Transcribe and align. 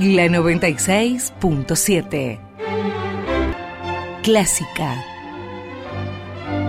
La 0.00 0.26
96.7. 0.28 2.40
Clásica. 4.22 5.04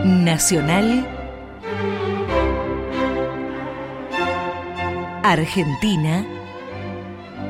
Nacional. 0.04 1.08
Argentina. 5.24 6.26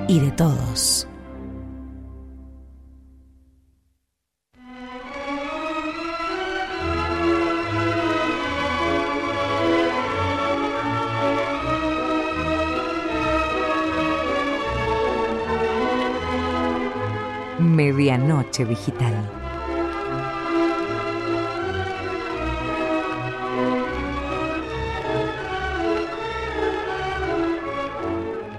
Y 0.08 0.20
de 0.20 0.30
todos. 0.34 1.08
Medianoche 17.94 18.64
Digital. 18.64 19.14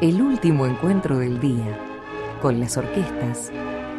El 0.02 0.20
último 0.20 0.66
encuentro 0.66 1.18
del 1.18 1.41
día 1.41 1.78
con 2.42 2.60
las 2.60 2.77
orquestas, 2.77 3.50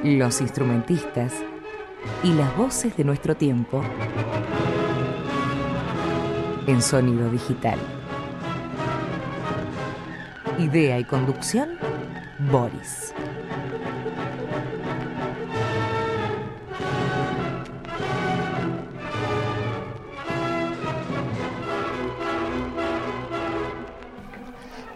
los 0.04 0.40
instrumentistas 0.40 1.34
y 2.24 2.34
las 2.34 2.56
voces 2.56 2.96
de 2.96 3.04
nuestro 3.04 3.36
tiempo 3.36 3.82
en 6.68 6.80
sonido 6.80 7.28
digital. 7.32 7.80
Idea 10.60 11.00
y 11.00 11.04
conducción, 11.06 11.70
Boris. 12.52 13.13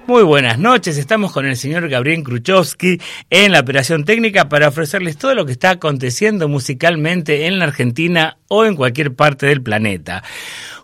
Muy 0.08 0.23
buenas 0.23 0.58
noches, 0.58 0.97
estamos 0.97 1.33
con 1.33 1.45
el 1.45 1.58
señor 1.58 1.89
Gabriel 1.89 2.23
Kruchowski 2.23 3.02
en 3.30 3.52
la 3.52 3.59
operación 3.59 4.05
técnica 4.05 4.47
para 4.47 4.69
ofrecerles 4.69 5.17
todo 5.17 5.36
lo 5.36 5.45
que 5.45 5.52
está 5.52 5.72
aconteciendo 5.72 6.47
musicalmente 6.47 7.45
en 7.45 7.59
la 7.59 7.66
Argentina 7.66 8.38
o 8.47 8.63
en 8.63 8.78
cualquier 8.78 9.16
parte 9.16 9.47
del 9.47 9.61
planeta 9.61 10.23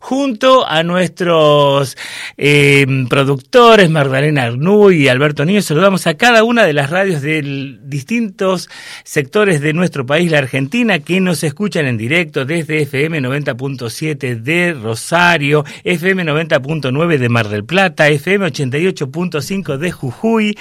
junto 0.03 0.67
a 0.67 0.83
nuestros 0.83 1.97
eh, 2.35 2.85
productores, 3.07 3.89
Magdalena 3.89 4.43
Arnú 4.43 4.91
y 4.91 5.07
Alberto 5.07 5.45
Niño. 5.45 5.61
Saludamos 5.61 6.07
a 6.07 6.15
cada 6.15 6.43
una 6.43 6.65
de 6.65 6.73
las 6.73 6.89
radios 6.89 7.21
de 7.21 7.77
distintos 7.83 8.69
sectores 9.05 9.61
de 9.61 9.71
nuestro 9.71 10.05
país, 10.05 10.29
la 10.29 10.39
Argentina, 10.39 10.99
que 10.99 11.21
nos 11.21 11.41
escuchan 11.45 11.85
en 11.85 11.97
directo 11.97 12.43
desde 12.43 12.81
FM 12.81 13.21
90.7 13.21 14.41
de 14.41 14.73
Rosario, 14.73 15.63
FM 15.85 16.25
90.9 16.25 17.17
de 17.17 17.29
Mar 17.29 17.47
del 17.47 17.63
Plata, 17.63 18.09
FM 18.09 18.47
88.5 18.47 19.77
de 19.77 19.91
Jujuy, 19.93 20.57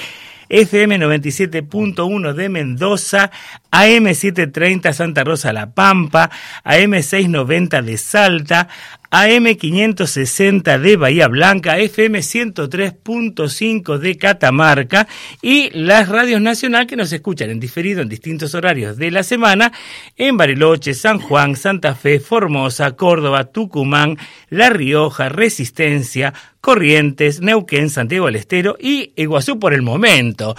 FM 0.52 0.98
97.1 0.98 2.32
de 2.34 2.48
Mendoza, 2.48 3.30
AM 3.72 4.04
730 4.04 4.92
Santa 4.92 5.24
Rosa 5.24 5.52
La 5.52 5.72
Pampa, 5.72 6.30
AM 6.62 6.92
690 6.92 7.82
de 7.82 7.96
Salta, 7.96 8.68
AM 9.14 9.44
560 9.56 10.78
de 10.78 10.96
Bahía 10.96 11.28
Blanca, 11.28 11.78
FM 11.78 12.20
103.5 12.20 13.98
de 13.98 14.16
Catamarca 14.16 15.06
y 15.42 15.68
las 15.78 16.08
radios 16.08 16.40
nacionales 16.40 16.88
que 16.88 16.96
nos 16.96 17.12
escuchan 17.12 17.50
en 17.50 17.60
diferido 17.60 18.00
en 18.00 18.08
distintos 18.08 18.54
horarios 18.54 18.96
de 18.96 19.10
la 19.10 19.22
semana 19.22 19.70
en 20.16 20.38
Bariloche, 20.38 20.94
San 20.94 21.18
Juan, 21.18 21.56
Santa 21.56 21.94
Fe, 21.94 22.20
Formosa, 22.20 22.92
Córdoba, 22.92 23.52
Tucumán, 23.52 24.16
La 24.48 24.70
Rioja, 24.70 25.28
Resistencia, 25.28 26.32
Corrientes, 26.62 27.42
Neuquén, 27.42 27.90
Santiago 27.90 28.24
del 28.26 28.36
Estero 28.36 28.78
y 28.80 29.12
Iguazú 29.16 29.58
por 29.58 29.74
el 29.74 29.82
momento. 29.82 30.56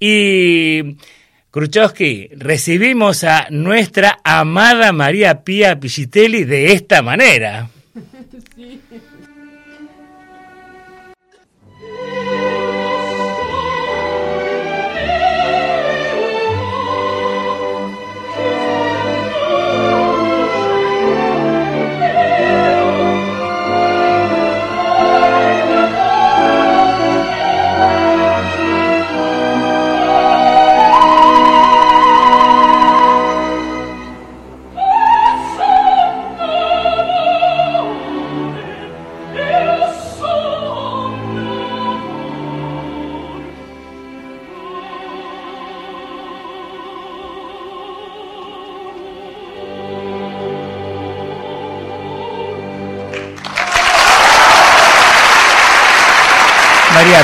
Y 0.00 0.96
Kruchowski, 1.52 2.30
recibimos 2.36 3.22
a 3.22 3.46
nuestra 3.50 4.18
amada 4.24 4.90
María 4.90 5.44
Pía 5.44 5.78
Pichitelli 5.78 6.42
de 6.42 6.72
esta 6.72 7.00
manera. 7.00 7.70
María 8.32 8.80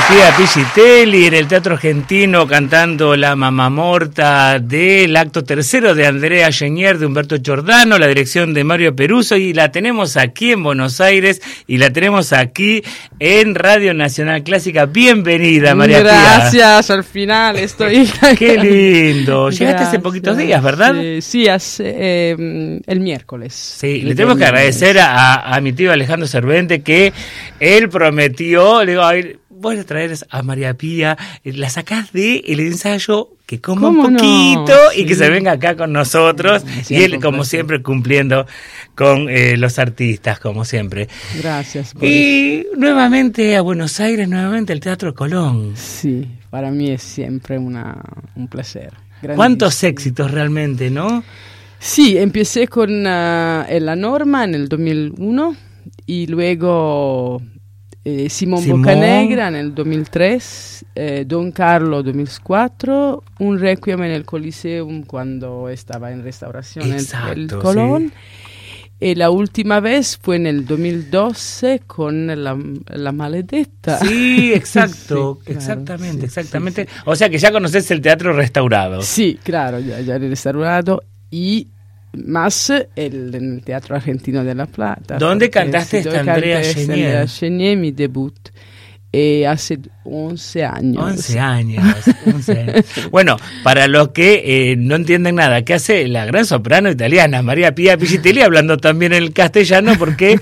Pía 0.09 0.35
Pichitelli 0.35 1.27
en 1.27 1.35
el 1.35 1.47
Teatro 1.47 1.75
Argentino 1.75 2.47
cantando 2.47 3.15
la 3.15 3.35
mamá 3.35 3.69
morta 3.69 4.57
del 4.57 5.15
acto 5.15 5.43
tercero 5.43 5.93
de 5.93 6.07
Andrea 6.07 6.51
Genier 6.51 6.97
de 6.97 7.05
Humberto 7.05 7.35
Giordano, 7.37 7.99
la 7.99 8.07
dirección 8.07 8.55
de 8.55 8.63
Mario 8.63 8.95
Peruso 8.95 9.37
y 9.37 9.53
la 9.53 9.71
tenemos 9.71 10.17
aquí 10.17 10.53
en 10.53 10.63
Buenos 10.63 10.99
Aires 10.99 11.43
y 11.67 11.77
la 11.77 11.91
tenemos 11.91 12.33
aquí 12.33 12.81
en 13.19 13.53
Radio 13.53 13.93
Nacional 13.93 14.41
Clásica. 14.41 14.87
Bienvenida 14.87 15.75
María 15.75 16.01
Pía. 16.01 16.21
Gracias, 16.23 16.89
al 16.89 17.03
final 17.03 17.57
estoy. 17.57 18.09
Qué 18.39 18.57
lindo. 18.57 19.51
Llegaste 19.51 19.83
hace 19.83 19.99
poquitos 19.99 20.35
días, 20.35 20.63
¿verdad? 20.63 20.95
Sí, 21.21 21.47
hace, 21.47 21.83
eh, 21.85 22.81
el 22.87 22.99
miércoles. 22.99 23.53
Sí, 23.53 24.01
le 24.01 24.15
tenemos 24.15 24.39
que 24.39 24.45
agradecer 24.45 24.97
a, 24.97 25.53
a, 25.53 25.61
mi 25.61 25.71
tío 25.71 25.91
Alejandro 25.91 26.27
Cervente 26.27 26.81
que 26.81 27.13
él 27.59 27.89
prometió, 27.89 28.83
le 28.83 28.93
digo, 28.93 29.03
a 29.03 29.15
ir 29.15 29.39
voy 29.59 29.77
a 29.77 29.83
traer 29.83 30.15
a 30.29 30.41
María 30.41 30.73
Pía, 30.73 31.17
eh, 31.43 31.53
la 31.53 31.69
sacás 31.69 32.13
de 32.13 32.37
el 32.47 32.61
ensayo 32.61 33.31
que 33.45 33.59
coma 33.59 33.89
un 33.89 34.01
poquito 34.01 34.73
y 34.95 35.05
que 35.05 35.15
se 35.15 35.29
venga 35.29 35.53
acá 35.53 35.75
con 35.75 35.91
nosotros 35.91 36.63
y 36.87 36.95
él 36.95 37.19
como 37.19 37.43
siempre 37.43 37.81
cumpliendo 37.81 38.45
con 38.95 39.27
eh, 39.29 39.57
los 39.57 39.79
artistas 39.79 40.39
como 40.39 40.65
siempre. 40.65 41.09
Gracias. 41.37 41.93
y 42.01 42.65
nuevamente 42.77 43.55
a 43.55 43.61
Buenos 43.61 43.99
Aires, 43.99 44.29
nuevamente 44.29 44.71
el 44.71 44.79
Teatro 44.79 45.13
Colón. 45.13 45.73
Sí, 45.75 46.25
para 46.49 46.71
mí 46.71 46.91
es 46.91 47.01
siempre 47.01 47.57
una, 47.57 48.01
un 48.35 48.47
placer. 48.47 48.93
¿Cuántos 49.35 49.83
éxitos 49.83 50.31
realmente, 50.31 50.89
no? 50.89 51.23
Sí, 51.79 52.17
empecé 52.17 52.67
con 52.67 52.91
uh, 53.01 53.03
La 53.79 53.95
Norma 53.97 54.45
en 54.45 54.55
el 54.55 54.69
2001 54.69 55.55
y 56.05 56.27
luego 56.27 57.41
eh, 58.09 58.29
Simón, 58.29 58.63
Simón 58.63 58.81
Boccanegra 58.81 59.51
nel 59.51 59.75
2003, 59.75 60.85
eh, 60.95 61.23
Don 61.27 61.51
Carlo 61.51 62.01
2004, 62.01 63.23
un 63.39 63.59
Requiem 63.59 64.01
en 64.03 64.11
el 64.11 64.25
Coliseum 64.25 65.03
cuando 65.03 65.69
estaba 65.69 66.11
en 66.11 66.23
restauración 66.23 66.91
Exacto, 66.91 67.33
el, 67.33 67.47
Colón. 67.61 68.09
Sí. 68.09 68.49
Y 69.01 69.15
la 69.15 69.29
última 69.29 69.79
vez 69.79 70.17
fue 70.17 70.35
en 70.35 70.47
el 70.47 70.65
2012 70.65 71.83
con 71.87 72.27
La, 72.27 72.57
la 72.87 73.11
Maledetta. 73.11 73.99
Sí, 73.99 74.51
exacto, 74.55 75.39
sí, 75.45 75.53
exactamente, 75.53 76.17
claro, 76.17 76.19
sí, 76.19 76.25
exactamente. 76.25 76.87
O 77.05 77.15
sea 77.15 77.29
que 77.29 77.37
ya 77.37 77.51
conoces 77.51 77.89
el 77.91 78.01
teatro 78.01 78.33
restaurado. 78.33 79.01
Sí, 79.03 79.39
claro, 79.41 79.79
ya, 79.79 80.01
ya 80.01 80.17
restaurado 80.17 81.03
y 81.31 81.67
más 82.13 82.69
el, 82.69 83.35
en 83.35 83.53
el 83.55 83.63
Teatro 83.63 83.95
Argentino 83.95 84.43
de 84.43 84.55
La 84.55 84.65
Plata. 84.65 85.17
¿Dónde 85.17 85.49
cantaste 85.49 85.99
esta 85.99 86.19
Andrea 86.19 86.61
Chenier? 86.61 87.27
Chenier, 87.27 87.77
mi 87.77 87.91
debut. 87.91 88.35
Eh, 89.11 89.47
hace 89.47 89.79
11 90.03 90.65
años. 90.65 91.03
11 91.03 91.39
años. 91.39 91.83
11 92.27 92.51
años. 92.51 92.85
bueno, 93.11 93.37
para 93.63 93.87
los 93.87 94.09
que 94.09 94.71
eh, 94.71 94.75
no 94.75 94.95
entienden 94.95 95.35
nada, 95.35 95.63
¿qué 95.63 95.73
hace 95.73 96.07
la 96.07 96.25
gran 96.25 96.45
soprano 96.45 96.91
italiana 96.91 97.41
María 97.41 97.73
Pia 97.73 97.97
Pichitelli 97.97 98.41
hablando 98.41 98.77
también 98.77 99.13
el 99.13 99.33
castellano? 99.33 99.93
Porque 99.97 100.39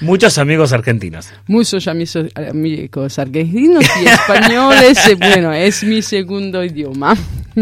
Muchos 0.00 0.38
amigos 0.38 0.72
argentinos. 0.72 1.28
Muchos 1.46 1.86
amigos 1.88 3.18
argentinos 3.18 3.84
y 4.02 4.06
españoles. 4.06 4.98
bueno, 5.18 5.52
es 5.52 5.82
mi 5.84 6.02
segundo 6.02 6.64
idioma. 6.64 7.16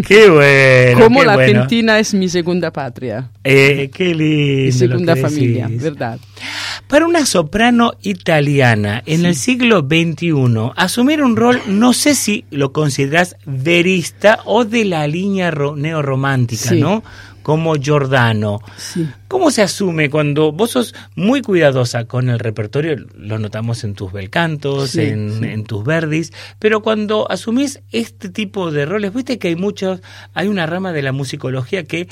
Qué 0.07 0.29
bueno. 0.29 1.05
Como 1.05 1.25
la 1.25 1.35
Argentina 1.35 1.99
es 1.99 2.15
mi 2.15 2.29
segunda 2.29 2.71
patria. 2.71 3.31
Eh, 3.43 3.91
qué 3.93 4.15
lindo. 4.15 4.65
Mi 4.67 4.73
segunda 4.73 5.17
familia, 5.17 5.69
¿verdad? 5.71 6.19
Para 6.87 7.07
una 7.07 7.27
soprano 7.27 7.93
italiana 8.03 9.03
en 9.05 9.27
el 9.27 9.35
siglo 9.35 9.81
XXI, 9.81 10.73
asumir 10.77 11.23
un 11.23 11.37
rol, 11.37 11.61
no 11.67 11.93
sé 11.93 12.15
si 12.15 12.45
lo 12.51 12.73
consideras 12.73 13.37
verista 13.45 14.41
o 14.45 14.65
de 14.65 14.85
la 14.85 15.07
línea 15.07 15.51
neorromántica, 15.51 16.73
¿no? 16.75 17.03
Como 17.49 17.77
Giordano. 17.77 18.61
¿Cómo 19.27 19.51
se 19.51 19.63
asume 19.63 20.11
cuando 20.11 20.53
vos 20.53 20.73
sos 20.73 20.95
muy 21.15 21.41
cuidadosa 21.41 22.05
con 22.05 22.29
el 22.29 22.39
repertorio? 22.39 22.95
Lo 23.17 23.39
notamos 23.39 23.85
en 23.85 23.95
tus 23.95 24.13
belcantos, 24.13 24.97
en, 24.97 25.65
tus 25.65 25.83
verdis, 25.83 26.31
pero 26.59 26.83
cuando 26.83 27.27
asumís 27.31 27.81
este 27.91 28.29
tipo 28.29 28.71
de 28.71 28.85
roles, 28.85 29.15
viste 29.15 29.39
que 29.39 29.49
hay 29.49 29.57
muchos, 29.57 30.03
hay 30.35 30.47
una 30.47 30.67
rama 30.67 30.93
de 30.93 31.01
la 31.01 31.13
musicología 31.13 31.85
que 31.85 32.09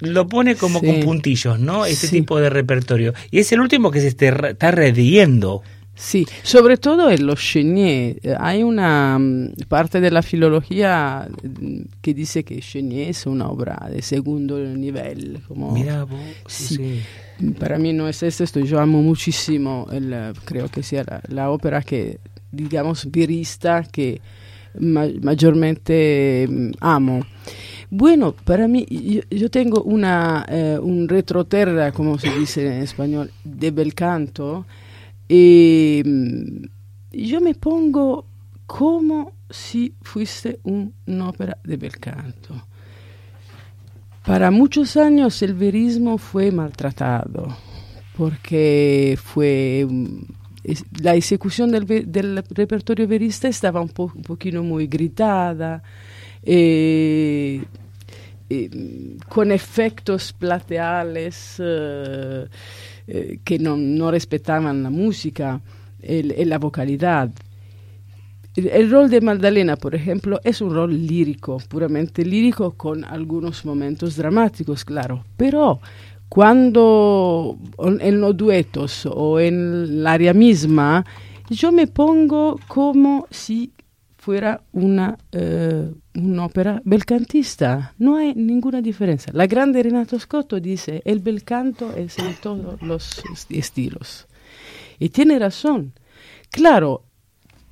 lo 0.00 0.26
pone 0.26 0.54
como 0.54 0.80
con 0.80 1.00
puntillos, 1.00 1.60
¿no? 1.60 1.84
Este 1.84 2.08
tipo 2.08 2.40
de 2.40 2.48
repertorio. 2.48 3.12
Y 3.30 3.40
es 3.40 3.52
el 3.52 3.60
último 3.60 3.90
que 3.90 4.00
se 4.00 4.08
está 4.08 4.70
rediendo. 4.70 5.64
Sí, 5.98 6.26
sobre 6.42 6.76
todo 6.76 7.10
en 7.10 7.26
los 7.26 7.40
Chenier. 7.40 8.20
Hay 8.38 8.62
una 8.62 9.18
mm, 9.18 9.54
parte 9.66 9.98
de 9.98 10.10
la 10.10 10.20
filología 10.20 11.26
mm, 11.42 11.80
que 12.02 12.12
dice 12.12 12.44
que 12.44 12.60
Chenier 12.60 13.08
es 13.08 13.24
una 13.24 13.48
obra 13.48 13.88
de 13.90 14.02
segundo 14.02 14.58
nivel. 14.58 15.40
Como, 15.48 15.72
Mira 15.72 16.04
vos, 16.04 16.20
sí. 16.46 17.00
Para 17.58 17.78
mí 17.78 17.94
no 17.94 18.08
es 18.08 18.22
esto, 18.22 18.60
yo 18.60 18.78
amo 18.78 19.02
muchísimo, 19.02 19.86
el, 19.90 20.14
creo 20.44 20.68
que 20.68 20.82
sea 20.82 21.22
la, 21.28 21.50
ópera 21.50 21.82
que, 21.82 22.18
digamos, 22.52 23.10
virista 23.10 23.82
que 23.90 24.20
mayormente 24.78 26.46
mm, 26.48 26.70
amo. 26.80 27.26
Bueno, 27.88 28.34
para 28.34 28.68
mí, 28.68 28.86
yo, 29.30 29.50
tengo 29.50 29.82
una, 29.82 30.44
eh, 30.48 30.78
un 30.78 31.08
retroterra, 31.08 31.92
como 31.92 32.18
se 32.18 32.30
dice 32.38 32.66
en 32.66 32.82
español, 32.82 33.30
de 33.44 33.70
bel 33.70 33.94
canto 33.94 34.66
mm, 35.28 36.66
yo 37.12 37.40
me 37.40 37.54
pongo 37.54 38.26
como 38.66 39.32
si 39.48 39.94
fuese 40.02 40.60
un'opera 40.64 41.58
de 41.64 41.76
bel 41.76 41.98
canto. 41.98 42.66
Para 44.24 44.50
muchos 44.50 44.96
años 44.96 45.40
el 45.42 45.54
verismo 45.54 46.18
fue 46.18 46.50
maltratado 46.50 47.56
porque 48.16 49.16
fue 49.22 49.86
mm, 49.88 50.22
la 51.00 51.14
ejecución 51.14 51.70
del, 51.70 52.42
repertorio 52.50 53.06
verista 53.06 53.46
estaba 53.46 53.80
un, 53.80 53.88
po, 53.88 54.12
poquito 54.26 54.62
muy 54.62 54.86
gritada, 54.88 55.82
eh, 56.42 57.62
eh, 58.50 59.16
con 59.28 59.52
efectos 59.52 60.32
plateales. 60.32 61.56
Eh, 61.58 62.46
eh, 63.06 63.38
que 63.44 63.58
no, 63.58 63.76
no, 63.76 64.10
respetaban 64.10 64.82
la 64.82 64.90
música 64.90 65.60
y 66.02 66.22
la 66.44 66.58
vocalidad. 66.58 67.30
El, 68.56 68.90
rol 68.90 69.10
de 69.10 69.20
Magdalena, 69.20 69.76
por 69.76 69.94
ejemplo, 69.94 70.40
es 70.42 70.62
un 70.62 70.72
rol 70.72 71.06
lírico, 71.06 71.58
puramente 71.68 72.24
lírico, 72.24 72.72
con 72.72 73.04
algunos 73.04 73.66
momentos 73.66 74.16
dramáticos, 74.16 74.82
claro, 74.82 75.24
pero 75.36 75.80
cuando 76.30 77.58
en 78.00 78.20
los 78.20 78.34
duetos 78.34 79.06
o 79.06 79.38
en 79.38 79.54
el 79.54 80.06
área 80.06 80.32
misma, 80.32 81.04
yo 81.50 81.70
me 81.70 81.86
pongo 81.86 82.58
como 82.66 83.26
si 83.30 83.72
fuera 84.16 84.62
una, 84.72 85.18
eh, 85.32 85.92
un'opera 86.16 86.80
belcantista. 86.84 87.94
No 87.98 88.16
hay 88.16 88.34
ninguna 88.34 88.80
diferencia. 88.80 89.32
La 89.34 89.46
grande 89.46 89.82
Renato 89.82 90.18
Scotto 90.18 90.60
dice, 90.60 91.02
el 91.04 91.20
bel 91.20 91.44
canto 91.44 91.94
es 91.94 92.18
en 92.18 92.34
todos 92.40 92.80
los 92.82 93.22
estilos. 93.50 94.26
Y 94.98 95.10
tiene 95.10 95.38
razón. 95.38 95.92
Claro, 96.50 97.04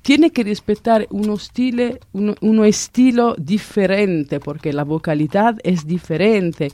tiene 0.01 0.31
que 0.31 0.43
respetar 0.43 1.07
uno, 1.09 1.37
stile, 1.37 1.99
uno, 2.11 2.35
uno 2.41 2.65
estilo 2.65 3.35
diferente, 3.37 4.39
porque 4.39 4.71
la 4.73 4.83
vocalidad 4.83 5.57
es 5.63 5.87
diferente. 5.87 6.71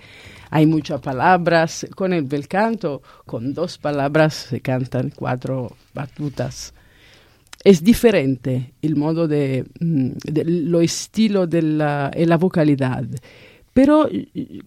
Hay 0.50 0.66
muchas 0.66 1.00
palabras. 1.00 1.88
Con 1.96 2.12
el 2.12 2.24
bel 2.24 2.48
canto, 2.48 3.02
con 3.26 3.54
dos 3.54 3.78
palabras 3.78 4.34
se 4.34 4.60
cantan 4.60 5.12
cuatro 5.16 5.78
batutas 5.94 6.74
es 7.64 7.84
diferente 7.84 8.74
el 8.82 8.96
modo 8.96 9.28
de, 9.28 9.66
mm, 9.80 10.10
lo 10.46 10.82
estilo 10.82 11.48
de 11.48 11.62
la, 11.62 12.12
la 12.16 12.38
vocalidad. 12.38 13.06
Pero 13.74 14.10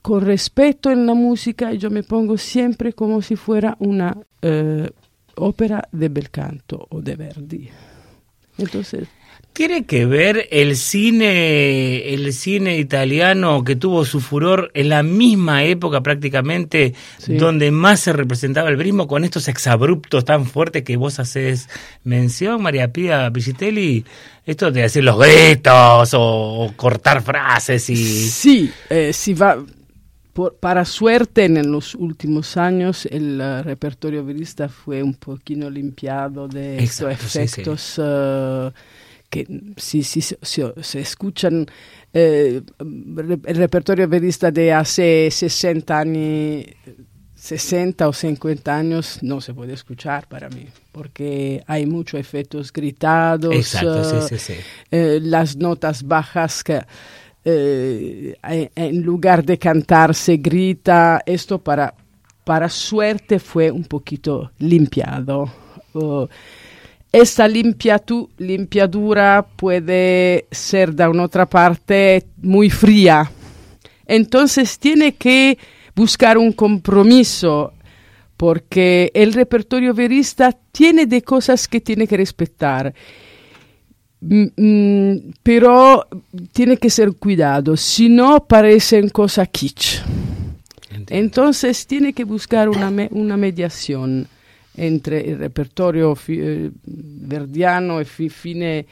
con 0.00 0.24
respeto 0.24 0.90
en 0.90 1.06
la 1.06 1.14
música 1.14 1.72
yo 1.74 1.90
me 1.90 2.02
pongo 2.02 2.38
siempre 2.38 2.94
como 2.94 3.20
si 3.20 3.36
fuera 3.36 3.76
una 3.78 4.16
eh, 4.40 4.88
ópera 5.36 5.86
de 5.92 6.08
bel 6.08 6.30
canto 6.30 6.86
o 6.90 7.02
de 7.02 7.16
Verdi. 7.16 7.68
Entonces, 8.58 9.08
¿Tiene 9.54 9.84
que 9.84 10.04
ver 10.04 10.48
el 10.50 10.76
cine, 10.76 12.12
el 12.12 12.32
cine 12.32 12.76
italiano 12.76 13.62
que 13.62 13.76
tuvo 13.76 14.04
su 14.04 14.20
furor 14.20 14.72
en 14.74 14.88
la 14.88 15.04
misma 15.04 15.62
época 15.62 16.02
prácticamente 16.02 16.92
donde 17.28 17.70
más 17.70 18.00
se 18.00 18.12
representaba 18.12 18.68
el 18.68 18.76
brismo 18.76 19.06
con 19.06 19.22
estos 19.22 19.46
exabruptos 19.46 20.24
tan 20.24 20.46
fuertes 20.46 20.82
que 20.82 20.96
vos 20.96 21.20
haces 21.20 21.68
mención, 22.02 22.62
María 22.62 22.92
Pía 22.92 23.30
Piscitelli? 23.30 24.04
Esto 24.44 24.72
de 24.72 24.82
decir 24.82 25.04
los 25.04 25.20
gritos 25.20 26.10
o, 26.14 26.72
cortar 26.74 27.22
frases 27.22 27.88
y... 27.90 27.96
Sí, 27.96 28.72
eh, 28.90 29.12
si 29.12 29.34
va... 29.34 29.64
para 30.60 30.84
suerte, 30.84 31.44
en 31.44 31.70
los 31.70 31.94
últimos 31.94 32.56
años 32.56 33.06
el 33.06 33.40
uh, 33.40 33.62
repertorio 33.62 34.24
verista 34.24 34.68
fue 34.68 35.02
un 35.02 35.14
poquito 35.14 35.70
limpiado 35.70 36.48
de 36.48 36.82
estos 36.82 37.10
efectos... 37.12 37.98
Uh, 37.98 38.70
que 39.30 39.46
si, 39.76 40.04
si, 40.04 40.20
se 40.22 41.00
escuchan 41.00 41.66
eh, 42.12 42.62
el 42.78 43.56
repertorio 43.56 44.06
verista 44.06 44.52
de 44.52 44.72
hace 44.72 45.28
60 45.28 45.98
años, 45.98 46.66
60 47.34 48.08
o 48.08 48.12
50 48.12 48.76
años, 48.76 49.18
no 49.22 49.40
se 49.40 49.52
puede 49.52 49.72
escuchar 49.72 50.28
para 50.28 50.48
mí, 50.48 50.68
porque 50.92 51.64
hay 51.66 51.84
muchos 51.84 52.20
efectos 52.20 52.72
gritados, 52.72 53.74
eh, 54.90 55.18
las 55.20 55.56
notas 55.56 56.04
bajas 56.04 56.62
que... 56.62 56.80
Eh, 57.46 58.34
en 58.74 59.02
lugar 59.02 59.44
de 59.44 59.58
cantar 59.58 60.14
se 60.14 60.38
grita, 60.38 61.22
esto 61.26 61.58
para, 61.58 61.94
para 62.44 62.68
suerte 62.68 63.38
fue 63.38 63.70
un 63.70 63.84
poquito 63.84 64.50
limpiado. 64.58 65.50
Uh, 65.92 66.26
esta 67.12 67.46
limpiadura 67.46 69.46
puede 69.56 70.46
ser 70.50 70.94
de 70.94 71.06
una 71.06 71.24
otra 71.24 71.46
parte 71.46 72.24
muy 72.42 72.70
fría. 72.70 73.30
Entonces 74.06 74.78
tiene 74.78 75.14
que 75.14 75.58
buscar 75.94 76.38
un 76.38 76.52
compromiso 76.52 77.72
porque 78.36 79.12
el 79.14 79.32
repertorio 79.32 79.94
verista 79.94 80.50
tiene 80.72 81.06
de 81.06 81.22
cosas 81.22 81.68
que 81.68 81.80
tiene 81.80 82.08
que 82.08 82.16
respetar. 82.16 82.92
Mm, 84.26 85.32
pero 85.42 86.06
tiene 86.52 86.78
que 86.78 86.88
ser 86.88 87.12
cuidado, 87.12 87.76
si 87.76 88.08
no 88.08 88.44
parecen 88.46 89.10
cosas 89.10 89.48
kitsch. 89.50 90.00
Entonces 91.08 91.86
tiene 91.86 92.14
que 92.14 92.24
buscar 92.24 92.68
una, 92.68 92.90
una 93.10 93.36
mediación 93.36 94.26
entre 94.76 95.20
il 95.20 95.38
repertorio 95.38 96.16
eh, 96.26 96.70
verdiano 96.84 98.00
e 98.00 98.04
fi, 98.04 98.28
fine 98.30 98.86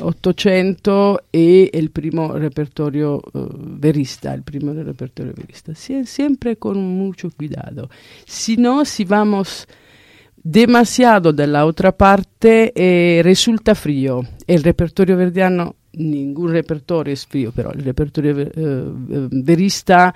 Ottocento 0.00 1.24
e 1.30 1.70
il 1.72 1.90
primo 1.90 2.32
repertorio 2.32 3.20
uh, 3.32 3.48
verista, 3.54 4.32
il 4.32 4.42
primo 4.42 4.72
repertorio 4.72 5.34
verista. 5.34 5.74
Sie, 5.74 6.06
siempre 6.06 6.56
con 6.56 6.78
mucho 6.78 7.30
cuidado. 7.30 7.90
Si 8.24 8.56
no, 8.56 8.86
si 8.86 9.04
vamos 9.04 9.66
demasiado 10.44 11.32
dalla 11.32 11.64
otra 11.64 11.90
parte, 11.92 12.72
eh, 12.76 13.22
resulta 13.22 13.74
frío. 13.74 14.22
El 14.46 14.62
repertorio 14.62 15.16
verdiano, 15.16 15.76
ningún 15.94 16.52
repertorio 16.52 17.14
es 17.14 17.26
frío, 17.26 17.50
però 17.50 17.72
il 17.72 17.82
repertorio 17.82 18.36
uh, 18.36 19.28
verista 19.30 20.14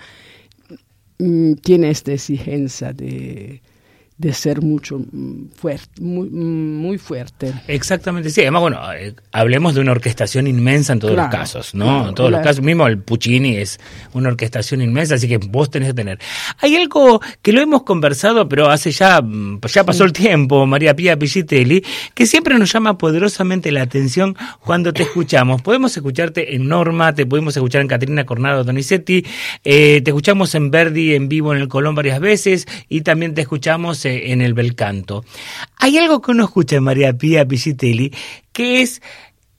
mm, 1.19 1.55
tiene 1.55 1.89
esta 1.89 2.13
exigencia 2.13 2.93
de 2.93 3.63
de 4.19 4.33
ser 4.33 4.63
mucho 4.63 4.99
mm, 4.99 5.51
fuerte, 5.55 6.03
muy, 6.03 6.29
mm, 6.29 6.77
muy, 6.77 6.99
fuerte. 6.99 7.55
Exactamente, 7.69 8.31
sí. 8.31 8.41
Además, 8.41 8.63
bueno, 8.63 8.93
eh, 8.93 9.15
hablemos 9.31 9.75
de 9.77 9.81
una 9.81 9.93
orquestación 9.93 10.49
inmensa 10.49 10.93
en 10.93 10.99
todos 10.99 11.15
los 11.15 11.29
casos, 11.29 11.73
¿no? 11.73 12.09
en 12.09 12.15
todos 12.17 12.31
los 12.33 12.41
casos, 12.41 12.63
mismo 12.63 12.89
el 12.89 12.99
Puccini 12.99 13.57
es 13.57 13.79
una 14.15 14.31
orquestación 14.31 14.83
inmensa, 14.83 15.15
así 15.15 15.29
que 15.29 15.39
vos 15.39 15.71
tenés 15.71 15.91
que 15.91 15.95
tener. 15.95 16.19
Hay 16.59 16.75
algo 16.75 17.21
que 17.43 17.53
lo 17.53 17.61
hemos 17.61 17.85
conversado, 17.85 18.49
pero 18.49 18.69
hace 18.69 18.91
ya, 18.91 19.23
mm, 19.23 19.61
ya 19.73 19.85
pasó 19.85 20.03
el 20.03 20.13
tiempo, 20.13 20.67
María 20.67 20.97
Pía 20.97 21.17
Pillitelli, 21.17 21.85
que 22.13 22.27
siempre 22.27 22.59
nos 22.59 22.73
llama 22.73 22.99
poderosamente 22.99 23.71
la 23.71 23.83
atención 23.83 24.37
cuando 24.59 24.93
te 24.93 25.05
escuchamos. 25.05 25.63
Podemos 25.63 25.97
escucharte 25.97 26.57
en 26.57 26.67
Norma, 26.67 27.15
te 27.15 27.25
podemos 27.25 27.57
escuchar 27.57 27.83
en 27.83 27.89
Caterina 27.89 28.27
Cornado 28.27 28.65
Donizetti, 28.65 29.25
eh, 29.63 30.01
te 30.03 30.11
escuchamos 30.11 30.57
en 30.57 30.73
Verdi 30.73 31.15
en 31.15 31.29
vivo 31.29 31.55
en 31.55 31.61
el 31.61 31.69
Colón 31.69 31.95
varias 31.95 32.19
veces 32.19 32.67
y 32.89 33.03
también 33.03 33.35
te 33.35 33.43
escuchamos 33.43 34.05
en 34.05 34.08
el 34.09 34.55
bel 34.55 34.75
canto. 34.75 35.25
Hay 35.77 35.99
algo 35.99 36.21
que 36.21 36.31
uno 36.31 36.45
escucha 36.45 36.77
en 36.77 36.85
María 36.85 37.13
Pía 37.17 37.47
Piscitelli, 37.47 38.13
que 38.53 38.83
es 38.83 39.03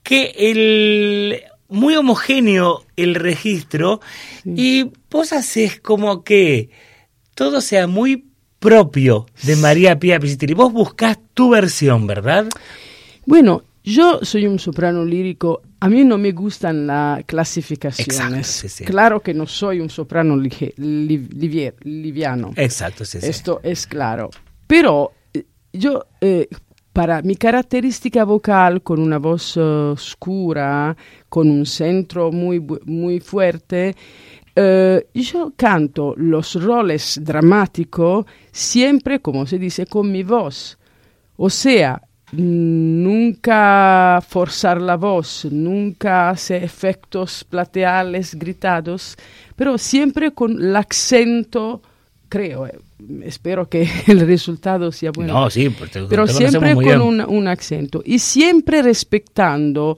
que 0.03 0.33
el 0.37 1.41
muy 1.67 1.95
homogéneo 1.95 2.83
el 2.95 3.15
registro 3.15 4.01
y 4.43 4.91
vos 5.09 5.33
haces 5.33 5.79
como 5.79 6.23
que 6.23 6.69
todo 7.35 7.61
sea 7.61 7.87
muy 7.87 8.25
propio 8.59 9.27
de 9.43 9.55
María 9.55 9.99
Pía 9.99 10.19
Piscitelli. 10.19 10.53
Vos 10.53 10.73
buscás 10.73 11.17
tu 11.33 11.49
versión, 11.49 12.07
¿verdad? 12.07 12.47
Bueno, 13.25 13.63
yo 13.89 14.19
soy 14.22 14.46
un 14.46 14.60
soprano 14.60 15.03
lírico. 15.03 15.62
A 15.79 15.89
mí 15.89 16.03
no 16.03 16.17
me 16.17 16.31
gustan 16.31 16.88
las 16.88 17.24
clasificaciones. 17.25 18.84
Claro 18.86 19.22
que 19.22 19.34
no 19.34 19.48
soy 19.48 19.79
un 19.79 19.89
soprano 19.89 20.38
liviano. 20.38 22.53
Exacto, 22.55 23.05
sí, 23.05 23.19
Esto 23.22 23.60
es 23.63 23.88
claro. 23.88 24.29
Pero 24.67 25.13
eh, 25.34 25.46
yo, 25.74 26.05
eh, 26.22 26.48
para 26.93 27.22
mi 27.22 27.36
característica 27.36 28.24
vocal, 28.25 28.84
con 28.84 29.00
una 29.00 29.17
voz 29.17 29.58
uh, 29.58 29.93
oscura, 29.93 30.96
con 31.27 31.50
un 31.50 31.65
centro 31.65 32.31
muy, 32.31 32.63
muy 32.86 33.19
fuerte, 33.19 33.96
yo 35.13 35.53
canto 35.55 36.13
los 36.17 36.62
roles 36.62 37.17
dramáticos 37.24 38.25
siempre, 38.51 39.22
como 39.22 39.46
se 39.46 39.58
dice, 39.58 39.86
con 39.86 40.12
mi 40.12 40.24
voz. 40.24 40.77
O 41.38 41.50
sea, 41.50 42.01
nunca 42.31 44.21
forzar 44.27 44.81
la 44.81 44.95
voz, 44.95 45.48
nunca 45.50 46.29
hacer 46.29 46.63
efectos 46.63 47.43
plateales 47.43 48.36
gritados, 48.36 49.17
pero 49.55 49.77
siempre 49.77 50.31
con 50.31 50.62
el 50.62 50.75
acento, 50.75 51.81
creo, 52.27 52.67
eh, 52.67 52.79
espero 53.24 53.67
que 53.67 53.88
el 54.07 54.21
resultado 54.21 54.91
sea 54.91 55.12
bueno. 55.12 55.33
No, 55.33 55.50
sí, 55.50 55.74
pero 56.09 56.27
siempre 56.27 56.75
con 56.75 57.01
un, 57.01 57.21
un, 57.21 57.48
acento 57.48 58.01
y 58.05 58.19
siempre 58.19 58.81
respetando 58.81 59.98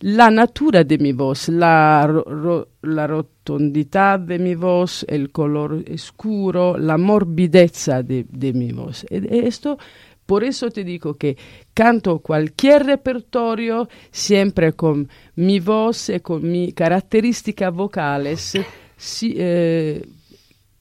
la 0.00 0.30
natura 0.30 0.84
de 0.84 0.98
mi 0.98 1.12
voz, 1.12 1.48
la, 1.48 2.06
ro, 2.06 2.68
la 2.82 3.06
rotondidad 3.06 4.18
de 4.18 4.38
mi 4.38 4.54
voz, 4.54 5.04
el 5.08 5.30
color 5.30 5.82
oscuro, 5.92 6.76
la 6.76 6.98
morbidezza 6.98 8.02
de, 8.02 8.26
de 8.28 8.52
mi 8.52 8.72
voz. 8.72 9.06
E, 9.08 9.16
e 9.16 9.46
esto, 9.46 9.78
por 10.26 10.44
eso 10.44 10.70
te 10.70 10.84
digo 10.84 11.14
que 11.14 11.36
canto 11.72 12.18
cualquier 12.20 12.86
repertorio 12.86 13.88
siempre 14.10 14.72
con 14.72 15.08
mi 15.36 15.60
voz 15.60 16.08
y 16.08 16.20
con 16.20 16.50
mis 16.50 16.74
características 16.74 17.72
vocales. 17.72 18.58
Si, 18.96 19.34
eh, 19.36 20.02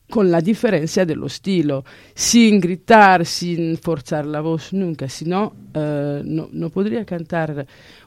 con 0.10 0.30
la 0.30 0.42
diferencia 0.42 1.06
dello 1.06 1.26
estilo, 1.26 1.84
sin 2.14 2.60
gritar, 2.60 3.26
sin 3.26 3.78
forzar 3.80 4.28
la 4.28 4.42
voz 4.42 4.72
nunca, 4.72 5.10
sino 5.10 5.54
uh, 5.74 6.22
no, 6.24 6.50
no 6.52 6.70
podría 6.70 7.04
cantar 7.04 7.66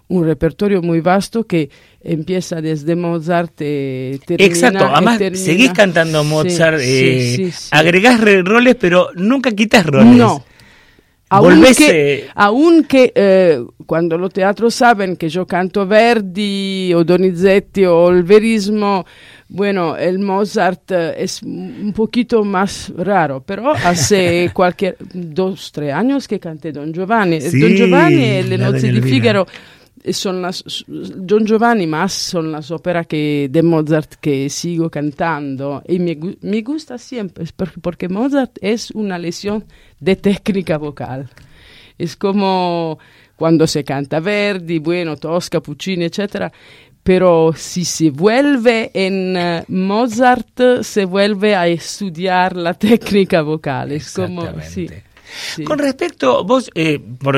un 0.08 0.24
repertorio 0.24 0.82
muy 0.82 1.00
vasto 1.00 1.44
que 1.44 1.68
empieza 2.00 2.60
desde 2.60 2.94
Mozart 2.94 3.60
y 3.60 4.20
termina. 4.24 4.46
Exacto, 4.46 4.84
además 4.86 5.18
seguís 5.34 5.72
cantando 5.72 6.22
Mozart, 6.22 6.78
sí, 6.78 6.86
eh, 6.86 7.34
sí, 7.36 7.50
sí, 7.50 7.68
agregás 7.72 8.20
roles, 8.44 8.76
pero 8.76 9.08
nunca 9.16 9.50
quitas 9.50 9.84
roles. 9.84 10.16
No. 10.16 10.44
Aunque, 11.28 12.28
aunque 12.34 13.12
eh, 13.14 13.60
cuando 13.84 14.16
los 14.16 14.32
teatros 14.32 14.74
saben 14.74 15.16
que 15.16 15.28
yo 15.28 15.44
canto 15.44 15.84
Verdi 15.86 16.94
o 16.94 17.02
Donizetti 17.02 17.84
o 17.84 18.10
el 18.10 18.22
verismo, 18.22 19.04
Bueno, 19.48 19.96
el 19.96 20.18
Mozart 20.18 20.90
es 20.90 21.40
un 21.42 21.92
poquito 21.94 22.42
más 22.42 22.92
raro, 22.96 23.44
pero 23.46 23.70
hace 23.70 24.50
cualquier 24.52 24.96
dos, 25.14 25.70
tres 25.70 25.92
años 25.92 26.26
que 26.26 26.40
canté 26.40 26.72
Don 26.72 26.92
Giovanni. 26.92 27.40
Sí, 27.40 27.60
Don 27.60 27.76
Giovanni 27.76 28.24
e 28.24 28.42
le 28.42 28.56
nozze 28.56 28.90
di 28.90 29.00
Figaro 29.00 29.46
las, 30.42 30.84
Don 30.86 31.46
Giovanni 31.46 31.86
más 31.86 32.12
son 32.12 32.52
las 32.52 32.70
óperas 32.70 33.06
que, 33.06 33.48
de 33.50 33.62
Mozart 33.62 34.14
que 34.20 34.48
sigo 34.48 34.90
cantando 34.90 35.82
y 35.86 35.98
me, 35.98 36.18
me 36.40 36.62
gusta 36.62 36.98
siempre 36.98 37.44
porque 37.80 38.08
Mozart 38.08 38.58
es 38.60 38.90
una 38.92 39.18
lesión 39.18 39.64
de 40.00 40.16
técnica 40.16 40.78
vocal. 40.78 41.28
Es 41.98 42.16
como 42.16 42.98
cuando 43.36 43.66
se 43.66 43.84
canta 43.84 44.20
Verdi, 44.20 44.78
bueno, 44.78 45.16
Tosca, 45.16 45.60
Puccini, 45.60 46.04
etcétera 46.04 46.52
pero 47.06 47.52
si 47.56 47.84
se 47.84 48.10
vuelve 48.10 48.90
en 48.92 49.36
uh, 49.36 49.62
Mozart, 49.68 50.82
se 50.82 51.04
vuelve 51.04 51.54
a 51.54 51.68
estudiar 51.68 52.56
la 52.56 52.74
técnica 52.74 53.42
vocal. 53.42 53.92
Es 53.92 54.12
como, 54.12 54.42
sí. 54.60 54.88
Sí. 55.54 55.64
Con 55.64 55.78
respecto, 55.78 56.44
vos, 56.44 56.70
eh, 56.74 57.00
por, 57.18 57.36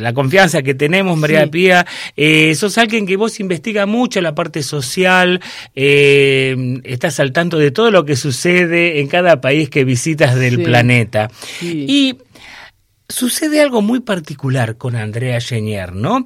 la 0.00 0.12
confianza 0.12 0.62
que 0.62 0.74
tenemos, 0.74 1.18
María 1.18 1.44
sí. 1.44 1.50
Pía, 1.50 1.86
eh, 2.16 2.54
sos 2.54 2.78
alguien 2.78 3.06
que 3.06 3.16
vos 3.16 3.40
investiga 3.40 3.86
mucho 3.86 4.20
la 4.20 4.34
parte 4.34 4.62
social, 4.62 5.40
eh, 5.74 6.80
estás 6.84 7.20
al 7.20 7.32
tanto 7.32 7.58
de 7.58 7.70
todo 7.70 7.90
lo 7.90 8.04
que 8.04 8.16
sucede 8.16 9.00
en 9.00 9.08
cada 9.08 9.40
país 9.40 9.70
que 9.70 9.84
visitas 9.84 10.34
del 10.34 10.56
sí. 10.56 10.62
planeta. 10.62 11.30
Y 11.60 12.16
sucede 13.08 13.60
algo 13.60 13.82
muy 13.82 14.00
particular 14.00 14.76
con 14.76 14.96
Andrea 14.96 15.40
Genier, 15.40 15.94
¿no? 15.94 16.24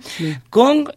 Con 0.51 0.89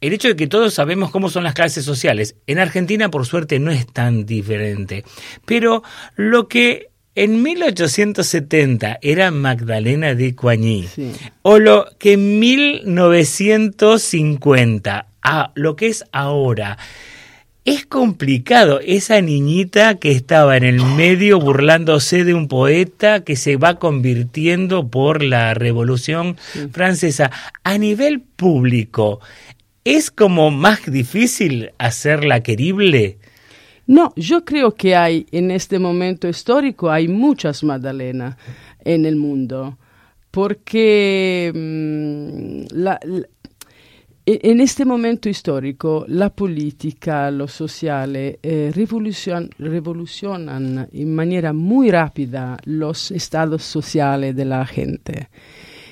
el 0.00 0.12
hecho 0.12 0.28
de 0.28 0.36
que 0.36 0.46
todos 0.46 0.74
sabemos 0.74 1.10
cómo 1.10 1.28
son 1.28 1.44
las 1.44 1.54
clases 1.54 1.84
sociales. 1.84 2.36
En 2.46 2.58
Argentina, 2.58 3.10
por 3.10 3.26
suerte, 3.26 3.58
no 3.58 3.70
es 3.70 3.86
tan 3.86 4.26
diferente. 4.26 5.04
Pero 5.44 5.82
lo 6.16 6.48
que 6.48 6.90
en 7.22 7.42
1870 7.42 8.98
era 9.02 9.32
Magdalena 9.32 10.14
de 10.14 10.36
Coigny, 10.36 10.86
sí. 10.86 11.10
o 11.42 11.58
lo 11.58 11.88
que 11.98 12.12
en 12.12 12.38
1950, 12.38 15.08
a 15.22 15.50
lo 15.54 15.74
que 15.74 15.88
es 15.88 16.04
ahora, 16.12 16.78
es 17.64 17.86
complicado. 17.86 18.78
Esa 18.78 19.20
niñita 19.20 19.96
que 19.96 20.12
estaba 20.12 20.56
en 20.56 20.62
el 20.62 20.80
medio 20.80 21.40
burlándose 21.40 22.24
de 22.24 22.34
un 22.34 22.46
poeta 22.46 23.24
que 23.24 23.34
se 23.34 23.56
va 23.56 23.80
convirtiendo 23.80 24.86
por 24.88 25.24
la 25.24 25.54
Revolución 25.54 26.36
sí. 26.52 26.68
Francesa. 26.70 27.32
A 27.64 27.78
nivel 27.78 28.20
público, 28.20 29.18
¿Es 29.84 30.10
como 30.10 30.50
más 30.50 30.84
difícil 30.84 31.70
hacerla 31.78 32.42
querible? 32.42 33.16
No, 33.88 34.12
yo 34.16 34.44
creo 34.44 34.74
que 34.74 34.94
hay 34.94 35.26
en 35.32 35.50
este 35.50 35.78
momento 35.78 36.28
histórico, 36.28 36.90
hay 36.90 37.08
muchas 37.08 37.64
Magdalena 37.64 38.36
en 38.84 39.06
el 39.06 39.16
mundo, 39.16 39.78
porque 40.30 41.50
la, 42.70 43.00
la, 43.02 43.26
en 44.26 44.60
este 44.60 44.84
momento 44.84 45.30
histórico 45.30 46.04
la 46.06 46.28
política, 46.28 47.30
lo 47.30 47.48
sociale 47.48 48.38
eh, 48.42 48.70
revolucion, 48.74 49.48
revolucionan 49.58 50.86
en 50.92 51.14
manera 51.14 51.54
muy 51.54 51.90
rápida 51.90 52.58
los 52.66 53.10
estados 53.10 53.62
sociales 53.62 54.36
de 54.36 54.44
la 54.44 54.66
gente. 54.66 55.30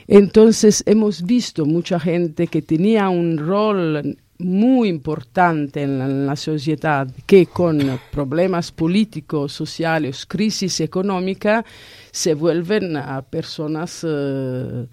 Entonces 0.07 0.85
hemos 0.87 1.23
visto 1.23 1.65
mucha 1.65 1.99
gente 1.99 2.47
que 2.49 2.61
tenía 2.61 3.09
un 3.09 3.39
rol 3.39 4.19
muy 4.39 4.89
importante 4.89 5.83
en 5.83 5.99
la, 5.99 6.07
en 6.07 6.27
la 6.27 6.37
sociedad 6.37 7.09
que 7.27 7.47
con 7.47 7.81
problemas 8.11 8.73
políticos, 8.73 9.53
sociales, 9.53 10.27
crisis 10.27 10.81
económica, 10.81 11.65
se 12.11 12.35
vuelven 12.35 12.97
a 12.97 13.23
personas 13.23 14.05
eh, 14.09 14.87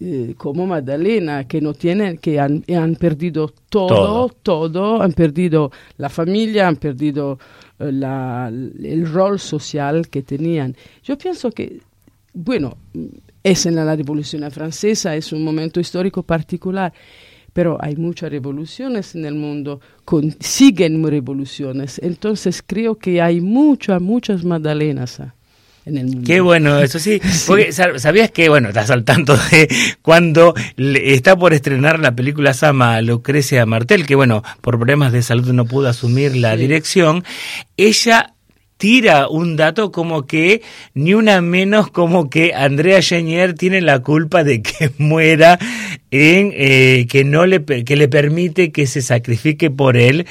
eh, 0.00 0.34
como 0.36 0.66
Magdalena, 0.66 1.46
que 1.46 1.60
no 1.60 1.74
tienen, 1.74 2.18
que 2.18 2.40
han, 2.40 2.64
han 2.74 2.96
perdido 2.96 3.52
todo, 3.68 4.28
todo, 4.28 4.28
todo, 4.28 5.02
han 5.02 5.12
perdido 5.12 5.70
la 5.98 6.08
familia, 6.08 6.68
han 6.68 6.76
perdido 6.76 7.38
eh, 7.78 7.92
la, 7.92 8.48
el 8.48 9.06
rol 9.10 9.38
social 9.38 10.08
que 10.08 10.22
tenían. 10.22 10.74
Yo 11.02 11.18
pienso 11.18 11.50
que, 11.50 11.80
bueno, 12.32 12.76
es 13.42 13.66
en 13.66 13.76
la 13.76 13.94
Revolución 13.94 14.50
Francesa, 14.50 15.14
es 15.14 15.32
un 15.32 15.44
momento 15.44 15.78
histórico 15.80 16.22
particular, 16.22 16.92
pero 17.54 17.78
hay 17.80 17.96
muchas 17.96 18.30
revoluciones 18.30 19.14
en 19.14 19.24
el 19.24 19.34
mundo, 19.34 19.80
con, 20.04 20.36
siguen 20.40 21.02
revoluciones, 21.08 21.98
entonces 22.02 22.62
creo 22.66 22.96
que 22.96 23.22
hay 23.22 23.40
muchas, 23.40 24.02
muchas 24.02 24.44
Magdalenas. 24.44 25.22
en 25.86 25.96
el 25.96 26.06
mundo. 26.06 26.22
Qué 26.26 26.40
bueno, 26.40 26.80
eso 26.80 26.98
sí. 26.98 27.20
Porque 27.46 27.72
sabías 27.72 28.30
que, 28.32 28.48
bueno, 28.48 28.68
estás 28.68 28.90
al 28.90 29.04
tanto 29.04 29.36
de 29.50 29.68
cuando 30.02 30.54
está 30.76 31.36
por 31.36 31.54
estrenar 31.54 32.00
la 32.00 32.14
película 32.16 32.52
Sama 32.54 33.00
Lucrecia 33.00 33.64
Martel, 33.66 34.04
que 34.04 34.16
bueno, 34.16 34.42
por 34.60 34.76
problemas 34.76 35.12
de 35.12 35.22
salud 35.22 35.52
no 35.52 35.64
pudo 35.64 35.88
asumir 35.88 36.36
la 36.36 36.56
dirección. 36.56 37.22
Ella 37.76 38.33
tira 38.84 39.28
un 39.28 39.56
dato 39.56 39.90
como 39.90 40.26
que 40.26 40.60
ni 40.92 41.14
una 41.14 41.40
menos 41.40 41.90
como 41.90 42.28
que 42.28 42.52
Andrea 42.52 43.00
Genier 43.00 43.54
tiene 43.54 43.80
la 43.80 44.00
culpa 44.02 44.44
de 44.44 44.60
que 44.60 44.90
muera 44.98 45.58
en 46.10 46.52
eh, 46.54 47.06
que 47.08 47.24
no 47.24 47.46
le 47.46 47.64
que 47.64 47.96
le 47.96 48.08
permite 48.08 48.72
que 48.72 48.86
se 48.86 49.00
sacrifique 49.00 49.70
por 49.70 49.96
él 49.96 50.26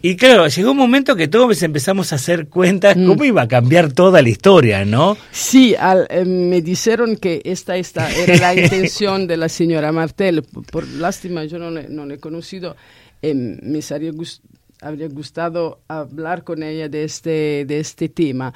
y 0.00 0.14
claro, 0.14 0.46
llegó 0.46 0.70
un 0.70 0.76
momento 0.76 1.16
que 1.16 1.26
todos 1.26 1.60
empezamos 1.64 2.12
a 2.12 2.16
hacer 2.16 2.46
cuenta 2.46 2.94
mm. 2.94 3.04
cómo 3.04 3.24
iba 3.24 3.42
a 3.42 3.48
cambiar 3.48 3.92
toda 3.92 4.22
la 4.22 4.28
historia, 4.28 4.84
¿no? 4.84 5.16
Sí, 5.32 5.74
eh, 5.74 6.24
me 6.24 6.62
dijeron 6.62 7.16
que 7.16 7.42
esta, 7.44 7.76
esta 7.76 8.08
era 8.14 8.36
la 8.36 8.54
intención 8.62 9.26
de 9.26 9.36
la 9.36 9.48
señora 9.48 9.90
Martel. 9.90 10.44
Por, 10.70 10.86
lástima, 10.86 11.46
yo 11.46 11.58
no 11.58 11.72
le, 11.72 12.14
he 12.14 12.18
conocido. 12.18 12.76
Eh, 13.22 13.34
me 13.34 13.82
habría 14.80 15.08
gustado 15.08 15.80
hablar 15.88 16.44
con 16.44 16.62
ella 16.62 16.88
de 16.88 17.04
este, 17.04 17.64
de 17.66 17.80
este 17.80 18.08
tema. 18.08 18.52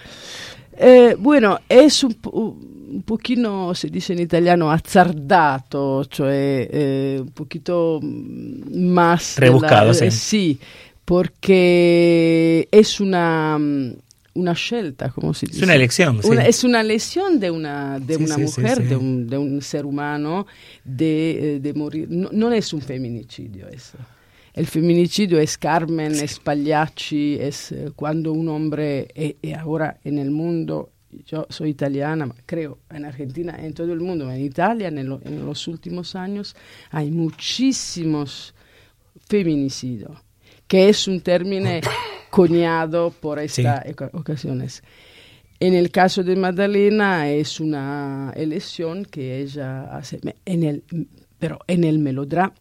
Eh, 0.76 1.16
bueno, 1.18 1.60
es 1.68 2.02
un, 2.02 2.16
un, 2.32 3.02
pochino, 3.02 3.74
se 3.74 3.88
dice 3.88 4.14
in 4.14 4.20
italiano, 4.20 4.70
azzardato, 4.70 6.04
cioè 6.04 7.18
un 7.20 7.30
poquito 7.30 8.00
más... 8.02 9.36
Rebuscado, 9.38 9.92
sí. 9.92 10.10
Sí, 10.10 10.58
porque 11.04 12.68
es 12.70 13.00
una, 13.00 13.58
una 14.34 14.54
scelta, 14.54 15.10
como 15.10 15.34
se 15.34 15.46
dice. 15.46 15.58
Es 15.58 15.64
una 15.64 15.74
elección. 15.74 16.20
es 16.46 16.64
una 16.64 16.80
elección 16.80 17.38
de 17.38 17.50
una, 17.50 17.98
de 17.98 18.16
una 18.16 18.38
mujer, 18.38 18.82
de, 18.82 18.96
un, 18.96 19.26
de, 19.26 19.38
un, 19.38 19.60
ser 19.60 19.84
humano, 19.84 20.46
de, 20.84 21.56
eh, 21.56 21.60
de 21.60 21.74
morir. 21.74 22.08
No, 22.10 22.30
no, 22.32 22.52
es 22.52 22.72
un 22.72 22.80
feminicidio 22.80 23.68
eso. 23.68 23.98
El 24.54 24.66
feminicidio 24.66 25.38
es 25.38 25.56
Carmen, 25.56 26.12
es 26.12 26.38
Pagliacci, 26.38 27.38
es 27.40 27.72
eh, 27.72 27.90
cuando 27.96 28.32
un 28.32 28.48
hombre, 28.48 29.08
y, 29.14 29.48
y, 29.48 29.52
ahora 29.54 29.98
en 30.04 30.18
el 30.18 30.30
mundo, 30.30 30.90
yo 31.26 31.46
soy 31.48 31.70
italiana, 31.70 32.28
creo 32.44 32.78
en 32.90 33.06
Argentina, 33.06 33.56
en 33.58 33.72
todo 33.72 33.92
el 33.92 34.00
mundo, 34.00 34.30
en 34.30 34.42
Italia, 34.42 34.88
en, 34.88 34.98
el, 34.98 35.18
en 35.24 35.46
los 35.46 35.66
últimos 35.68 36.14
años, 36.14 36.54
hay 36.90 37.10
muchísimos 37.10 38.54
feminicidios 39.26 40.18
que 40.66 40.88
es 40.88 41.06
un 41.06 41.20
término 41.20 41.68
coñado 42.30 43.10
por 43.10 43.38
estas 43.38 43.84
ocasiones. 44.14 44.82
En 45.60 45.74
el 45.74 45.90
caso 45.90 46.22
de 46.22 46.34
Magdalena 46.34 47.30
es 47.30 47.60
una 47.60 48.32
elección 48.34 49.04
que 49.04 49.40
ella 49.40 49.94
hace, 49.94 50.18
en 50.46 50.62
el, 50.62 50.82
pero 51.38 51.58
en 51.66 51.84
el 51.84 51.98
melodrama 51.98 52.54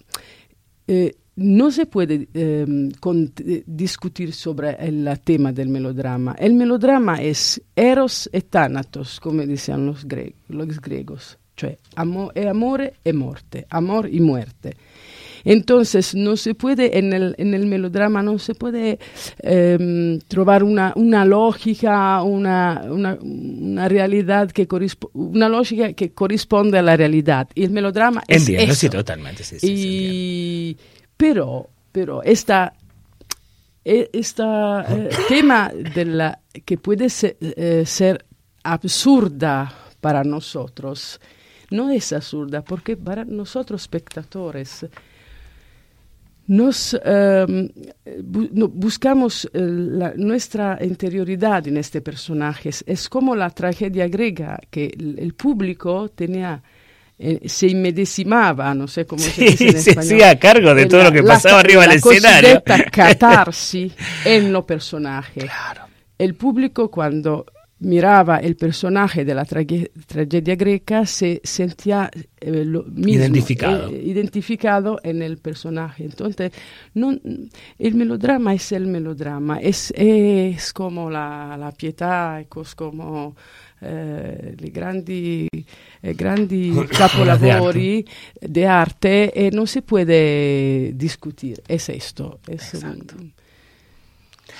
eh, 0.88 1.16
no 1.36 1.72
se 1.72 1.86
puede 1.86 2.28
em, 2.34 2.90
eh, 2.90 3.64
discutir 3.66 4.34
sobre 4.34 4.76
el 4.80 5.08
tema 5.24 5.52
del 5.52 5.70
melodrama. 5.70 6.36
El 6.38 6.54
melodrama 6.54 7.22
es 7.22 7.62
eros 7.76 8.30
e 8.34 8.42
thanatos, 8.42 9.20
como 9.20 9.46
decían 9.46 9.86
los, 9.86 10.06
los 10.50 10.82
griegos, 10.82 11.38
cioè 11.56 11.78
amo, 11.96 12.32
e 12.34 12.48
amore 12.48 12.96
e 13.04 13.14
morte, 13.14 13.66
amor 13.70 14.10
y 14.12 14.20
muerte. 14.20 14.76
Entonces, 15.44 16.16
no 16.16 16.38
se 16.38 16.56
puede, 16.56 16.98
en 16.98 17.14
el, 17.14 17.36
en 17.38 17.54
el 17.54 17.66
melodrama 17.66 18.22
no 18.22 18.38
se 18.40 18.56
puede 18.56 19.00
eh, 19.44 20.20
una, 20.64 20.94
una 20.96 21.26
lógica, 21.26 22.22
una, 22.24 22.84
una, 22.90 23.18
una 23.22 23.88
realidad 23.88 24.52
que 24.52 24.68
una 25.14 25.50
lógica 25.50 25.94
que 25.94 26.12
corresponde 26.12 26.78
a 26.78 26.82
la 26.82 26.98
realidad. 26.98 27.48
Y 27.56 27.64
el 27.64 27.72
melodrama 27.72 28.24
es 28.28 28.42
Entiendo, 28.42 28.74
eso. 28.74 28.82
sí, 28.82 28.90
totalmente. 28.90 29.44
Sí, 29.44 29.60
sí, 29.60 29.68
y, 29.72 30.78
pero, 31.18 31.70
pero 31.92 32.24
esta 32.24 32.74
este 33.84 34.44
tema 35.28 35.72
de 35.74 36.06
la, 36.06 36.40
que 36.66 36.78
puede 36.78 37.10
ser, 37.10 37.38
eh, 37.42 37.84
ser 37.86 38.26
absurda 38.64 39.74
para 40.00 40.24
nosotros, 40.24 41.20
no 41.72 41.90
es 41.90 42.12
absurda, 42.14 42.64
porque 42.64 42.98
para 42.98 43.26
nosotros 43.26 43.82
espectadores 43.82 44.86
nos 46.48 47.00
em, 47.06 47.70
buscamos 48.24 49.50
eh, 49.54 49.60
nuestra 50.18 50.78
interioridad 50.82 51.68
en 51.68 51.78
este 51.78 52.02
personaje. 52.02 52.72
Es 52.86 53.10
como 53.10 53.36
la 53.36 53.50
tragedia 53.50 54.08
griega, 54.08 54.60
que 54.70 54.86
el, 54.88 55.34
público 55.34 56.10
tenía 56.10 56.62
eh, 57.18 57.48
se 57.48 57.68
inmedesimaba, 57.68 58.74
no 58.74 58.88
sé 58.88 59.06
cómo 59.06 59.22
se 59.22 59.42
dice 59.44 59.68
en 59.68 59.82
sí, 59.82 59.90
español. 59.92 60.20
Sí, 60.20 60.24
a 60.24 60.40
cargo 60.40 60.74
de 60.74 60.88
todo 60.88 61.04
lo 61.04 61.12
que 61.12 61.24
pasaba 61.24 61.60
arriba 61.60 61.84
del 61.84 61.98
escenario. 61.98 62.64
La 62.66 62.84
catarsis 62.86 63.94
en 64.26 64.52
los 64.52 64.66
personajes. 64.66 65.44
Claro. 65.44 65.84
El 66.18 66.36
público 66.36 66.90
cuando 66.90 67.46
miraba 67.82 68.38
el 68.38 68.56
personaje 68.56 69.26
de 69.26 69.34
la 69.34 69.44
tragedia 69.46 70.56
greca 70.56 71.06
se 71.06 71.42
sentía 71.44 72.10
eh, 72.40 72.64
lo 72.64 72.84
mismo, 72.84 73.24
identificado. 73.24 73.90
Eh, 73.90 74.04
identificado 74.06 75.00
en 75.04 75.22
el 75.22 75.38
personaje. 75.38 76.04
Entonces, 76.06 76.52
no, 76.94 77.12
el 77.80 77.96
melodrama 77.96 78.54
es 78.54 78.72
el 78.72 78.88
melodrama, 78.88 79.60
es, 79.60 79.92
es 79.96 80.74
como 80.74 81.10
la, 81.10 81.58
la 81.58 81.72
pietà, 81.72 82.40
es 82.40 82.76
como 82.76 83.36
eh, 83.82 84.56
i 84.60 84.70
grandi, 84.70 85.48
eh, 86.02 86.14
grandi 86.14 86.86
capolavori 86.88 88.06
de 88.40 88.66
arte 88.66 89.32
e 89.32 89.50
non 89.52 89.66
si 89.66 89.82
può 89.82 90.04
discutere, 90.04 91.64
è 91.66 91.82
questo. 91.82 92.40
Es 92.48 92.78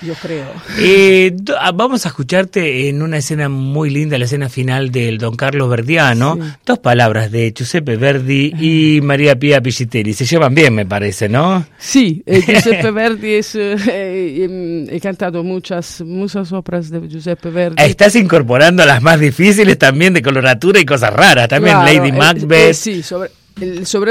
yo 0.02 0.14
creo. 0.14 0.46
Eh, 0.78 1.34
ah, 1.58 1.72
vamos 1.72 2.04
a 2.04 2.08
escucharte 2.08 2.88
en 2.88 3.02
una 3.02 3.18
escena 3.18 3.48
muy 3.48 3.90
linda, 3.90 4.18
la 4.18 4.24
escena 4.24 4.48
final 4.48 4.90
del 4.90 5.18
Don 5.18 5.36
Carlos 5.36 5.68
Verdiano. 5.68 6.38
Sí. 6.40 6.48
Dos 6.66 6.78
palabras 6.78 7.30
de 7.30 7.52
Giuseppe 7.56 7.96
Verdi 7.96 8.52
y 8.58 9.00
María 9.00 9.38
Pia 9.38 9.60
Pichiteri. 9.60 10.12
Se 10.14 10.24
llevan 10.24 10.54
bien, 10.54 10.74
me 10.74 10.86
parece, 10.86 11.28
¿no? 11.28 11.64
Sí, 11.78 12.22
eh, 12.26 12.42
Giuseppe 12.46 12.90
Verdi 12.90 13.34
es. 13.34 13.54
Eh, 13.54 14.88
he 14.90 15.00
cantado 15.00 15.42
muchas, 15.44 16.00
muchas 16.00 16.52
obras 16.52 16.90
de 16.90 17.08
Giuseppe 17.08 17.50
Verdi. 17.50 17.82
Estás 17.82 18.16
incorporando 18.16 18.84
las 18.84 19.02
más 19.02 19.20
difíciles 19.20 19.78
también 19.78 20.14
de 20.14 20.22
coloratura 20.22 20.80
y 20.80 20.84
cosas 20.84 21.12
raras. 21.12 21.48
También 21.48 21.76
claro, 21.76 21.92
Lady 21.92 22.12
Macbeth. 22.12 22.70
Eh, 22.70 22.74
sí, 22.74 23.02
sobre 23.02 23.30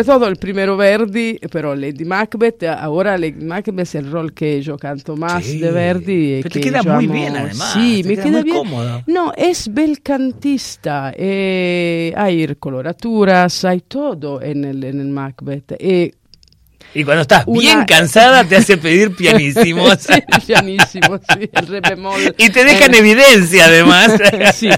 todo 0.06 0.28
el 0.28 0.36
primero 0.38 0.78
Verdi, 0.78 1.40
pero 1.52 1.76
Lady 1.76 2.06
Macbeth, 2.06 2.64
ahora 2.64 3.18
Lady 3.18 3.44
Macbeth 3.44 3.80
es 3.80 3.96
el 3.96 4.12
rol 4.12 4.34
que 4.34 4.62
yo 4.62 4.78
canto 4.78 5.16
más 5.16 5.44
Sí. 5.46 5.60
de 5.60 5.72
Verdi. 5.72 6.40
Pero 6.44 6.50
que 6.50 6.60
te 6.60 6.62
queda 6.62 6.84
muy 6.84 7.06
amo. 7.06 7.14
bien, 7.14 7.36
además, 7.36 7.74
Sí, 7.74 8.02
te 8.04 8.10
me 8.10 8.16
queda 8.16 8.24
queda 8.24 8.34
muy 8.34 8.44
bien. 8.44 8.58
cómodo. 8.58 9.04
No, 9.08 9.34
es 9.36 9.74
bel 9.74 10.02
cantista, 10.02 11.14
eh, 11.16 12.14
hay 12.16 12.56
coloraturas, 12.56 13.66
hay 13.66 13.82
todo 13.82 14.42
en 14.42 14.66
el, 14.66 14.84
en 14.84 15.00
el 15.00 15.08
Macbeth. 15.08 15.74
Eh, 15.80 16.12
Y 16.94 17.04
cuando 17.04 17.22
estás 17.22 17.44
Una- 17.48 17.60
bien 17.60 17.86
cansada 17.86 18.44
te 18.44 18.56
hace 18.58 18.78
pedir 18.78 19.16
pianísimos. 19.16 20.00
sí, 20.00 20.14
pianísimo, 20.46 21.18
sí, 21.34 21.50
el 21.54 21.68
re 21.68 21.82
bemol. 21.82 22.36
y 22.38 22.50
te 22.50 22.66
dejan 22.66 22.94
Eh, 22.94 22.98
evidencia 22.98 23.66
además. 23.66 24.12
sí. 24.56 24.70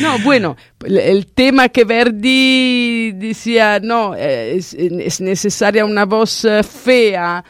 No, 0.00 0.18
bueno, 0.20 0.56
el, 0.84 0.98
el 0.98 1.26
tema 1.28 1.68
que 1.68 1.84
Verdi 1.84 3.12
decía, 3.12 3.78
no, 3.82 4.14
eh, 4.16 4.56
es, 4.56 4.74
es 4.74 5.20
necesaria 5.20 5.84
una 5.84 6.04
voz 6.04 6.44
eh, 6.44 6.62
fea, 6.62 7.44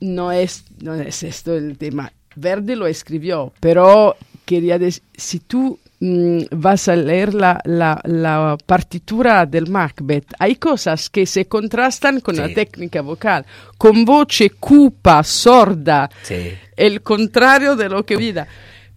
no 0.00 0.30
es, 0.32 0.64
no 0.80 0.94
es 0.94 1.22
esto 1.22 1.54
el 1.56 1.78
tema. 1.78 2.12
Verdi 2.34 2.74
lo 2.74 2.86
escribió, 2.86 3.52
pero 3.60 4.14
quería 4.46 4.78
decir, 4.78 5.02
si 5.14 5.40
tú 5.40 5.78
mm, 6.00 6.38
vas 6.52 6.88
a 6.88 6.96
leer 6.96 7.34
la, 7.34 7.60
la, 7.64 8.00
la 8.04 8.56
partitura 8.64 9.44
del 9.44 9.68
Macbeth, 9.68 10.32
hay 10.38 10.56
cosas 10.56 11.10
que 11.10 11.26
se 11.26 11.46
contrastan 11.46 12.20
con 12.20 12.36
la 12.36 12.46
Sí. 12.48 12.54
técnica 12.54 13.02
vocal, 13.02 13.44
con 13.76 14.04
voce 14.06 14.50
cupa, 14.50 15.22
sorda, 15.24 16.08
Sí. 16.22 16.52
el 16.76 17.02
contrario 17.02 17.76
de 17.76 17.88
lo 17.90 18.04
que 18.06 18.16
vida. 18.16 18.46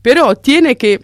Pero 0.01 0.35
tiene 0.35 0.77
que 0.77 1.01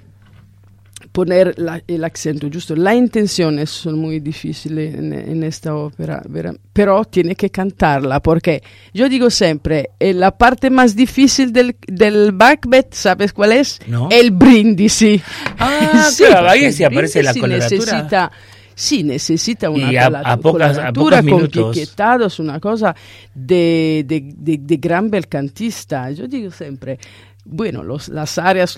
poner 1.15 1.57
la- 1.57 1.81
el 1.87 2.03
acento 2.03 2.47
justo. 2.53 2.75
Las 2.75 2.95
intenciones 2.95 3.69
son 3.69 3.97
muy 3.97 4.19
difíciles 4.19 4.93
en, 4.95 5.13
en 5.13 5.43
esta 5.43 5.73
ópera, 5.73 6.21
vera- 6.27 6.53
pero 6.73 7.05
tiene 7.05 7.35
que 7.35 7.49
cantarla, 7.49 8.21
porque 8.21 8.61
yo 8.93 9.07
digo 9.07 9.29
siempre, 9.29 9.91
eh, 9.97 10.13
la 10.13 10.31
parte 10.37 10.69
más 10.69 10.93
difícil 10.93 11.53
del, 11.53 11.77
del 11.87 12.33
Macbeth, 12.33 12.93
¿sabes 12.93 13.31
cuál 13.31 13.53
es? 13.53 13.79
No. 13.87 14.09
El 14.11 14.31
brindisi. 14.31 15.21
Ah, 15.57 16.09
Sí, 16.11 16.25
claro, 16.25 16.49
ahí 16.49 16.59
porque 16.59 16.71
sí 16.73 16.83
el 16.83 16.87
aparece 16.91 17.23
la 17.23 17.31
brindisi 17.31 17.49
coloratura. 17.77 17.93
Necesita, 17.93 18.31
sí, 18.75 19.03
necesita 19.03 19.69
una 19.69 19.91
Y 19.91 19.95
a- 19.97 20.03
cola- 20.05 20.19
a 20.19 20.37
pocas- 20.37 20.77
a 20.77 20.91
coloratura 20.91 21.17
pocos 21.17 21.17
con 21.17 21.25
minutos. 21.25 21.75
piequetados, 21.75 22.39
una 22.39 22.59
cosa 22.59 22.93
de, 23.33 24.03
de, 24.05 24.33
de- 24.35 24.57
de 24.61 24.77
gran 24.77 25.09
bel 25.09 25.27
cantista. 25.29 26.11
Yo 26.11 26.27
digo 26.27 26.51
siempre, 26.51 26.99
bueno, 27.45 27.83
los, 27.83 28.09
las 28.09 28.37
áreas, 28.37 28.75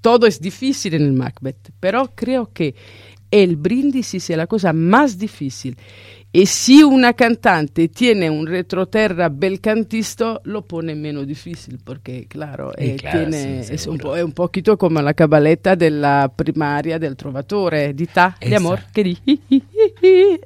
todo 0.00 0.26
es 0.26 0.40
difícil 0.40 0.94
en 0.94 1.02
el 1.02 1.12
Macbeth, 1.12 1.70
pero 1.80 2.12
creo 2.14 2.52
que 2.52 2.74
el 3.30 3.56
brindisi 3.56 4.18
es 4.18 4.30
la 4.30 4.46
cosa 4.46 4.72
más 4.72 5.18
difícil. 5.18 5.76
Y 6.32 6.46
si 6.46 6.84
una 6.84 7.14
cantante 7.14 7.88
tiene 7.88 8.30
un 8.30 8.46
retroterra 8.46 9.28
bel 9.28 9.60
cantista, 9.60 10.40
lo 10.44 10.62
pone 10.62 10.94
menos 10.94 11.26
difícil, 11.26 11.80
porque 11.82 12.26
claro, 12.28 12.70
eh, 12.76 12.96
tiene, 12.98 13.60
es, 13.62 13.86
un 13.88 13.98
po', 13.98 14.12
un 14.12 14.30
poquito 14.30 14.78
como 14.78 15.02
la 15.02 15.12
cabaleta 15.12 15.74
de 15.74 15.90
la 15.90 16.30
primaria 16.34 17.00
del 17.00 17.16
trovatore, 17.16 17.94
di 17.94 18.06
ta, 18.06 18.36
de 18.40 18.54
amor, 18.54 18.78
que 18.94 19.02
di. 19.02 19.18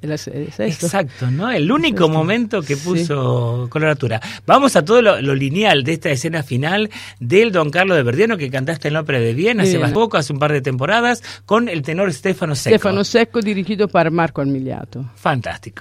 Exacto, 0.00 1.30
¿no? 1.30 1.50
El 1.50 1.70
único 1.70 2.08
momento 2.08 2.62
que 2.62 2.78
puso 2.78 3.66
coloratura. 3.68 4.22
Vamos 4.46 4.76
a 4.76 4.84
todo 4.86 5.02
lo, 5.02 5.34
lineal 5.34 5.84
de 5.84 5.92
esta 5.92 6.10
escena 6.10 6.42
final 6.42 6.88
del 7.20 7.52
Don 7.52 7.68
Carlos 7.68 7.98
de 7.98 8.04
Verdiano 8.04 8.38
que 8.38 8.48
cantaste 8.48 8.88
en 8.88 8.94
la 8.94 9.00
ópera 9.00 9.20
de 9.20 9.34
Viena 9.34 9.64
hace 9.64 9.78
poco, 9.92 10.16
hace 10.16 10.32
un 10.32 10.38
par 10.38 10.52
de 10.52 10.62
temporadas, 10.62 11.22
con 11.44 11.68
el 11.68 11.82
tenor 11.82 12.10
Stefano 12.10 12.54
Secco. 12.54 12.76
Stefano 12.76 13.04
Secco 13.04 13.42
dirigido 13.42 13.86
por 13.86 14.10
Marco 14.10 14.40
Armigliato. 14.40 15.10
Fantástico. 15.14 15.73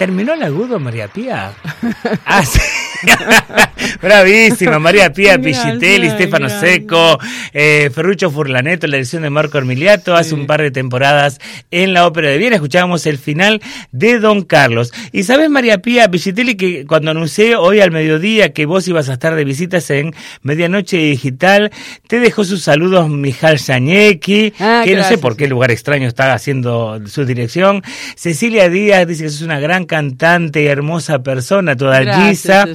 ¿Terminó 0.00 0.32
el 0.32 0.42
agudo, 0.42 0.80
María 0.80 1.08
Pía? 1.08 1.52
Ah, 2.24 2.42
sí. 2.42 2.58
Bravísima, 4.02 4.78
María 4.78 5.12
Pía 5.14 5.38
Pichitelli, 5.38 6.08
Stefano 6.10 6.48
Seco, 6.48 7.18
eh, 7.52 7.90
Ferruccio 7.94 8.30
Furlaneto, 8.30 8.86
la 8.86 8.96
edición 8.96 9.22
de 9.22 9.30
Marco 9.30 9.58
Armiliato, 9.58 10.16
hace 10.16 10.34
un 10.34 10.46
par 10.46 10.62
de 10.62 10.70
temporadas 10.70 11.38
en 11.70 11.92
la 11.92 12.06
Ópera 12.06 12.30
de 12.30 12.38
Viena. 12.38 12.56
Escuchábamos 12.56 13.04
el 13.06 13.18
final 13.18 13.60
de 13.92 14.18
Don 14.18 14.42
Carlos. 14.42 14.92
Y 15.12 15.24
sabes, 15.24 15.50
María 15.50 15.78
Pía 15.78 16.10
Pichitelli, 16.10 16.56
que 16.56 16.86
cuando 16.86 17.10
anuncié 17.10 17.56
hoy 17.56 17.80
al 17.80 17.90
mediodía 17.90 18.52
que 18.52 18.66
vos 18.66 18.88
ibas 18.88 19.08
a 19.08 19.14
estar 19.14 19.34
de 19.34 19.44
visitas 19.44 19.90
en 19.90 20.14
Medianoche 20.42 20.96
Digital, 20.96 21.70
te 22.06 22.20
dejó 22.20 22.44
sus 22.44 22.62
saludos 22.62 23.08
Mijal 23.08 23.58
Zañecki, 23.58 24.54
ah, 24.60 24.82
que 24.84 24.94
no 24.94 25.04
sé 25.04 25.18
por 25.18 25.36
qué 25.36 25.46
lugar 25.46 25.70
extraño 25.70 26.08
está 26.08 26.32
haciendo 26.32 27.00
su 27.06 27.24
dirección. 27.24 27.82
Cecilia 28.16 28.68
Díaz 28.68 29.06
dice 29.06 29.24
que 29.24 29.30
sos 29.30 29.42
una 29.42 29.60
gran 29.60 29.84
cantante 29.84 30.62
y 30.62 30.66
hermosa 30.66 31.22
persona, 31.22 31.76
toda 31.76 32.00
lisa. 32.00 32.66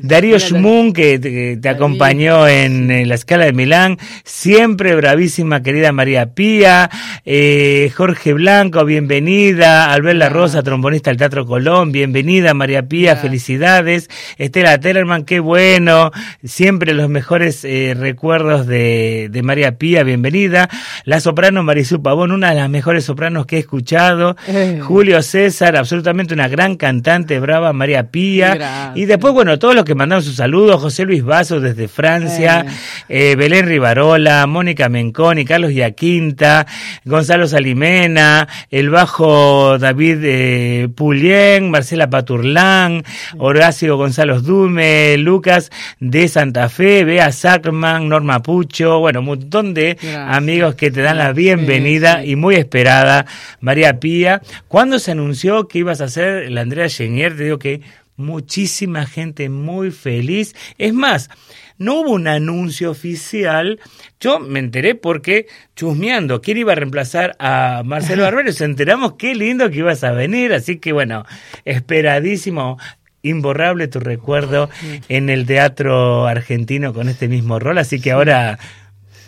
Darío 0.00 0.38
Que 0.62 1.58
te, 1.60 1.68
acompañó 1.68 2.46
en, 2.46 3.08
la 3.08 3.16
escala 3.16 3.46
de 3.46 3.52
Milán, 3.52 3.98
siempre 4.22 4.94
bravísima 4.94 5.60
querida 5.60 5.90
María 5.90 6.34
Pía, 6.34 6.88
eh, 7.24 7.90
Jorge 7.96 8.32
Blanco, 8.32 8.84
bienvenida, 8.84 9.92
Albert 9.92 10.18
La 10.18 10.28
Rosa, 10.28 10.62
trombonista 10.62 11.10
del 11.10 11.16
Teatro 11.16 11.46
Colón, 11.46 11.90
bienvenida 11.90 12.54
María 12.54 12.86
Pía, 12.86 13.16
felicidades, 13.16 14.08
Estela 14.38 14.78
Tellerman, 14.78 15.24
qué 15.24 15.40
bueno, 15.40 16.12
siempre 16.44 16.94
los 16.94 17.08
mejores 17.08 17.64
eh, 17.64 17.94
recuerdos 17.98 18.68
de, 18.68 19.40
María 19.42 19.78
Pía, 19.78 20.04
bienvenida, 20.04 20.68
la 21.04 21.18
soprano 21.18 21.64
Marisú 21.64 22.02
Pavón, 22.02 22.30
una 22.30 22.50
de 22.50 22.56
las 22.60 22.70
mejores 22.70 23.04
sopranos 23.04 23.46
que 23.46 23.56
he 23.56 23.60
escuchado, 23.60 24.36
eh. 24.46 24.78
Julio 24.80 25.22
César, 25.22 25.76
absolutamente 25.76 26.34
una 26.34 26.46
gran 26.46 26.76
cantante, 26.76 27.40
brava 27.40 27.72
María 27.72 28.12
Pía, 28.12 28.92
y 28.94 29.06
después, 29.06 29.34
bueno, 29.34 29.58
todos 29.58 29.74
los 29.74 29.84
que 29.84 29.96
mandaron 29.96 30.22
sus 30.22 30.36
saludos, 30.36 30.51
José 30.52 31.04
Luis 31.04 31.24
Vaso 31.24 31.60
desde 31.60 31.88
Francia, 31.88 32.66
eh. 33.08 33.34
Belén 33.36 33.66
Rivarola, 33.66 34.46
Mónica 34.46 34.88
Menconi, 34.88 35.44
Carlos 35.44 35.72
Yaquinta, 35.72 36.66
Gonzalo 37.04 37.48
Salimena, 37.48 38.46
el 38.70 38.90
bajo 38.90 39.78
David 39.78 40.18
eh, 40.22 40.88
Pulien, 40.94 41.70
Marcela 41.70 42.10
Paturlán, 42.10 43.02
Horacio 43.38 43.96
Gonzalo 43.96 44.42
Dume, 44.42 45.16
Lucas 45.16 45.70
de 46.00 46.28
Santa 46.28 46.68
Fe, 46.68 47.04
Bea 47.04 47.32
Sackman, 47.32 48.08
Norma 48.08 48.42
Pucho, 48.42 48.98
bueno, 48.98 49.20
un 49.20 49.26
montón 49.26 49.72
de 49.72 49.96
amigos 50.28 50.74
que 50.74 50.90
te 50.90 51.00
dan 51.00 51.16
la 51.16 51.32
bienvenida 51.32 52.24
y 52.24 52.36
muy 52.36 52.56
esperada, 52.56 53.24
María 53.60 53.98
Pía. 54.00 54.42
¿Cuándo 54.68 54.98
se 54.98 55.12
anunció 55.12 55.66
que 55.66 55.78
ibas 55.78 56.00
a 56.00 56.08
ser 56.08 56.50
la 56.50 56.60
Andrea 56.60 56.88
Genier? 56.88 57.36
Te 57.36 57.44
digo 57.44 57.58
que 57.58 57.80
muchísima 58.16 59.06
gente 59.06 59.48
muy 59.48 59.90
feliz. 59.90 60.54
Es 60.78 60.92
más, 60.92 61.30
no 61.78 62.00
hubo 62.00 62.10
un 62.10 62.28
anuncio 62.28 62.90
oficial. 62.90 63.80
Yo 64.20 64.38
me 64.38 64.58
enteré 64.58 64.94
porque, 64.94 65.46
chusmeando, 65.74 66.40
quién 66.40 66.58
iba 66.58 66.72
a 66.72 66.76
reemplazar 66.76 67.36
a 67.38 67.82
Marcelo 67.84 68.22
Barbero, 68.24 68.48
nos 68.48 68.60
enteramos 68.60 69.14
qué 69.14 69.34
lindo 69.34 69.70
que 69.70 69.78
ibas 69.78 70.04
a 70.04 70.12
venir. 70.12 70.52
Así 70.52 70.78
que, 70.78 70.92
bueno, 70.92 71.24
esperadísimo 71.64 72.78
imborrable 73.22 73.88
tu 73.88 74.00
recuerdo 74.00 74.68
en 75.08 75.30
el 75.30 75.46
teatro 75.46 76.26
argentino 76.26 76.92
con 76.92 77.08
este 77.08 77.28
mismo 77.28 77.58
rol, 77.58 77.78
así 77.78 78.00
que 78.00 78.10
ahora 78.12 78.58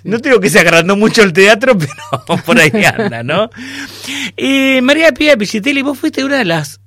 No 0.03 0.18
digo 0.18 0.40
que 0.40 0.51
se 0.51 0.59
agrandó 0.59 0.97
mucho 0.97 1.23
el 1.23 1.33
teatro, 1.33 1.79
pero 2.27 2.42
por 2.42 2.59
ahí 2.59 2.73
anda, 2.85 3.23
¿no? 3.23 3.51
Y 4.37 4.81
María 4.83 5.12
Pía 5.12 5.37
Pichitelli, 5.37 5.83
vos 5.83 5.99
fuiste 5.99 6.25
una 6.25 6.38
de 6.38 6.44
las 6.44 6.81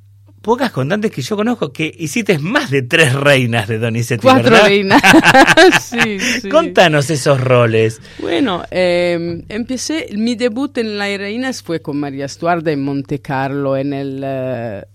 pocas 0.47 0.71
contantes 0.71 1.11
que 1.11 1.21
yo 1.21 1.35
conozco 1.35 1.73
que 1.73 1.93
hiciste 1.99 2.39
más 2.39 2.71
de 2.71 2.81
tres 2.81 3.13
reinas 3.13 3.67
de 3.67 3.79
Donizetti, 3.79 4.21
Cuatro 4.21 4.43
¿verdad? 4.43 4.65
reinas. 4.65 5.01
sí, 5.81 6.19
sí. 6.41 6.47
Contanos 6.47 7.09
esos 7.09 7.41
roles. 7.41 7.99
Bueno, 8.19 8.63
eh, 8.71 9.43
empecé, 9.49 10.07
mi 10.13 10.35
debut 10.35 10.77
en 10.77 10.97
Las 10.97 11.17
Reinas 11.17 11.61
fue 11.61 11.81
con 11.81 11.99
María 11.99 12.29
Stuarda 12.29 12.71
en 12.71 12.81
Monte 12.81 13.19
Carlo 13.19 13.75
en 13.75 13.91
el 13.91 14.21
eh, 14.23 14.85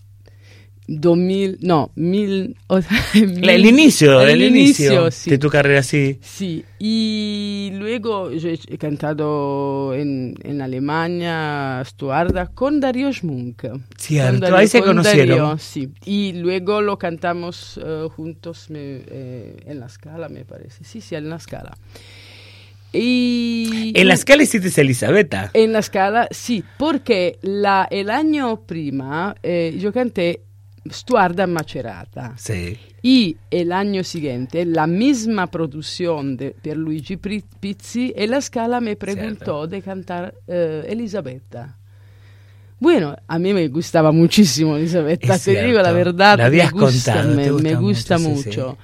2000, 0.88 1.59
no, 1.62 1.90
mil, 1.95 2.57
o 2.66 2.83
sea, 2.83 2.90
La- 3.40 3.53
el 3.53 3.64
inicio, 3.66 4.21
el 4.21 4.31
el, 4.31 4.42
inicio, 4.42 4.87
inicio, 4.92 5.11
sí. 5.11 5.31
de 5.31 5.38
tu 5.38 5.49
carrera, 5.49 5.83
sí. 5.83 6.18
Sí, 6.21 6.64
y 6.79 7.71
luego 7.75 8.31
yo 8.33 8.49
he 8.51 8.79
cantado 8.79 9.95
en, 9.95 10.35
en 10.42 10.61
Alemania, 10.61 11.83
Stuarda, 11.87 12.49
con 12.49 12.81
Dario 12.81 13.12
Schmunk. 13.12 13.62
Cierto, 13.97 14.33
Con 14.33 14.40
Dario- 14.40 14.57
ahí 14.57 14.66
se 14.66 14.79
con 14.81 14.88
conocieron. 14.88 15.38
Dario, 15.38 15.59
sí. 15.59 15.88
Y 16.05 16.33
luego 16.35 16.83
lo 16.83 16.99
cantamos 16.99 17.81
eh, 17.83 18.09
juntos 18.14 18.68
me- 18.68 19.03
eh, 19.07 19.57
en 19.66 19.79
la 19.81 19.88
Scala, 19.88 20.29
me 20.29 20.45
parece. 20.45 20.83
Sí, 20.85 21.01
sí, 21.01 21.14
en 21.14 21.31
la 21.31 21.38
Scala. 21.38 21.77
Y 22.95 23.92
En 23.95 24.07
la 24.09 24.14
escala 24.14 24.42
hiciste 24.42 24.79
Elisabetta. 24.81 25.51
en 25.55 25.73
la 25.73 25.81
Scala, 25.81 26.29
sí, 26.31 26.62
porque 26.79 27.38
la, 27.40 27.88
el 27.90 28.11
año 28.11 28.66
prima 28.66 29.35
eh, 29.42 29.77
yo 29.81 29.92
canté 29.95 30.42
Stuarda 30.90 31.47
Macerata. 31.47 32.35
Sí. 32.37 32.77
Y 33.03 33.37
el 33.51 33.73
año 33.73 34.05
siguiente, 34.05 34.64
la 34.64 34.87
misma 34.87 35.47
producción 35.49 36.37
de 36.37 36.51
Pierluigi 36.51 37.16
Pizzi, 37.16 38.12
en 38.16 38.31
la 38.31 38.40
Scala 38.40 38.81
me 38.81 38.97
preguntó 38.97 39.66
de 39.66 39.83
cantar 39.83 40.35
eh, 40.47 40.85
Elisabetta. 40.88 41.79
Bueno, 42.81 43.16
a 43.29 43.38
mí 43.38 43.53
me 43.55 43.68
gustaba 43.68 44.11
muchísimo 44.11 44.77
Elisabetta, 44.77 45.35
Es 45.37 45.45
te 45.45 45.51
digo 45.64 45.79
la 45.79 45.92
cierto. 45.92 45.95
verdad, 45.95 46.38
La 46.38 46.51
me 46.51 46.68
gusta, 46.71 47.14
contado, 47.14 47.35
me, 47.37 47.51
gusta 47.51 47.62
me 47.62 47.75
gusta 47.77 48.18
mucho, 48.18 48.42
sí, 48.42 48.49
mucho. 48.49 48.79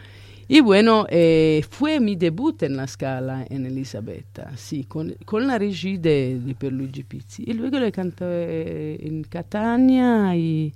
Y 0.47 0.61
bueno, 0.61 1.05
eh, 1.11 1.65
fue 1.69 1.99
mi 2.01 2.17
debut 2.17 2.63
en 2.63 2.77
la 2.77 2.87
Scala 2.87 3.45
en 3.51 3.67
Elisabetta, 3.67 4.53
sí, 4.57 4.85
con, 4.85 5.15
con 5.25 5.47
la 5.47 5.59
regia 5.59 5.99
de, 5.99 6.39
de 6.41 6.55
Pierluigi 6.55 7.03
Pizzi. 7.03 7.43
Y 7.47 7.53
luego 7.55 7.79
le 7.81 7.91
canté 7.93 9.05
en 9.07 9.25
Catania 9.25 10.35
y... 10.37 10.73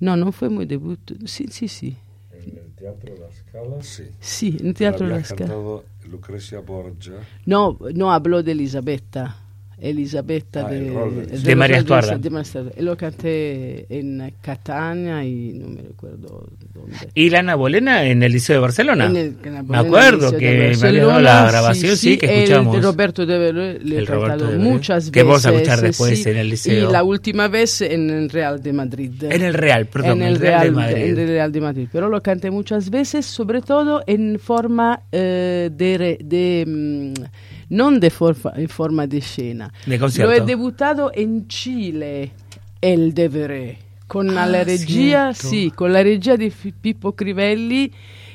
No, 0.00 0.16
no 0.16 0.32
fue 0.32 0.50
mi 0.50 0.66
debut, 0.66 1.00
sí, 1.26 1.46
sí, 1.50 1.68
sí. 1.68 1.96
En 2.32 2.58
el 2.58 2.70
Teatro 2.74 3.14
La 3.16 3.32
Scala, 3.32 3.82
sí. 3.82 4.04
Sí, 4.20 4.56
en 4.60 4.74
Teatro 4.74 5.06
Había 5.06 5.18
La 5.18 5.24
Scala. 5.24 5.38
cantado 5.38 5.84
Lucrecia 6.10 6.60
Borgia. 6.60 7.14
No, 7.46 7.78
no 7.94 8.12
habló 8.12 8.42
de 8.42 8.52
Elisabetta. 8.52 9.36
Elisabetta 9.78 10.66
Ah, 10.66 10.70
de, 10.70 10.78
el 10.88 11.28
de- 11.30 11.38
De 11.48 11.56
María 11.56 11.76
rol 11.76 11.84
Stuarda. 11.84 12.18
de 12.18 12.30
María 12.30 12.44
Stuarda. 12.44 12.70
E 12.76 12.82
lo 12.82 12.96
canté 12.96 13.86
en 13.98 14.32
Catania 14.40 15.22
y 15.24 15.52
no 15.52 15.68
me 15.68 15.82
recuerdo 15.82 16.48
dónde. 16.72 16.96
Y 17.14 17.28
Lana 17.30 17.54
Bolena 17.56 18.04
en 18.04 18.22
el 18.22 18.32
Liceo 18.32 18.54
de 18.56 18.60
Barcelona. 18.60 19.06
En 19.06 19.16
el- 19.16 19.36
en 19.44 19.54
la 19.54 19.62
me 19.62 19.76
acuerdo 19.76 20.30
de 20.30 20.38
que 20.38 20.76
me 20.80 20.92
dado 20.98 21.20
la 21.20 21.46
grabación, 21.48 21.96
sí, 21.96 22.16
que 22.16 22.26
el 22.26 22.32
escuchamos. 22.44 22.76
de 22.76 22.80
Roberto 22.82 23.26
de 23.26 23.38
Veré 23.38 23.78
le 23.80 23.96
he 23.96 23.98
El 23.98 24.06
cantado 24.06 24.50
de 24.50 24.58
muchas 24.58 25.10
que 25.10 25.22
veces. 25.22 25.26
vamos 25.26 25.46
a 25.46 25.50
escuchar 25.52 25.80
después 25.82 26.22
sí, 26.22 26.30
en 26.30 26.36
el 26.38 26.48
Liceo. 26.50 26.88
Y 26.88 26.92
la 26.92 27.04
última 27.04 27.48
vez 27.48 27.80
en 27.82 28.08
el 28.10 28.30
Real 28.30 28.62
de 28.62 28.72
Madrid. 28.72 29.12
En 29.28 29.42
el 29.42 29.52
Real, 29.54 29.86
perdón, 29.86 30.22
en 30.22 30.22
el 30.22 30.34
el 30.34 30.40
Real 30.40 30.60
de 30.60 30.64
Real, 30.64 30.74
Madrid. 30.74 30.96
en 31.04 31.18
el 31.18 31.28
Real 31.28 31.52
de 31.52 31.60
Madrid. 31.60 31.88
Pero 31.92 32.08
lo 32.08 32.22
canté 32.22 32.50
muchas 32.50 32.88
veces, 32.88 33.26
sobre 33.26 33.60
todo 33.60 34.02
en 34.06 34.38
forma 34.38 35.02
eh, 35.12 35.70
de, 35.72 36.18
de 36.24 36.64
mm, 36.66 37.22
non 37.68 37.98
de 37.98 38.10
forma, 38.10 38.52
en 38.56 38.68
forma 38.68 39.06
de 39.06 39.20
scena. 39.20 39.72
Lo 39.86 40.30
he 40.32 40.40
debutado 40.46 41.10
en 41.14 41.46
Chile, 41.48 42.32
el 42.80 43.12
Deveré, 43.12 43.78
con 44.06 44.30
Ah, 44.30 44.46
la 44.46 44.62
regia, 44.64 45.32
sì, 45.48 45.72
con 45.74 45.92
la 45.92 46.02
regia 46.02 46.36
di 46.36 46.52
Pippo 46.80 47.12
Crivelli, 47.14 47.90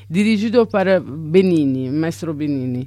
dirigido 0.08 0.66
para 0.66 1.00
Benini, 1.00 1.88
maestro 1.90 2.34
Benini. 2.34 2.86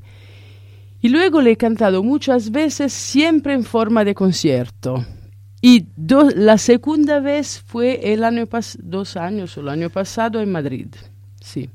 Y 1.01 1.09
luego 1.09 1.41
le 1.41 1.51
he 1.51 1.55
cantado 1.57 2.01
muchas 2.03 2.49
veces, 2.51 2.91
siempre 2.93 3.53
en 3.53 3.63
forma 3.63 4.03
de 4.03 4.13
concierto. 4.13 5.05
Y 5.61 5.85
do- 5.95 6.29
la 6.35 6.57
segunda 6.57 7.19
vez 7.19 7.59
fue 7.65 8.11
el 8.13 8.23
año 8.23 8.45
pas- 8.47 8.77
dos 8.81 9.15
años 9.17 9.57
o 9.57 9.61
el 9.61 9.69
año 9.69 9.89
pasado 9.89 10.39
en 10.41 10.51
Madrid. 10.51 10.87
Sí. 11.41 11.69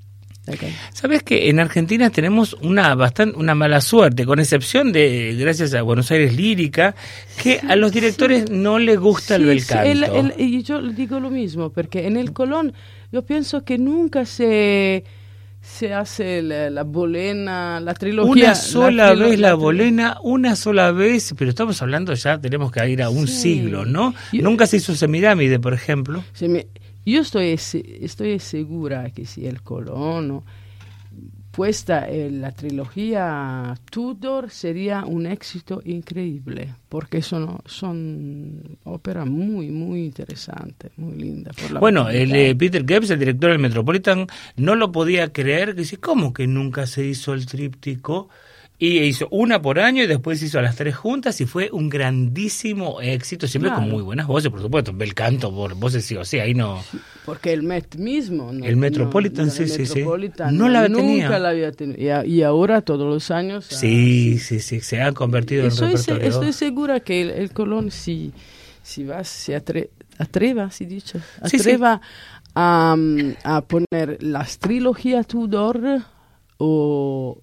Sabes 0.92 1.22
que 1.22 1.48
en 1.50 1.60
Argentina 1.60 2.10
tenemos 2.10 2.54
una 2.62 2.94
bastante 2.94 3.36
una 3.38 3.54
mala 3.54 3.80
suerte, 3.80 4.24
con 4.26 4.38
excepción 4.40 4.92
de 4.92 5.36
gracias 5.38 5.74
a 5.74 5.82
Buenos 5.82 6.10
Aires 6.10 6.34
Lírica, 6.36 6.94
que 7.42 7.60
a 7.68 7.76
los 7.76 7.92
directores 7.92 8.50
no 8.50 8.78
les 8.78 8.98
gusta 8.98 9.36
el 9.36 9.42
Sí, 9.42 9.46
bel 9.48 9.60
sí, 9.60 9.68
canto. 9.68 9.90
el- 9.90 10.04
el- 10.04 10.34
y 10.40 10.62
yo 10.62 10.80
digo 10.82 11.20
lo 11.20 11.30
mismo, 11.30 11.70
porque 11.70 12.06
en 12.06 12.16
el 12.16 12.32
Colón 12.32 12.72
yo 13.12 13.22
pienso 13.22 13.64
que 13.64 13.76
nunca 13.78 14.24
se, 14.24 15.04
se 15.62 15.92
hace 15.92 16.40
la, 16.42 16.70
la 16.70 16.84
bolena, 16.84 17.80
la 17.80 17.92
trilogía. 17.94 18.30
Una 18.46 18.54
sola 18.54 19.14
vez 19.14 19.38
la 19.38 19.54
bolena, 19.54 20.16
una 20.22 20.56
sola 20.56 20.90
vez, 20.92 21.34
pero 21.36 21.50
estamos 21.50 21.80
hablando 21.82 22.14
ya, 22.14 22.40
tenemos 22.40 22.72
que 22.72 22.88
ir 22.88 23.02
a 23.02 23.10
un 23.10 23.26
Sí. 23.26 23.42
siglo, 23.42 23.84
¿no? 23.84 24.14
Yo- 24.32 24.42
Nunca 24.42 24.66
se 24.66 24.78
hizo 24.78 24.94
Semirámide, 24.94 25.58
por 25.58 25.74
ejemplo. 25.74 26.24
se 26.32 26.48
me- 26.48 26.66
yo 27.10 27.20
estoy, 27.20 27.50
estoy 27.50 28.38
segura 28.38 29.10
que 29.10 29.26
si 29.26 29.46
el 29.46 29.62
Colón 29.62 30.42
puesta 31.50 32.08
en 32.08 32.40
la 32.40 32.52
trilogía 32.52 33.74
Tudor 33.90 34.50
sería 34.50 35.04
un 35.04 35.26
éxito 35.26 35.82
increíble, 35.84 36.74
porque 36.88 37.22
son, 37.22 37.58
son 37.66 38.78
óperas 38.84 39.26
muy, 39.26 39.70
muy 39.70 40.04
interesantes, 40.04 40.92
muy 40.96 41.16
lindas. 41.16 41.56
por 41.56 41.72
la 41.72 41.80
Bueno, 41.80 42.08
el 42.08 42.34
eh, 42.34 42.54
Peter 42.54 42.84
Gibbs, 42.86 43.10
el 43.10 43.18
director 43.18 43.50
del 43.50 43.58
Metropolitan, 43.58 44.26
no 44.56 44.74
lo 44.74 44.92
podía 44.92 45.32
creer, 45.32 45.74
que 45.74 45.80
dice, 45.80 45.96
¿cómo 45.98 46.32
que 46.32 46.46
nunca 46.46 46.86
se 46.86 47.04
hizo 47.04 47.34
el 47.34 47.46
tríptico? 47.46 48.28
Y 48.82 49.00
hizo 49.00 49.28
una 49.30 49.60
por 49.60 49.78
año 49.78 50.02
y 50.02 50.06
después 50.06 50.42
hizo 50.42 50.58
las 50.62 50.74
tres 50.74 50.96
juntas 50.96 51.38
y 51.42 51.44
fue 51.44 51.68
un 51.70 51.90
grandísimo 51.90 53.02
éxito, 53.02 53.46
siempre 53.46 53.70
con 53.72 53.80
Claro. 53.80 53.92
muy 53.92 54.02
buenas 54.02 54.26
voces, 54.26 54.50
por 54.50 54.62
supuesto. 54.62 54.94
Bel 54.94 55.12
canto 55.12 55.54
por 55.54 55.74
voces 55.74 56.02
sí 56.06 56.16
o 56.16 56.24
sí, 56.24 56.38
ahí 56.38 56.54
no. 56.54 56.82
Porque 57.26 57.52
el 57.52 57.62
Met 57.62 57.96
mismo. 57.96 58.50
no- 58.50 58.64
El 58.64 58.78
Metropolitan, 58.78 59.46
no, 59.48 59.52
sí, 59.52 59.64
el 59.64 59.68
sí, 59.68 59.84
sí. 59.84 60.02
No 60.52 60.68
la 60.70 60.88
nunca 60.88 61.02
tenía. 61.02 61.38
la 61.38 61.50
había 61.50 61.72
tenido. 61.72 62.00
Y, 62.24 62.40
a- 62.40 62.48
ahora, 62.48 62.80
todos 62.80 63.06
los 63.06 63.30
años. 63.30 63.68
ah, 63.70 63.74
Sí, 63.76 64.38
sí, 64.38 64.60
sí, 64.60 64.80
se 64.80 65.02
ha 65.02 65.12
convertido 65.12 65.64
en 65.64 65.70
repertorio. 65.76 66.26
estoy 66.28 66.52
segura 66.54 67.00
que 67.00 67.20
el, 67.20 67.30
el 67.30 67.52
Colón, 67.52 67.90
si, 67.90 68.32
si 68.82 69.04
va, 69.04 69.22
se 69.24 69.54
atre- 69.62 69.90
atreva, 70.16 70.70
si 70.70 70.86
dice, 70.86 71.18
Sí, 71.44 71.50
sí. 71.50 71.56
atreva 71.58 72.00
A, 72.54 72.96
mm, 72.98 73.34
a 73.44 73.60
poner 73.60 74.22
las 74.22 74.58
trilogías 74.58 75.26
Tudor 75.26 76.00
o 76.56 77.42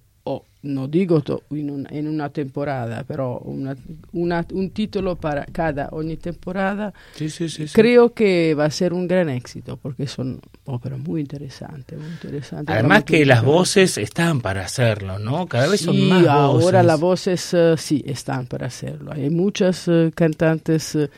no 0.62 0.88
digo 0.88 1.20
to- 1.20 1.44
in, 1.50 1.70
un- 1.70 1.86
in 1.92 2.08
una 2.08 2.30
temporada, 2.30 3.04
però 3.04 3.38
una- 3.44 3.76
una- 4.12 4.44
un 4.52 4.70
titolo 4.70 5.14
para 5.14 5.44
cada 5.46 5.88
ogni 5.92 6.16
temporada, 6.16 6.92
Sí, 7.14 7.30
sí, 7.30 7.48
sí, 7.48 7.68
sí. 7.68 7.72
creo 7.74 8.12
que 8.12 8.54
va 8.54 8.64
a 8.64 8.70
ser 8.70 8.92
un 8.92 9.06
gran 9.06 9.28
éxito 9.28 9.76
porque 9.76 10.06
son 10.08 10.40
óperas 10.64 10.98
muy 10.98 11.20
interesantes, 11.20 11.98
muy 11.98 12.08
interesantes. 12.08 12.74
Además 12.74 13.04
que 13.04 13.24
las 13.24 13.44
voces 13.44 13.98
están 13.98 14.40
para 14.40 14.64
hacerlo, 14.64 15.18
¿no? 15.20 15.46
Cada 15.46 15.68
vez 15.68 15.80
son 15.80 15.94
Sí, 15.94 16.08
más 16.08 16.26
ahora 16.26 16.48
voces. 16.82 16.84
las 16.86 17.00
voces 17.00 17.54
eh, 17.54 17.74
sí 17.76 18.02
están 18.04 18.46
para 18.46 18.66
hacerlo. 18.66 19.12
Hay 19.12 19.30
muchas 19.30 19.86
eh, 19.86 20.10
cantantes 20.14 20.94
eh, 20.96 21.08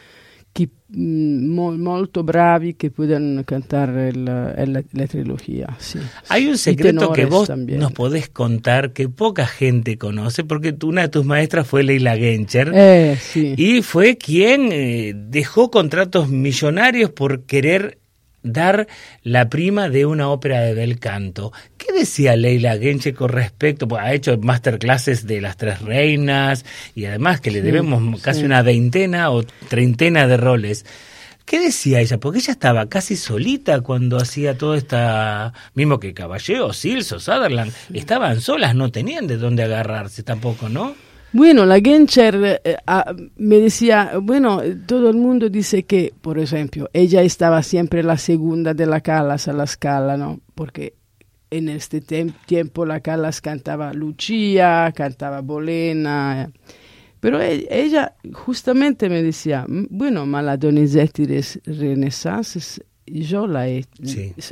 que, 0.52 0.68
mm, 0.88 1.46
mo- 1.54 1.72
molto 1.78 2.24
bravi 2.24 2.74
que 2.74 2.90
pueden 2.90 3.42
cantar 3.44 3.90
el, 3.90 4.26
eh, 4.28 4.66
la, 4.66 4.82
la 4.92 5.06
trilogía. 5.06 5.76
Sí. 5.78 5.98
Hay 6.28 6.48
un 6.48 6.58
secreto 6.58 7.12
que 7.12 7.24
vos 7.26 7.46
también. 7.46 7.78
nos 7.78 7.92
podés 7.92 8.28
contar 8.28 8.92
que 8.92 9.08
poca 9.08 9.46
gente 9.46 9.96
conoce, 9.96 10.42
porque 10.44 10.74
una 10.82 11.02
de 11.02 11.08
tus 11.08 11.24
maestras 11.24 11.66
fue 11.68 11.84
Leila 11.84 12.16
Gencher. 12.16 12.72
Eh, 12.74 13.16
sí. 13.20 13.54
Y 13.56 13.82
fue 13.82 14.16
quien 14.16 14.70
eh, 14.72 15.12
dejó 15.14 15.70
contratos 15.70 16.28
millonarios 16.30 17.10
por 17.12 17.44
querer 17.44 17.98
dar 18.42 18.86
la 19.22 19.48
prima 19.48 19.88
de 19.88 20.06
una 20.06 20.28
ópera 20.30 20.60
de 20.60 20.74
bel 20.74 20.98
canto. 20.98 21.52
¿Qué 21.76 21.92
decía 21.92 22.36
Leila 22.36 22.76
Genche 22.78 23.14
con 23.14 23.28
respecto? 23.30 23.86
Pues 23.88 24.02
ha 24.02 24.12
hecho 24.12 24.38
masterclasses 24.38 25.26
de 25.26 25.40
las 25.40 25.56
tres 25.56 25.80
reinas 25.82 26.64
y 26.94 27.04
además 27.04 27.40
que 27.40 27.50
le 27.50 27.60
Sí, 27.60 27.66
debemos 27.66 28.20
casi 28.22 28.40
sí. 28.40 28.46
una 28.46 28.62
veintena 28.62 29.30
o 29.30 29.42
treintena 29.68 30.26
de 30.26 30.36
roles. 30.36 30.86
¿Qué 31.44 31.58
decía 31.58 32.00
ella? 32.00 32.18
Porque 32.18 32.38
ella 32.38 32.52
estaba 32.52 32.88
casi 32.88 33.16
solita 33.16 33.80
cuando 33.80 34.18
hacía 34.18 34.56
toda 34.56 34.76
esta... 34.78 35.52
Mismo 35.74 35.98
que 35.98 36.14
Caballero, 36.14 36.72
Sils 36.72 37.10
o 37.10 37.18
Sutherland, 37.18 37.72
estaban 37.92 38.40
solas, 38.40 38.76
no 38.76 38.92
tenían 38.92 39.26
de 39.26 39.36
dónde 39.36 39.64
agarrarse 39.64 40.22
tampoco, 40.22 40.68
¿no? 40.68 40.94
Bueno, 41.32 41.64
la 41.64 41.80
Gencher 41.80 42.60
eh, 42.64 42.76
ah, 42.86 43.14
me 43.36 43.60
decía, 43.60 44.12
bueno, 44.20 44.62
eh, 44.62 44.76
todo 44.86 45.10
el 45.10 45.16
mundo 45.16 45.48
dice 45.48 45.84
que, 45.84 46.12
por 46.20 46.38
ejemplo, 46.38 46.90
ella 46.92 47.22
estaba 47.22 47.62
siempre 47.62 48.02
la 48.02 48.18
segunda 48.18 48.74
de 48.74 48.86
la 48.86 49.00
Calas 49.00 49.46
a 49.46 49.52
la 49.52 49.66
Scala, 49.66 50.16
¿no? 50.16 50.40
Porque 50.54 50.94
en 51.50 51.68
este 51.68 52.00
tiempo 52.00 52.86
la 52.86 53.00
Callas 53.00 53.40
cantaba 53.40 53.92
Lucia, 53.92 54.92
cantaba 54.94 55.40
Bolena. 55.40 56.50
Pero 57.20 57.40
e, 57.40 57.66
ella 57.70 58.14
justamente 58.32 59.08
me 59.08 59.22
decía, 59.22 59.66
bueno, 59.68 60.26
ma 60.26 60.42
la 60.42 60.56
Donizetti 60.56 61.26
Renaissance 61.64 62.82
yo 63.06 63.46
la 63.46 63.68
he, 63.68 63.84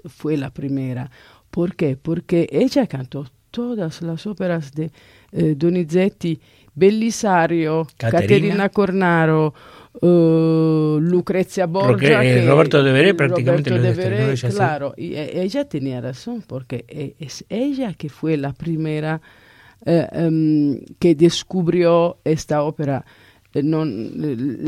fue 0.07 0.37
la 0.37 0.51
primera. 0.51 1.11
¿Por 1.51 1.77
qué? 1.77 1.97
Porque 1.97 2.49
ella 2.51 2.87
cantó 2.87 3.27
todas 3.51 4.03
las 4.03 4.27
óperas 4.27 4.73
de 4.73 4.91
eh, 5.33 5.55
Donizetti, 5.57 6.41
Bellisario, 6.79 7.87
Caterina, 7.97 8.69
Cornaro, 8.69 9.53
uh, 10.01 10.99
Lucrezia 11.01 11.67
Borgia. 11.67 12.23
Eh, 12.23 12.47
Roberto 12.47 12.83
de 12.83 12.93
Veré 12.93 13.15
prácticamente 13.15 13.71
Roberto 13.71 14.01
de 14.01 14.09
Veré, 14.09 14.35
claro, 14.51 14.95
y 14.97 15.15
e, 15.15 15.43
ella 15.43 15.69
tenía 15.69 16.01
razón, 16.01 16.45
porque 16.47 17.15
es 17.19 17.45
ella 17.49 17.95
que 17.95 18.09
fue 18.09 18.37
la 18.37 18.53
primera 18.53 19.21
eh, 19.85 20.07
um, 20.13 20.79
que 20.99 21.15
descubrió 21.15 22.19
esta 22.25 22.63
ópera. 22.63 23.05
Eh, 23.55 23.63
non, 23.63 23.89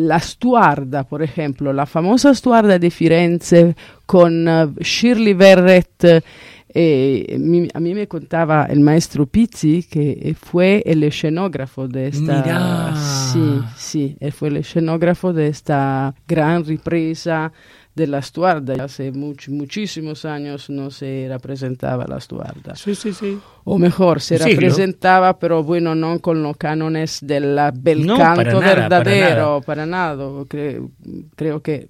la 0.09 0.19
Stuarda, 0.19 1.05
por 1.05 1.23
ejemplo, 1.23 1.73
la 1.73 1.85
famosa 1.85 2.35
Stuarda 2.35 2.79
de 2.79 2.91
Firenze 2.91 3.77
con 4.07 4.49
uh, 4.49 4.73
Shirley 4.81 5.35
Verrett 5.35 6.25
E 6.73 7.37
mi, 7.39 7.69
a 7.75 7.81
mí 7.81 7.95
me 7.95 8.07
contaba 8.07 8.67
el 8.67 8.81
maestro 8.81 9.27
Pizzi 9.27 9.83
que 9.83 10.37
fue 10.41 10.83
el 10.87 11.03
escenógrafo 11.03 11.89
de 11.89 12.09
esta. 12.09 12.43
Mirá. 12.43 12.95
Sí, 13.33 13.61
sí, 13.77 14.17
él 14.21 14.33
fue 14.33 14.49
el 14.49 14.59
escenógrafo 14.59 15.33
de 15.33 15.49
esta 15.49 16.15
gran 16.29 16.65
ripresa 16.65 17.53
de 17.95 18.07
la 18.07 18.23
Stuarda. 18.23 18.85
Hace 18.85 19.11
much, 19.13 19.49
muchísimos 19.49 20.25
años 20.25 20.71
no 20.71 20.91
se 20.91 21.27
representaba 21.29 22.07
la 22.07 22.21
Stuarda. 22.21 22.77
Sí, 22.77 22.95
sí, 22.95 23.13
sí. 23.13 23.39
O 23.65 23.79
mejor, 23.79 24.21
se 24.21 24.39
representaba, 24.39 25.39
pero 25.39 25.63
bueno, 25.65 25.95
no 25.95 26.21
con 26.21 26.43
los 26.43 26.57
cánones 26.57 27.19
del 27.21 27.59
bel 27.75 28.07
no, 28.07 28.17
canto 28.17 28.43
para 28.43 28.53
nada, 28.53 28.75
verdadero, 28.75 29.61
para 29.67 29.87
nada. 29.87 30.17
Para 30.17 30.29
nada. 30.31 30.45
Creo, 30.49 30.91
creo 31.37 31.63
que 31.63 31.89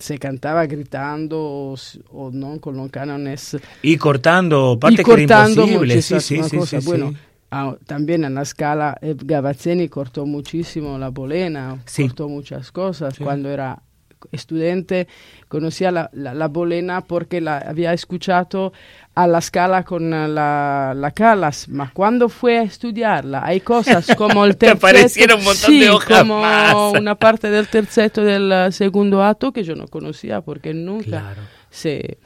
se 0.00 0.18
cantaba 0.18 0.66
gritando 0.66 1.38
o, 1.40 1.74
o, 2.12 2.30
no 2.30 2.60
con 2.60 2.76
los 2.76 2.90
cánones 2.90 3.56
y 3.82 3.96
cortando 3.96 4.78
parte 4.78 5.02
y 5.02 5.04
cortando 5.04 5.64
que 5.64 5.70
era 5.70 5.72
imposible 5.72 6.02
sí, 6.02 6.20
sí, 6.20 6.42
sí, 6.42 6.56
cosas. 6.56 6.82
sí, 6.82 6.88
bueno 6.88 7.10
sí. 7.10 7.16
ah, 7.50 7.76
también 7.86 8.24
en 8.24 8.34
la 8.34 8.42
escala 8.42 8.98
eh, 9.00 9.16
Gavazzeni 9.16 9.88
cortó 9.88 10.26
muchísimo 10.26 10.98
la 10.98 11.08
bolena 11.08 11.82
cortó 11.96 12.28
muchas 12.28 12.70
cosas 12.70 13.18
cuando 13.18 13.50
era 13.50 13.82
estudiante 14.30 15.08
conocía 15.48 15.90
la, 15.90 16.10
la, 16.12 16.34
la, 16.34 16.48
bolena 16.48 17.02
porque 17.02 17.40
la 17.40 17.58
había 17.58 17.92
escuchado 17.92 18.72
a 19.14 19.26
la 19.26 19.38
escala 19.38 19.84
con 19.84 20.10
la, 20.10 20.94
la 20.96 21.10
Calas, 21.10 21.68
mas 21.68 21.92
cuando 21.92 22.28
fue 22.28 22.58
a 22.58 22.62
estudiarla 22.62 23.44
hay 23.44 23.60
cosas 23.60 24.06
como 24.16 24.44
el 24.44 24.56
terceto, 24.56 24.86
aparecieron 24.86 25.38
un 25.40 25.44
montón 25.44 25.70
sí, 25.70 25.80
de 25.80 25.90
hojas 25.90 26.20
como 26.20 26.40
más. 26.40 26.74
una 26.98 27.14
parte 27.16 27.50
del 27.50 27.68
terceto 27.68 28.22
del 28.22 28.72
segundo 28.72 29.22
acto 29.22 29.52
que 29.52 29.64
yo 29.64 29.74
no 29.74 29.88
conocía 29.88 30.40
porque 30.40 30.72
nunca 30.74 31.04
Claro. 31.04 31.42
se... 31.70 32.18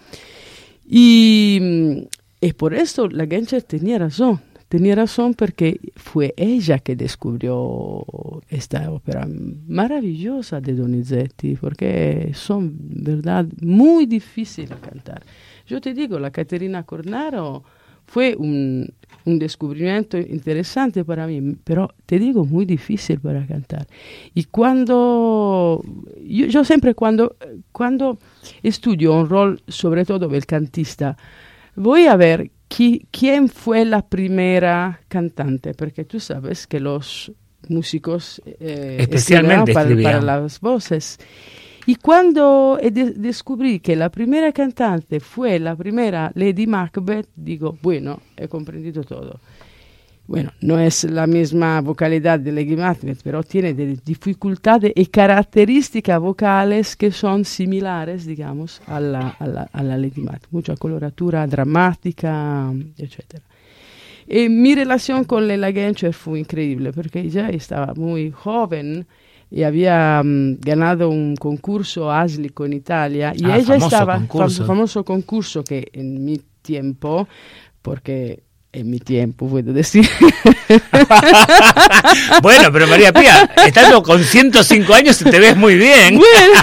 Y, 0.89 1.59
mm, 1.61 1.99
y 2.41 2.53
por 2.53 2.75
eso 2.75 3.09
la 3.09 3.27
Genscher 3.27 3.63
tenía 3.63 3.99
razón, 3.99 4.41
tenía 4.68 4.94
razón 4.94 5.35
porque 5.35 5.81
fue 5.96 6.35
ella 6.37 6.79
que 6.79 6.96
descubrió 6.96 8.05
esta 8.48 8.90
ópera 8.90 9.26
maravillosa 9.66 10.61
de 10.61 10.74
Donizetti, 10.74 11.57
porque 11.57 12.33
son, 12.35 12.74
verdad, 12.79 13.46
muy 13.61 14.07
difíciles 14.07 14.70
de 14.70 14.76
cantar. 14.76 15.22
Yo 15.66 15.81
te 15.81 15.94
digo, 15.94 16.18
la 16.18 16.31
Caterina 16.31 16.83
Cornaro 16.83 17.62
fue 18.07 18.37
un, 18.37 18.92
un, 19.24 19.38
descubrimiento 19.38 20.16
interesante 20.16 21.05
para 21.05 21.26
mí, 21.26 21.57
pero 21.64 21.92
te 22.07 22.20
digo, 22.20 22.44
muy 22.44 22.64
difícil 22.64 23.18
para 23.18 23.44
cantar. 23.46 23.87
Y 24.33 24.44
cuando, 24.44 25.83
yo, 26.24 26.46
yo 26.46 26.64
siempre 26.64 26.94
cuando, 26.94 27.37
cuando 27.72 28.18
estudio 28.62 29.12
un 29.12 29.29
rol, 29.29 29.61
sobre 29.66 30.05
todo 30.05 30.29
del 30.29 30.46
cantista, 30.46 31.16
voy 31.74 32.07
a 32.07 32.16
ver 32.16 32.50
qui, 32.68 33.07
quién 33.11 33.48
fue 33.48 33.85
la 33.85 34.07
primera 34.07 35.00
cantante, 35.09 35.74
porque 35.74 36.05
tú 36.05 36.20
sabes 36.20 36.66
que 36.66 36.81
los 36.81 37.33
músicos 37.68 38.40
eh, 38.44 38.98
especialmente 39.00 39.72
para, 39.72 39.88
para, 40.02 40.20
las 40.20 40.61
voces. 40.61 41.18
Y 41.87 41.96
cuando 41.96 42.79
de 42.83 43.12
descubrí 43.12 43.79
que 43.79 43.94
la 43.94 44.11
primera 44.11 44.50
cantante 44.52 45.20
fue 45.20 45.61
la 45.61 45.76
primera 45.76 46.33
Lady 46.35 46.66
Macbeth, 46.66 47.29
digo, 47.37 47.79
bueno, 47.81 48.20
he 48.37 48.48
comprendido 48.48 49.05
todo. 49.05 49.38
Bueno, 50.27 50.51
no 50.61 50.79
es 50.79 51.05
la 51.05 51.27
misma 51.27 51.81
vocalidad 51.81 52.41
de 52.41 52.51
Lady 52.51 52.77
Macbeth, 52.77 53.21
pero 53.23 53.45
tiene 53.45 53.73
dificultades 53.75 54.93
y 54.95 55.07
características 55.07 56.19
vocales 56.21 56.97
que 56.97 57.12
son 57.12 57.45
similares, 57.45 58.27
digamos, 58.27 58.83
a 58.87 58.99
la, 58.99 59.29
a 59.39 59.47
la, 59.47 59.62
a 59.73 59.83
la. 59.83 59.97
Mucha 60.51 60.77
coloratura 60.77 61.47
dramática, 61.47 62.73
etc. 62.99 63.41
Y 64.27 64.49
mi 64.49 64.75
relación 64.75 65.25
con 65.25 65.47
Lela 65.47 65.71
Genscher 65.71 66.12
fue 66.12 66.41
increíble, 66.41 66.93
porque 66.93 67.21
ella 67.21 67.49
estaba 67.51 67.95
muy 67.95 68.33
joven, 68.33 69.07
y 69.51 69.62
había 69.62 70.21
um, 70.25 70.57
ganado 70.59 71.09
un 71.09 71.37
concurso 71.37 72.11
Aslico 72.11 72.65
en 72.67 72.73
Italia 72.73 73.33
y 73.37 73.45
ah, 73.45 73.57
ella 73.59 73.75
famoso 73.75 73.87
estaba 73.87 74.17
concurso. 74.17 74.57
fam 74.59 74.67
famoso 74.67 75.05
concurso 75.05 75.62
que 75.62 75.89
en 75.93 76.25
mi 76.25 76.41
tiempo 76.62 77.29
porque 77.81 78.43
en 78.77 78.91
mi 78.91 78.99
tiempo 78.99 79.49
puedo 79.49 79.73
decir. 79.73 80.09
Bueno 82.43 82.71
pero 82.73 82.87
María 82.87 83.12
Pía 83.12 83.49
estando 83.67 84.03
con 84.03 84.23
105 84.23 84.95
años 84.95 85.19
te 85.19 85.39
ves 85.39 85.57
muy 85.57 85.77
bien. 85.77 86.17
Bueno. 86.17 86.61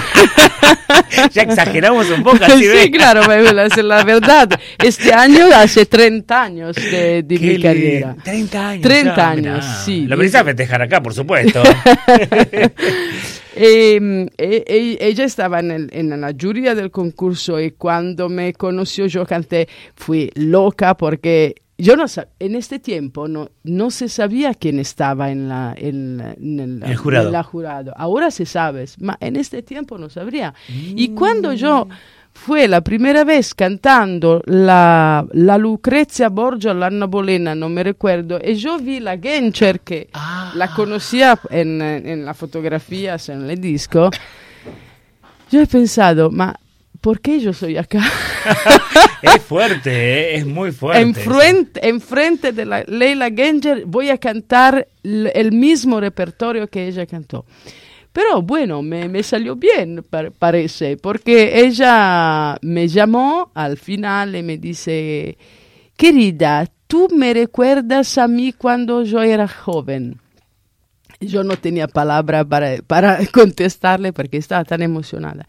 ya 1.32 1.42
exageramos 1.42 2.10
un 2.10 2.22
poco 2.22 2.44
así 2.44 2.58
sí 2.58 2.68
ves. 2.68 2.90
claro 2.90 3.22
es 3.32 3.76
la 3.82 4.04
verdad. 4.04 4.48
Este 4.78 5.12
año 5.12 5.46
hace 5.54 5.86
30 5.86 6.42
años 6.42 6.76
de, 6.76 7.22
de 7.22 7.38
mi 7.38 7.60
carrera. 7.60 8.16
30 8.22 8.68
años 8.68 8.82
30 8.82 9.16
ya, 9.16 9.30
años 9.30 9.64
sí. 9.84 10.06
Lo 10.06 10.16
venís 10.16 10.34
a 10.34 10.44
festejar 10.44 10.82
acá 10.82 11.02
por 11.02 11.14
supuesto. 11.14 11.62
Eh, 13.56 14.28
eh, 14.38 14.96
ella 15.00 15.24
estaba 15.24 15.60
en, 15.60 15.70
el, 15.70 15.88
en, 15.92 16.20
la 16.20 16.32
jury 16.38 16.62
del 16.62 16.90
concurso 16.90 17.60
y 17.60 17.72
cuando 17.72 18.28
me 18.28 18.52
conoció 18.52 19.06
yo 19.06 19.24
canté, 19.26 19.68
fui 19.94 20.30
loca 20.34 20.96
porque 20.96 21.54
yo 21.76 21.96
no 21.96 22.04
en 22.38 22.54
este 22.54 22.78
tiempo 22.78 23.26
no, 23.26 23.50
no 23.64 23.90
se 23.90 24.08
sabía 24.08 24.54
quién 24.54 24.78
estaba 24.78 25.30
en 25.30 25.48
la, 25.48 25.74
en, 25.76 26.20
en 26.20 26.60
el, 26.60 26.82
el, 26.82 26.96
jurado. 26.96 27.26
En 27.26 27.32
la 27.32 27.42
jurado. 27.42 27.92
Ahora 27.96 28.30
se 28.30 28.46
sabe, 28.46 28.86
en 29.20 29.36
este 29.36 29.62
tiempo 29.62 29.98
no 29.98 30.08
sabría. 30.08 30.54
Mm. 30.68 30.98
Y 30.98 31.08
cuando 31.14 31.52
yo 31.52 31.88
fue 32.32 32.68
la 32.68 32.80
primera 32.80 33.24
vez 33.24 33.54
cantando 33.54 34.42
la, 34.46 35.26
la 35.32 35.58
Lucrezia 35.58 36.28
Borgia, 36.28 36.74
l'Anna 36.74 37.06
Bolena, 37.06 37.54
no 37.54 37.68
me 37.68 37.82
recuerdo, 37.82 38.38
y 38.44 38.54
yo 38.54 38.78
vi 38.78 39.00
la 39.00 39.18
Genscher 39.18 39.80
que 39.80 40.08
ah. 40.12 40.52
la 40.54 40.74
conocía 40.74 41.38
en, 41.50 41.82
en 41.82 42.24
las 42.24 42.36
fotografías, 42.36 43.28
en 43.28 43.50
el 43.50 43.60
disco. 43.60 44.10
Yo 45.50 45.60
he 45.60 45.66
pensado, 45.66 46.30
ma 46.30 46.54
¿por 47.04 47.20
qué 47.20 47.38
yo 47.38 47.52
soy 47.52 47.76
acá? 47.76 48.02
es 49.22 49.42
fuerte, 49.42 49.90
¿eh? 49.90 50.36
es 50.36 50.46
muy 50.46 50.72
fuerte. 50.72 51.02
Enfrente, 51.02 51.86
enfrente 51.86 52.52
de 52.52 52.64
la 52.64 52.82
Leila 52.84 53.28
Genscher 53.30 53.84
voy 53.84 54.08
a 54.08 54.16
cantar 54.16 54.88
el 55.02 55.52
mismo 55.52 56.00
repertorio 56.00 56.66
que 56.66 56.88
ella 56.88 57.04
cantó. 57.04 57.44
Pero 58.10 58.40
bueno, 58.40 58.80
me, 58.80 59.06
me 59.10 59.22
salió 59.22 59.54
bien, 59.54 60.02
par 60.08 60.32
parece, 60.32 60.96
porque 60.96 61.60
ella 61.66 62.56
me 62.62 62.88
llamó 62.88 63.50
al 63.52 63.76
final 63.76 64.34
y 64.34 64.42
me 64.42 64.56
dice, 64.56 65.36
querida, 65.98 66.66
tú 66.86 67.08
me 67.14 67.34
recuerdas 67.34 68.16
a 68.16 68.26
mí 68.28 68.54
cuando 68.54 69.02
yo 69.02 69.20
era 69.20 69.46
joven. 69.46 70.23
Yo 71.26 71.44
no 71.44 71.56
tenía 71.56 71.88
palabra 71.88 72.44
para, 72.44 72.76
para 72.86 73.18
contestarle 73.32 74.12
porque 74.12 74.36
estaba 74.36 74.64
tan 74.64 74.82
emocionada. 74.82 75.46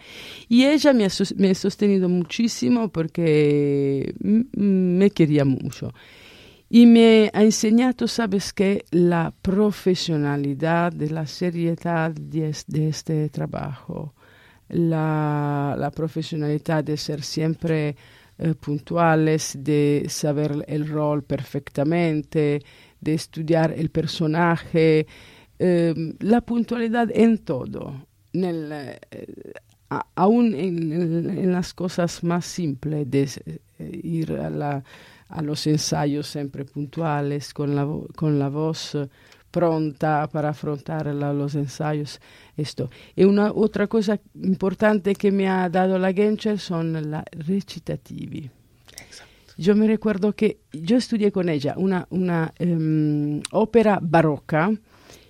Y 0.48 0.66
ella 0.66 0.94
me 0.94 1.06
ha, 1.06 1.10
me 1.38 1.50
ha 1.50 1.56
sostenido 1.56 2.10
muchísimo 2.10 2.90
porque 2.90 4.14
me 4.20 5.10
quería 5.12 5.46
mucho. 5.46 5.94
Y 6.70 6.88
me 6.88 7.30
ha 7.34 7.44
enseñado, 7.44 8.08
sabes 8.08 8.52
que 8.52 8.86
la 8.92 9.34
profesionalidad, 9.42 10.92
de 10.92 11.10
la 11.12 11.28
seriedad 11.28 12.12
de, 12.12 12.56
de 12.68 12.88
este 12.90 13.30
trabajo, 13.30 14.16
la, 14.70 15.76
la, 15.78 15.92
profesionalidad 15.92 16.84
de 16.84 16.98
ser 16.98 17.22
siempre 17.22 17.96
eh, 18.38 18.56
puntuales, 18.56 19.56
de 19.60 20.08
saber 20.10 20.66
el 20.68 20.88
rol 20.88 21.24
perfectamente, 21.24 22.62
de 23.00 23.14
estudiar 23.14 23.72
el 23.72 23.90
personaje, 23.92 25.06
eh, 25.60 25.94
la 26.20 26.42
puntualidad 26.42 27.10
en 27.14 27.38
todo, 27.40 28.06
nel, 28.34 28.70
eh, 28.72 29.00
aún 30.16 30.56
en, 30.56 30.92
en, 30.92 31.30
en, 31.30 31.52
las 31.52 31.74
cosas 31.74 32.24
más 32.24 32.46
simples, 32.46 33.10
de 33.10 33.62
ir 33.80 34.34
a 34.34 34.50
la 34.50 34.84
a 35.30 35.42
los 35.42 35.66
ensayos 35.68 36.28
siempre 36.28 36.66
puntuales, 36.66 37.54
con 37.54 37.76
la, 37.76 37.88
con 38.16 38.40
la 38.40 38.50
voz 38.50 38.98
pronta 39.52 40.28
para 40.32 40.50
afrontar 40.50 41.08
los 41.08 41.56
ensayos. 41.56 42.20
Esto. 42.58 42.90
Y 43.16 43.24
una 43.24 43.52
otra 43.52 43.88
cosa 43.88 44.20
importante 44.42 45.16
que 45.16 45.32
me 45.32 45.48
ha 45.48 45.70
dado 45.70 45.98
la 45.98 46.14
Gencher 46.14 46.60
son 46.60 46.94
los 46.94 47.24
recitativi. 47.32 48.50
Yo 49.58 49.76
me 49.76 49.88
recuerdo 49.88 50.34
que 50.34 50.60
yo 50.74 50.98
estudié 50.98 51.32
con 51.32 51.48
ella 51.48 51.76
una, 51.78 52.06
una 52.10 52.54
um, 52.60 53.42
ópera 53.52 54.00
barroca 54.02 54.74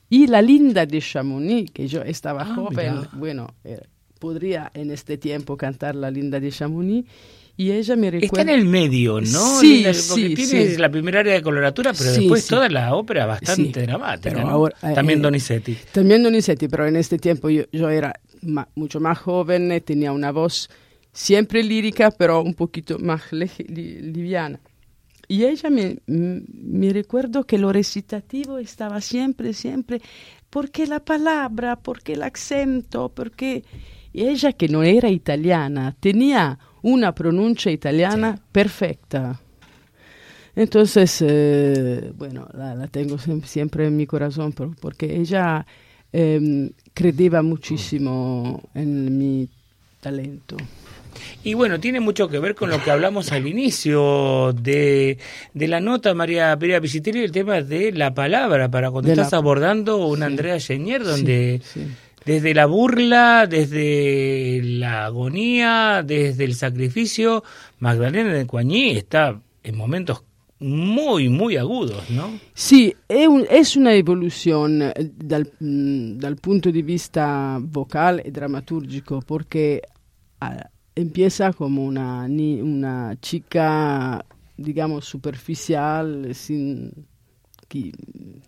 y 0.09 0.27
La 0.27 0.41
Linda 0.41 0.85
de 0.85 0.99
Chamonix, 0.99 1.71
que 1.71 1.87
yo 1.87 2.01
estaba 2.01 2.43
ah, 2.43 2.55
joven, 2.55 3.07
bueno, 3.13 3.47
eh, 3.63 3.81
podría 4.19 4.71
en 4.73 4.91
este 4.91 5.17
tiempo 5.17 5.57
cantar 5.57 5.95
La 5.95 6.11
Linda 6.11 6.39
de 6.39 6.51
Chamonix 6.51 7.07
y 7.57 7.71
ella 7.71 7.95
me 7.95 8.11
recuerda... 8.11 8.41
Está 8.41 8.53
en 8.53 8.59
el 8.59 8.65
medio, 8.65 9.21
¿no? 9.21 9.59
Sí, 9.59 9.83
Porque 9.83 9.93
sí, 9.93 10.35
tiene 10.35 10.77
la 10.77 10.89
primera 10.89 11.21
área 11.21 11.33
de 11.33 11.41
coloratura, 11.41 11.93
pero 11.93 12.11
después 12.11 12.45
toda 12.47 12.67
la 12.69 12.93
ópera 12.93 13.25
bastante 13.25 13.83
dramática. 13.83 14.41
ahora, 14.41 14.75
también 14.93 15.19
eh, 15.19 15.21
Donizetti. 15.21 15.77
También 15.91 16.21
Donizetti, 16.21 16.67
pero 16.67 16.85
en 16.85 16.97
este 16.97 17.17
tiempo 17.17 17.49
yo, 17.49 17.63
yo 17.71 17.89
era 17.89 18.13
mucho 18.75 18.99
más 18.99 19.17
joven, 19.19 19.71
eh, 19.71 19.79
tenía 19.79 20.11
una 20.11 20.31
voz 20.31 20.69
siempre 21.13 21.63
lírica, 21.63 22.11
pero 22.11 22.41
un 22.41 22.53
poquito 22.53 22.99
más 22.99 23.31
liviana. 23.31 24.59
Y 25.27 25.45
ella 25.45 25.69
me, 25.69 25.97
me 26.07 26.93
recuerdo 26.93 27.45
que 27.45 27.57
lo 27.57 27.71
recitativo 27.71 28.57
estaba 28.57 29.01
siempre, 29.01 29.53
siempre, 29.53 30.01
porque 30.49 30.87
la 30.87 30.99
palabra, 30.99 31.75
porque 31.75 32.13
el 32.13 32.23
acento, 32.23 33.09
porque 33.09 33.63
ella 34.13 34.53
que 34.53 34.67
no 34.67 34.83
era 34.83 35.09
italiana 35.09 35.95
tenía 35.99 36.57
una 36.81 37.13
pronuncia 37.13 37.71
italiana 37.71 38.39
perfecta. 38.51 39.39
Entonces, 40.55 41.21
eh, 41.21 42.13
bueno, 42.15 42.47
la, 42.53 42.87
tengo 42.87 43.17
siempre 43.17 43.87
en 43.87 43.97
mi 43.97 44.07
corazón 44.07 44.53
porque 44.53 45.17
ella 45.17 45.65
eh, 46.13 46.71
creía 46.93 47.41
muchísimo 47.41 48.61
en 48.73 49.17
mi 49.17 49.49
talento. 49.99 50.55
Y 51.43 51.53
bueno, 51.53 51.79
tiene 51.79 51.99
mucho 51.99 52.27
que 52.27 52.39
ver 52.39 52.55
con 52.55 52.69
lo 52.69 52.83
que 52.83 52.91
hablamos 52.91 53.31
al 53.31 53.47
inicio 53.47 54.53
de, 54.53 55.17
de 55.53 55.67
la 55.67 55.79
nota, 55.79 56.13
María 56.13 56.57
Perea 56.57 56.79
Visiteri, 56.79 57.23
el 57.23 57.31
tema 57.31 57.61
de 57.61 57.91
la 57.91 58.13
palabra, 58.13 58.69
para 58.69 58.91
cuando 58.91 59.11
estás 59.11 59.33
abordando 59.33 60.05
un 60.07 60.23
Andrea 60.23 60.59
Genier, 60.59 61.03
donde 61.03 61.61
desde 62.25 62.53
la 62.53 62.65
burla, 62.65 63.45
desde 63.47 64.61
la 64.63 65.05
agonía, 65.05 66.03
desde 66.03 66.43
el 66.45 66.55
sacrificio, 66.55 67.43
Magdalena 67.79 68.33
de 68.33 68.47
Coañí 68.47 68.91
está 68.91 69.39
en 69.63 69.77
momentos 69.77 70.23
muy, 70.59 71.29
muy 71.29 71.57
agudos, 71.57 72.09
¿no? 72.09 72.39
Sí, 72.53 72.95
es, 73.07 73.27
un, 73.27 73.45
es 73.49 73.75
una 73.75 73.93
evolución 73.93 74.81
eh, 74.81 74.93
dal, 75.13 75.51
mm, 75.59 76.17
dal, 76.17 76.37
punto 76.37 76.71
di 76.71 76.81
vista 76.81 77.59
vocal 77.61 78.21
e 78.23 78.31
drammaturgico, 78.31 79.21
perché 79.21 79.81
empieza 80.95 81.53
como 81.53 81.85
una, 81.85 82.23
una 82.25 83.17
chica, 83.21 84.25
digamos, 84.57 85.05
superficial, 85.05 86.31
que 87.67 87.91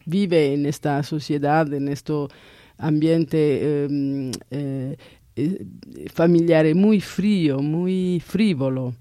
vive 0.06 0.54
en 0.54 0.66
esta 0.66 1.04
sociedad, 1.04 1.72
en 1.74 1.90
esto 1.90 2.30
ambiente 2.78 3.86
ehm, 3.86 4.32
eh, 4.52 4.98
eh, 5.36 5.66
familiare 6.14 6.74
muy 6.74 7.02
frío, 7.02 7.60
muy 7.60 8.22
frívolo. 8.26 8.94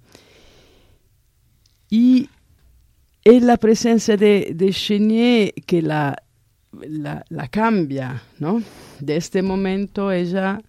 Y 1.88 2.28
es 3.22 3.42
la 3.42 3.56
presencia 3.56 4.16
de, 4.16 4.52
de 4.54 4.70
Chenier 4.70 5.54
que 5.66 5.82
la, 5.82 6.20
la, 6.72 7.24
la, 7.28 7.48
cambia, 7.48 8.22
¿no? 8.38 8.62
De 8.98 9.16
este 9.16 9.42
momento 9.42 10.10
ella 10.10 10.60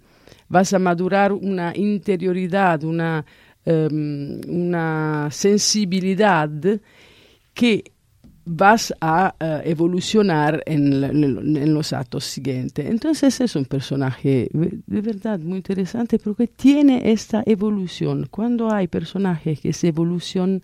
va 0.53 0.63
a 0.69 0.79
madurar 0.79 1.33
una 1.33 1.73
interioridad, 1.75 2.83
una, 2.83 3.25
um, 3.65 4.39
una 4.47 5.29
sensibilidad 5.31 6.49
que 7.53 7.91
vas 8.49 8.93
a 9.01 9.35
uh, 9.39 9.67
evolucionar 9.67 10.63
en, 10.65 11.03
en, 11.03 11.73
los 11.73 11.91
actos 11.91 12.23
siguientes. 12.23 12.85
Entonces 12.85 13.41
es 13.41 13.55
un 13.55 13.65
personaje 13.65 14.49
de 14.53 15.01
verdad 15.01 15.39
muy 15.39 15.57
interesante 15.57 16.17
porque 16.17 16.47
tiene 16.47 17.11
esta 17.11 17.43
evolución. 17.45 18.27
Cuando 18.31 18.71
hay 18.71 18.87
personajes 18.87 19.59
que 19.59 19.73
se 19.73 19.89
evolucionan, 19.89 20.61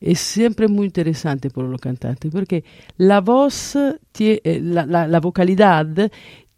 es 0.00 0.18
siempre 0.18 0.66
muy 0.66 0.86
interesante 0.86 1.48
por 1.48 1.64
los 1.64 1.80
cantantes 1.80 2.30
porque 2.32 2.64
la 2.96 3.20
voz, 3.20 3.76
eh, 3.76 4.60
la, 4.60 4.84
la 5.06 5.20
vocalidad 5.20 6.10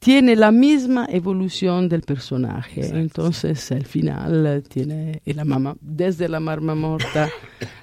tiene 0.04 0.36
la 0.36 0.52
misma 0.52 1.08
evolución 1.10 1.88
del 1.88 2.02
personaje. 2.02 2.80
Exacto. 2.80 2.98
Entonces, 2.98 3.72
al 3.72 3.86
final 3.86 4.62
tiene 4.68 5.22
la 5.24 5.46
mamá, 5.46 5.76
desde 5.80 6.28
la 6.28 6.40
marma 6.40 6.74
morta 6.74 7.30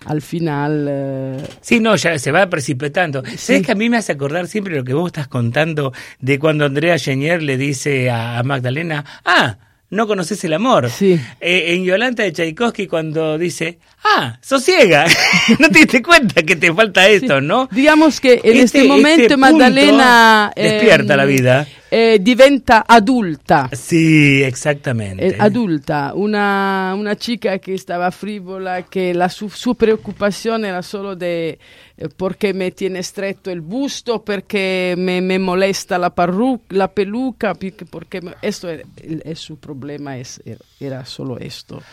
al 0.05 0.22
final. 0.22 1.39
Uh... 1.41 1.43
Sí, 1.61 1.80
no, 1.80 1.95
ya 1.95 2.19
se 2.19 2.32
va 2.32 2.47
precipitando. 2.47 3.24
Sí. 3.26 3.38
¿Sabes 3.38 3.65
que 3.65 3.72
a 3.72 3.76
mí 3.76 3.89
me 3.89 3.97
hace 3.97 4.11
acordar 4.11 4.47
siempre 4.47 4.76
lo 4.76 4.84
que 4.84 4.93
vos 4.93 5.07
estás 5.07 5.28
contando 5.28 5.93
de 6.19 6.38
cuando 6.38 6.65
Andrea 6.65 6.99
Genier 6.99 7.41
le 7.41 7.57
dice 7.57 8.11
a, 8.11 8.43
Magdalena, 8.43 9.03
ah, 9.26 9.57
no 9.89 10.05
conoces 10.05 10.43
el 10.43 10.53
amor. 10.53 10.91
Sí. 10.91 11.19
Eh, 11.39 11.74
en 11.74 11.86
Yolanta 11.86 12.22
de 12.22 12.34
Tchaikovsky 12.34 12.86
cuando 12.86 13.39
dice, 13.39 13.80
ah, 14.03 14.38
sos 14.41 14.63
ciega, 14.63 15.07
no 15.59 15.69
te 15.69 15.80
diste 15.80 16.03
cuenta 16.03 16.43
que 16.43 16.55
te 16.55 16.72
falta 16.72 17.09
esto, 17.09 17.39
sí. 17.39 17.45
¿no? 17.47 17.67
Digamos 17.72 18.22
que 18.22 18.41
en 18.43 18.57
este, 18.57 18.78
este 18.78 18.84
momento 18.84 19.24
este 19.24 19.38
Magdalena... 19.38 20.53
Despierta 20.55 21.15
eh, 21.15 21.17
la 21.17 21.26
vida. 21.26 21.67
Eh, 21.93 22.19
diventa 22.21 22.85
adulta. 22.87 23.69
Sí, 23.73 24.41
exactamente. 24.41 25.27
Eh, 25.27 25.35
adulta, 25.37 26.13
una, 26.15 26.95
una, 26.97 27.17
chica 27.17 27.59
que 27.59 27.73
estaba 27.73 28.09
frívola, 28.11 28.83
que 28.83 29.13
la, 29.13 29.27
su, 29.27 29.49
su 29.49 29.75
preocupación 29.75 30.63
era 30.63 30.83
solo 30.83 31.17
de 31.17 31.59
eh, 31.97 32.07
porque 32.15 32.53
me 32.53 32.71
tiene 32.71 33.03
stretto 33.03 33.51
el 33.51 33.59
busto, 33.59 34.23
porque 34.23 34.95
me, 34.97 35.19
me 35.19 35.37
molesta 35.37 35.97
la, 35.97 36.15
parru 36.15 36.61
la 36.69 36.89
peluca, 36.89 37.55
porque, 37.55 37.85
porque 37.85 38.21
me, 38.21 38.35
esto 38.41 38.69
es, 38.69 38.83
es, 39.25 39.39
su 39.39 39.57
problema, 39.57 40.17
es, 40.17 40.41
era 40.79 41.03
solo 41.03 41.37
esto. 41.39 41.83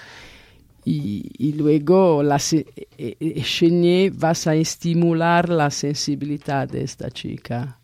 Y, 0.85 1.29
y 1.39 1.55
luego 1.55 2.23
la, 2.23 2.41
eh, 2.99 3.43
Chenier 3.43 4.13
vas 4.13 4.47
a 4.47 4.55
estimular 4.55 5.49
la 5.49 5.73
sensibilidad 5.73 6.69
de 6.69 6.85
esta 6.85 7.11
chica. 7.11 7.78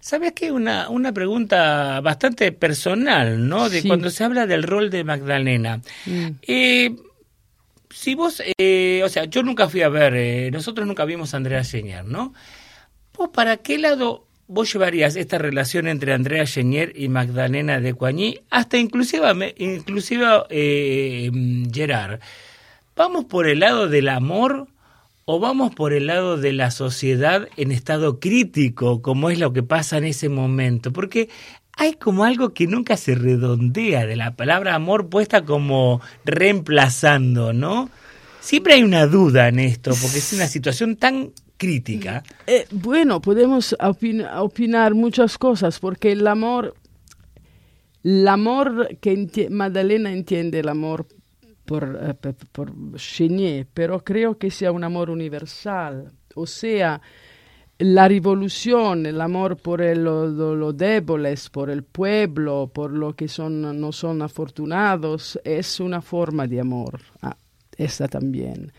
¿Sabes 0.00 0.32
qué? 0.32 0.50
Una, 0.50 0.88
una 0.88 1.12
pregunta 1.12 2.00
bastante 2.00 2.52
personal, 2.52 3.48
¿no? 3.48 3.68
De 3.68 3.82
sí. 3.82 3.88
cuando 3.88 4.10
se 4.10 4.24
habla 4.24 4.46
del 4.46 4.62
rol 4.62 4.90
de 4.90 5.04
Magdalena. 5.04 5.82
Mm. 6.06 6.28
Eh, 6.42 6.96
si 7.90 8.14
vos, 8.14 8.42
eh, 8.58 9.02
o 9.04 9.08
sea, 9.08 9.24
yo 9.24 9.42
nunca 9.42 9.68
fui 9.68 9.82
a 9.82 9.88
ver, 9.88 10.14
eh, 10.16 10.50
nosotros 10.50 10.86
nunca 10.86 11.04
vimos 11.04 11.34
a 11.34 11.36
Andrea 11.36 11.64
Genier, 11.64 12.04
¿no? 12.04 12.32
¿Vos 13.16 13.28
para 13.28 13.58
qué 13.58 13.78
lado 13.78 14.26
vos 14.46 14.72
llevarías 14.72 15.16
esta 15.16 15.38
relación 15.38 15.86
entre 15.86 16.12
Andrea 16.12 16.46
Genier 16.46 16.92
y 16.96 17.08
Magdalena 17.08 17.80
de 17.80 17.94
Coañí, 17.94 18.40
hasta 18.48 18.78
inclusive, 18.78 19.54
inclusive 19.58 20.26
eh, 20.48 21.30
Gerard? 21.72 22.20
¿Vamos 22.96 23.26
por 23.26 23.46
el 23.46 23.60
lado 23.60 23.88
del 23.88 24.08
amor 24.08 24.68
o 25.32 25.38
vamos 25.38 25.72
por 25.76 25.92
el 25.92 26.08
lado 26.08 26.38
de 26.38 26.52
la 26.52 26.72
sociedad 26.72 27.46
en 27.56 27.70
estado 27.70 28.18
crítico, 28.18 29.00
como 29.00 29.30
es 29.30 29.38
lo 29.38 29.52
que 29.52 29.62
pasa 29.62 29.96
en 29.96 30.02
ese 30.02 30.28
momento? 30.28 30.92
Porque 30.92 31.28
hay 31.76 31.92
como 31.92 32.24
algo 32.24 32.52
que 32.52 32.66
nunca 32.66 32.96
se 32.96 33.14
redondea 33.14 34.06
de 34.06 34.16
la 34.16 34.34
palabra 34.34 34.74
amor 34.74 35.08
puesta 35.08 35.44
como 35.44 36.00
reemplazando, 36.24 37.52
¿no? 37.52 37.90
Siempre 38.40 38.74
hay 38.74 38.82
una 38.82 39.06
duda 39.06 39.46
en 39.46 39.60
esto, 39.60 39.92
porque 40.02 40.18
es 40.18 40.32
una 40.32 40.48
situación 40.48 40.96
tan 40.96 41.30
crítica. 41.56 42.24
Eh, 42.48 42.66
bueno, 42.72 43.20
podemos 43.20 43.76
opin 43.78 44.24
opinar 44.36 44.94
muchas 44.94 45.38
cosas, 45.38 45.78
porque 45.78 46.10
el 46.10 46.26
amor, 46.26 46.74
el 48.02 48.26
amor 48.26 48.96
que 49.00 49.46
Madalena 49.48 50.12
entiende, 50.12 50.58
el 50.58 50.68
amor 50.70 51.06
por, 51.70 51.84
uh, 51.84 52.32
por 52.50 52.72
Chenier, 52.96 53.64
pero 53.72 54.02
creo 54.02 54.36
que 54.36 54.50
sea 54.50 54.72
un 54.72 54.82
amor 54.82 55.08
universal, 55.08 56.10
o 56.34 56.44
sea, 56.44 57.00
la 57.78 58.08
revolución, 58.08 59.06
el 59.06 59.20
amor 59.20 59.56
por 59.56 59.80
el, 59.80 60.02
lo, 60.02 60.26
lo, 60.26 60.72
débiles, 60.72 61.48
por 61.48 61.70
el 61.70 61.84
pueblo, 61.84 62.72
por 62.74 62.90
lo 62.90 63.14
que 63.14 63.28
son, 63.28 63.80
no 63.80 63.92
son 63.92 64.20
afortunados, 64.20 65.38
es 65.44 65.78
una 65.78 66.02
forma 66.02 66.48
de 66.48 66.58
amor, 66.58 67.00
ah, 67.22 67.36
esta 67.76 68.08
también. 68.08 68.72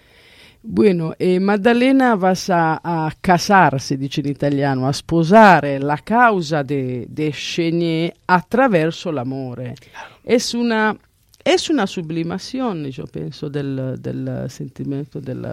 Bueno, 0.62 1.14
eh, 1.18 1.40
Maddalena 1.40 2.18
vas 2.18 2.50
a, 2.50 2.82
a, 2.84 3.10
casar, 3.22 3.80
si 3.80 3.96
dice 3.96 4.20
in 4.20 4.28
italiano, 4.28 4.86
a 4.86 4.92
sposare 4.92 5.80
la 5.80 5.98
causa 6.00 6.62
de, 6.62 7.06
de 7.08 7.32
Chenier 7.32 8.14
attraverso 8.28 9.14
l'amore. 9.14 9.76
Claro. 9.80 10.16
Es 10.26 10.54
una 10.54 10.96
es 11.44 11.70
una 11.70 11.88
sublimación, 11.88 12.86
yo 12.86 13.06
pienso, 13.06 13.50
del, 13.50 13.96
del 14.00 14.50
sentimiento 14.50 15.20
del, 15.22 15.48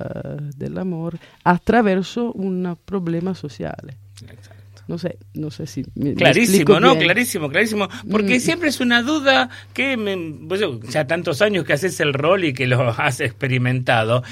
del 0.57 0.79
amor 0.79 1.19
attraverso 1.45 2.33
un 2.33 2.77
problema 2.85 3.35
sociale. 3.35 3.97
Exacto. 4.23 4.58
No 4.89 4.97
sé, 4.97 5.19
no 5.35 5.51
sé 5.51 5.67
si 5.67 5.85
me, 5.97 6.15
Clarísimo, 6.15 6.81
¿no? 6.81 6.93
bien. 6.95 7.05
Clarísimo, 7.05 7.51
clarísimo. 7.51 7.89
Porque 8.11 8.39
Mm. 8.39 8.41
siempre 8.41 8.69
es 8.71 8.81
una 8.81 9.03
duda 9.03 9.51
que 9.75 9.99
me, 9.99 10.17
vos 10.17 10.59
ya 10.89 11.07
tantos 11.07 11.43
años 11.43 11.67
que 11.67 11.75
haces 11.75 12.01
el 12.01 12.15
rol 12.15 12.45
y 12.45 12.55
que 12.55 12.67
lo 12.67 12.89
has 12.99 13.21
experimentado. 13.21 14.23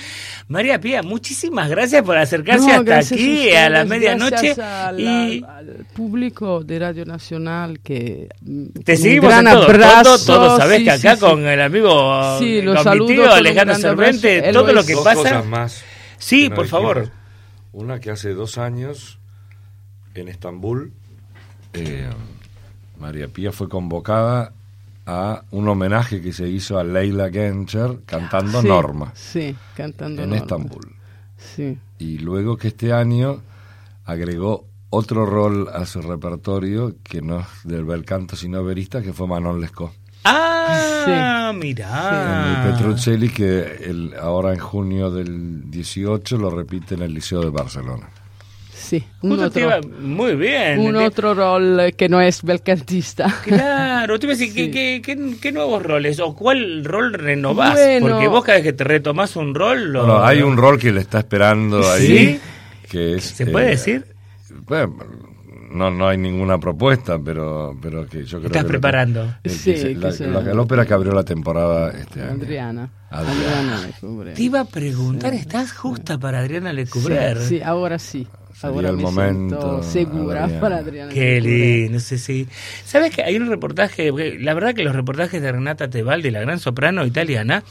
María 0.49 0.81
Pía, 0.81 1.03
muchísimas 1.03 1.69
gracias 1.69 2.03
por 2.03 2.17
acercarse 2.17 2.69
No, 2.69 2.73
hasta 2.81 2.97
aquí 3.01 3.15
ustedes, 3.15 3.57
a 3.57 3.69
la 3.69 3.85
medianoche. 3.85 4.31
gracias 4.55 4.59
al, 4.59 4.99
y 5.01 5.45
al 5.47 5.87
público 5.95 6.65
de 6.65 6.79
Radio 6.79 7.05
Nacional 7.05 7.81
que 7.81 8.29
mm, 8.41 8.67
te 8.83 8.95
con 8.95 8.95
un 8.95 9.03
seguimos 9.03 9.29
gran 9.31 9.47
en 9.49 9.53
todo, 9.53 9.63
abrazo, 9.65 10.19
todo, 10.25 10.37
todo. 10.47 10.57
Sabés 10.57 10.79
sí, 10.79 10.85
que 10.85 10.91
acá 10.91 11.15
sí, 11.17 11.21
con 11.21 11.41
sí. 11.41 11.47
el 11.49 11.61
amigo, 11.61 12.39
Sí, 12.39 12.63
lo 12.63 12.83
con 12.83 12.99
mi 12.99 13.07
tío 13.09 13.31
Alejandro 13.31 13.75
Cervente, 13.77 14.53
todo 14.55 14.73
lo 14.73 14.85
que 14.87 14.95
Dos 14.95 15.05
pasa. 15.05 15.17
cosas 15.21 15.47
más. 15.47 15.85
Sí, 16.17 16.49
por 16.49 16.67
favor. 16.67 17.11
Una 17.73 18.01
que 18.01 18.11
hace 18.11 18.31
dos 18.33 18.57
años 18.57 19.19
en 20.21 20.29
Estambul, 20.29 20.93
eh, 21.73 22.09
María 22.99 23.29
Pía 23.29 23.53
fue 23.53 23.69
convocada 23.69 24.53
a 25.07 25.43
un 25.51 25.69
homenaje 25.69 26.21
que 26.21 26.33
se 26.33 26.49
hizo 26.49 26.79
a 26.79 26.85
Leila 26.85 27.31
Genscher 27.31 28.01
cantando 28.07 28.61
Sí, 28.61 28.67
Norma 28.69 29.13
Sí, 29.15 29.55
cantando 29.77 30.23
en 30.23 30.31
Norma. 30.31 30.43
Estambul. 30.43 30.93
Sí. 31.39 31.79
Y 31.99 32.19
luego 32.19 32.57
que 32.57 32.69
este 32.69 32.93
año 32.93 33.41
agregó 34.05 34.65
otro 34.91 35.27
rol 35.27 35.69
a 35.73 35.85
su 35.87 36.01
repertorio 36.03 36.95
que 37.03 37.21
no 37.23 37.41
es 37.41 37.47
del 37.65 37.85
bel 37.85 38.05
canto 38.05 38.35
sino 38.37 38.65
verista, 38.65 39.03
que 39.03 39.13
fue 39.13 39.27
Manon 39.27 39.61
Lescaut. 39.61 39.93
Ah, 40.25 41.51
En 41.53 41.59
mirá. 41.61 42.65
el 42.65 42.73
Petruccelli, 42.73 43.29
que 43.29 43.61
el, 43.85 44.15
ahora 44.21 44.53
en 44.53 44.59
junio 44.59 45.11
del 45.13 45.71
18 45.71 46.37
lo 46.39 46.51
repite 46.51 46.95
en 46.95 47.03
el 47.03 47.15
Liceo 47.15 47.41
de 47.43 47.51
Barcelona. 47.51 48.09
Sí, 48.87 49.03
un 49.23 49.31
Justo 49.31 49.47
otro, 49.47 49.61
iba- 49.63 49.81
muy 50.01 50.37
bien. 50.37 50.79
un 50.79 50.95
otro 50.95 51.35
rol 51.35 51.93
que 51.97 52.09
no 52.09 52.21
es 52.21 52.43
belcantista. 52.45 53.35
Claro, 53.43 54.17
te 54.19 54.27
iba 54.27 54.35
a 54.35 54.37
decir, 54.37 54.55
¿qué, 54.55 54.65
Sí. 54.67 54.71
qué, 54.71 55.03
qué, 55.05 55.35
qué 55.41 55.51
nuevos 55.53 55.83
roles 55.83 56.21
o 56.21 56.37
cuál 56.37 56.85
rol 56.85 57.13
renovás? 57.13 57.75
Bueno. 57.75 58.07
Porque 58.09 58.29
vos 58.29 58.45
cada 58.45 58.59
vez 58.59 58.65
que 58.65 58.73
te 58.73 58.85
retomás 58.85 59.35
un 59.35 59.55
rol... 59.57 59.93
Lo, 59.93 60.01
Bueno, 60.07 60.25
hay 60.25 60.41
un 60.43 60.57
rol 60.57 60.79
que 60.79 60.93
le 60.93 61.01
está 61.01 61.19
esperando 61.19 61.81
ahí. 61.91 62.07
¿Sí? 62.07 62.41
Que 62.89 63.15
es, 63.17 63.25
¿Se 63.25 63.47
puede 63.47 63.67
eh, 63.67 63.71
decir? 63.71 64.05
bueno, 64.69 64.95
no, 65.77 65.91
no 65.91 66.09
hay 66.09 66.19
ninguna 66.19 66.59
propuesta, 66.59 67.19
pero, 67.25 67.77
pero 67.81 68.07
que 68.07 68.25
yo 68.25 68.39
creo 68.39 68.47
Estás 68.49 68.63
que 68.63 68.67
que- 68.67 68.71
preparando. 68.73 69.35
que 69.45 69.51
Sí, 69.51 69.75
que 69.75 69.95
la, 69.95 70.41
la 70.41 70.61
ópera 70.63 70.85
que 70.87 70.95
abrió 70.95 71.13
la 71.13 71.23
temporada 71.25 71.91
este 71.91 72.23
año. 72.23 72.33
Adriana. 72.33 72.89
Adriana. 73.11 73.83
Adriana. 74.03 74.35
Te 74.35 74.43
iba 74.43 74.61
a 74.61 74.65
preguntar, 74.65 75.33
¿estás 75.35 75.73
justa 75.73 76.19
para 76.19 76.41
Adriana 76.41 76.73
Lecouvreur? 76.73 77.39
Sí, 77.39 77.59
sí, 77.59 77.63
ahora 77.63 77.99
sí. 77.99 78.27
Sería 78.55 78.75
Ahora 78.75 78.89
el 78.89 78.97
me 78.97 79.03
momento, 79.03 79.83
siento 79.83 79.83
segura 79.83 80.45
Adriana. 80.45 80.61
para 80.63 80.77
Adriana. 80.79 81.13
Qué 81.13 81.41
lindo, 81.43 82.01
sí, 82.01 82.17
sí. 82.17 82.49
¿Sabes 82.87 83.15
que 83.15 83.23
hay 83.23 83.37
un 83.37 83.49
reportaje? 83.51 84.11
La 84.41 84.55
verdad 84.55 84.75
que 84.75 84.83
los 84.83 84.97
reportajes 84.97 85.43
de 85.43 85.53
Renata 85.53 85.91
Tebaldi, 85.91 86.31
la 86.31 86.41
gran 86.41 86.59
soprano 86.59 87.05
italiana, 87.05 87.63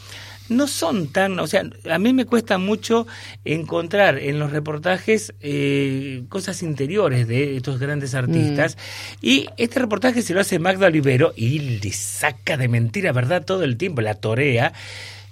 no 0.50 0.68
son 0.68 1.08
tan, 1.08 1.40
o 1.40 1.48
sea, 1.48 1.64
a 1.90 2.00
mí 2.00 2.14
me 2.14 2.26
cuesta 2.26 2.58
mucho 2.58 3.08
encontrar 3.44 4.20
en 4.20 4.40
los 4.40 4.52
reportajes 4.52 5.34
eh, 5.42 6.24
cosas 6.30 6.62
interiores 6.64 7.28
de 7.28 7.58
estos 7.58 7.80
grandes 7.80 8.16
artistas. 8.16 8.78
Y 9.22 9.48
este 9.58 9.80
reportaje 9.80 10.22
se 10.22 10.34
lo 10.34 10.42
hace 10.42 10.60
Magda 10.60 10.88
Olivero 10.88 11.34
y 11.36 11.80
le 11.80 11.92
saca 11.92 12.58
de 12.58 12.68
mentira, 12.68 13.12
¿verdad? 13.12 13.46
Todo 13.46 13.64
el 13.64 13.78
tiempo, 13.78 14.02
la 14.02 14.16
torea. 14.16 14.74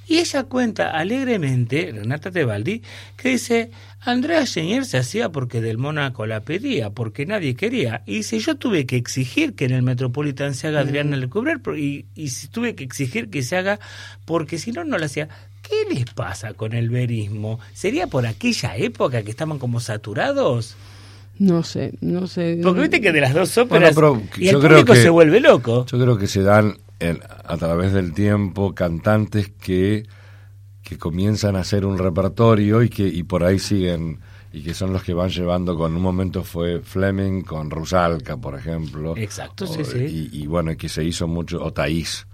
Y 0.07 0.17
ella 0.17 0.43
cuenta 0.43 0.91
alegremente, 0.91 1.91
Renata 1.93 2.29
Tebaldi, 2.29 2.81
que 3.15 3.29
dice, 3.29 3.71
Andrea 4.01 4.45
Genier 4.45 4.83
se 4.85 4.97
hacía 4.97 5.29
porque 5.29 5.61
del 5.61 5.77
Mónaco 5.77 6.25
la 6.25 6.41
pedía, 6.41 6.89
porque 6.89 7.25
nadie 7.25 7.55
quería. 7.55 8.03
Y 8.05 8.15
dice, 8.17 8.37
yo 8.39 8.55
tuve 8.55 8.85
que 8.85 8.97
exigir 8.97 9.53
que 9.53 9.65
en 9.65 9.71
el 9.71 9.81
Metropolitan 9.81 10.55
se 10.55 10.67
haga 10.67 10.81
Adriana 10.81 11.15
Lecouvreur, 11.15 11.61
por- 11.61 11.79
y, 11.79 12.05
y 12.15 12.29
si 12.29 12.47
tuve 12.47 12.75
que 12.75 12.83
exigir 12.83 13.29
que 13.29 13.43
se 13.43 13.55
haga, 13.55 13.79
porque 14.25 14.57
si 14.57 14.71
no, 14.73 14.83
no 14.83 14.97
lo 14.97 15.05
hacía. 15.05 15.29
¿Qué 15.61 15.95
les 15.95 16.05
pasa 16.05 16.53
con 16.53 16.73
el 16.73 16.89
verismo? 16.89 17.57
¿Sería 17.73 18.07
por 18.07 18.27
aquella 18.27 18.75
época 18.75 19.23
que 19.23 19.31
estaban 19.31 19.57
como 19.59 19.79
saturados? 19.79 20.75
No 21.39 21.63
sé, 21.63 21.93
no 22.01 22.27
sé. 22.27 22.59
Porque 22.61 22.81
viste 22.81 22.99
que 23.01 23.13
de 23.13 23.21
las 23.21 23.33
dos 23.33 23.57
óperas, 23.57 23.95
pero 23.95 24.21
y 24.37 24.45
yo 24.49 24.57
el 24.57 24.57
creo 24.59 24.69
público 24.79 24.93
que- 24.93 25.01
se 25.01 25.09
vuelve 25.09 25.39
loco. 25.39 25.85
Yo 25.85 25.97
creo 25.97 26.17
que 26.17 26.27
se 26.27 26.41
dan 26.43 26.75
en- 26.99 27.19
a 27.45 27.57
través 27.57 27.91
del 27.93 28.13
tiempo 28.13 28.73
cantantes 28.73 29.49
que, 29.49 30.05
que 30.83 30.97
comienzan 30.97 31.55
a 31.55 31.59
hacer 31.61 31.85
un 31.85 31.97
repertorio 31.97 32.81
y 32.83 32.89
que 32.89 33.07
y 33.07 33.23
por 33.23 33.43
ahí 33.43 33.59
siguen 33.59 34.19
y 34.51 34.61
que 34.61 34.73
son 34.73 34.93
los 34.93 35.01
que 35.03 35.13
van 35.13 35.29
llevando 35.29 35.75
con 35.75 35.95
un 35.95 36.01
momento 36.01 36.43
fue 36.43 36.79
Fleming 36.81 37.41
con 37.41 37.71
Rusalka 37.71 38.37
por 38.37 38.55
ejemplo 38.57 39.15
Exacto, 39.17 39.65
O- 39.65 39.67
sí, 39.67 39.83
sí. 39.83 40.29
y, 40.31 40.43
y 40.43 40.47
bueno 40.47 40.71
y 40.71 40.77
que 40.77 40.89
se 40.89 41.03
hizo 41.03 41.27
mucho 41.27 41.63
o 41.63 41.71
Thais 41.73 42.27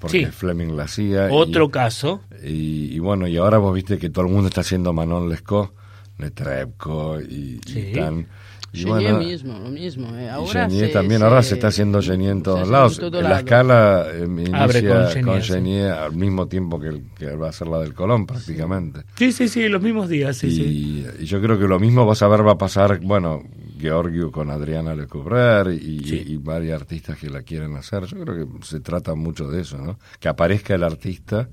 porque 0.00 0.26
Sí. 0.26 0.32
Fleming 0.32 0.76
la 0.76 0.84
hacía 0.84 1.28
y- 1.28 1.32
Otro 1.32 1.70
caso. 1.70 2.22
y, 2.42 2.92
y 2.92 2.98
bueno, 2.98 3.28
y 3.28 3.36
ahora 3.36 3.58
vos 3.58 3.72
viste 3.72 3.98
que 3.98 4.10
todo 4.10 4.24
el 4.26 4.32
mundo 4.32 4.48
está 4.48 4.62
haciendo 4.62 4.92
Manon 4.92 5.28
Lescaut, 5.28 5.70
Netrebko 6.18 7.20
y, 7.20 7.60
y 7.66 7.70
Sí. 7.70 7.92
tan. 7.94 8.26
Y 8.72 8.78
Genier 8.84 9.12
bueno, 9.14 9.18
mismo, 9.18 9.58
lo 9.58 9.68
mismo. 9.70 10.16
eh. 10.16 10.24
y 10.24 10.28
Ahora 10.28 10.66
Genier 10.68 10.86
se- 10.86 10.92
también, 10.92 11.18
se- 11.20 11.24
ahora 11.26 11.42
se 11.42 11.54
está 11.54 11.68
haciendo 11.68 12.00
Genier 12.00 12.30
en 12.32 12.42
todos 12.42 12.68
lados. 12.68 12.98
en 12.98 13.10
todo 13.10 13.20
la 13.22 13.28
lado. 13.30 13.40
escala 13.40 14.06
eh, 14.12 14.24
inicia 14.24 14.62
Abre 14.62 14.86
con 14.88 14.96
con 14.96 15.08
Genier, 15.10 15.42
Genier, 15.42 15.92
sí. 15.94 15.98
al 16.00 16.12
mismo 16.16 16.46
tiempo 16.46 16.78
que, 16.80 16.88
el- 16.88 17.02
que 17.18 17.34
va 17.34 17.48
a 17.48 17.52
ser 17.52 17.66
la 17.66 17.78
del 17.80 17.94
Colón 17.94 18.26
prácticamente. 18.26 19.00
Sí, 19.16 19.32
sí, 19.32 19.48
sí, 19.48 19.68
los 19.68 19.82
mismos 19.82 20.08
días, 20.08 20.36
sí, 20.36 20.46
y, 20.46 20.50
sí. 20.54 21.06
y 21.20 21.24
yo 21.24 21.40
creo 21.42 21.58
que 21.58 21.66
lo 21.66 21.80
mismo 21.80 22.06
vas 22.06 22.22
a 22.22 22.28
ver 22.28 22.46
va 22.46 22.52
a 22.52 22.58
pasar, 22.58 23.00
bueno, 23.00 23.42
Georgiou 23.80 24.30
con 24.30 24.50
Adriana 24.50 24.94
Lecouvreur 24.94 25.72
y, 25.72 26.04
Sí. 26.04 26.22
y 26.26 26.36
varios 26.36 26.80
artistas 26.80 27.18
que 27.18 27.28
la 27.30 27.42
quieren 27.42 27.74
hacer. 27.76 28.04
Yo 28.04 28.20
creo 28.20 28.36
que 28.46 28.64
se 28.66 28.80
trata 28.80 29.14
mucho 29.14 29.48
de 29.48 29.62
eso, 29.62 29.78
¿no? 29.78 29.98
Que 30.20 30.28
aparezca 30.28 30.74
el 30.74 30.84
artista 30.84 31.48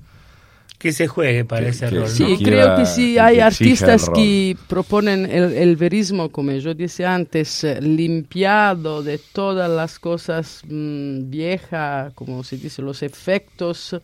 Que 0.78 0.92
se 0.92 1.08
juegue 1.08 1.44
para 1.44 1.64
Que- 1.64 1.68
ese 1.70 1.88
que 1.88 1.96
rol, 1.98 2.08
sí, 2.08 2.22
¿no? 2.22 2.38
que 2.38 2.44
creo 2.44 2.76
que 2.76 2.86
sí 2.86 3.14
que 3.14 3.20
hay 3.20 3.36
el 3.36 3.42
artistas 3.42 4.08
que 4.10 4.56
proponen 4.68 5.26
el, 5.26 5.52
el 5.52 5.76
verismo, 5.76 6.28
como 6.30 6.52
yo 6.52 6.72
decía 6.74 7.14
antes, 7.14 7.64
eh, 7.64 7.80
limpiado 7.82 9.02
de 9.02 9.18
todas 9.18 9.68
las 9.68 9.98
cosas 9.98 10.62
mm, 10.68 11.30
viejas, 11.30 12.12
como 12.14 12.44
se 12.44 12.56
dice, 12.58 12.80
los 12.82 13.02
efectos. 13.02 14.00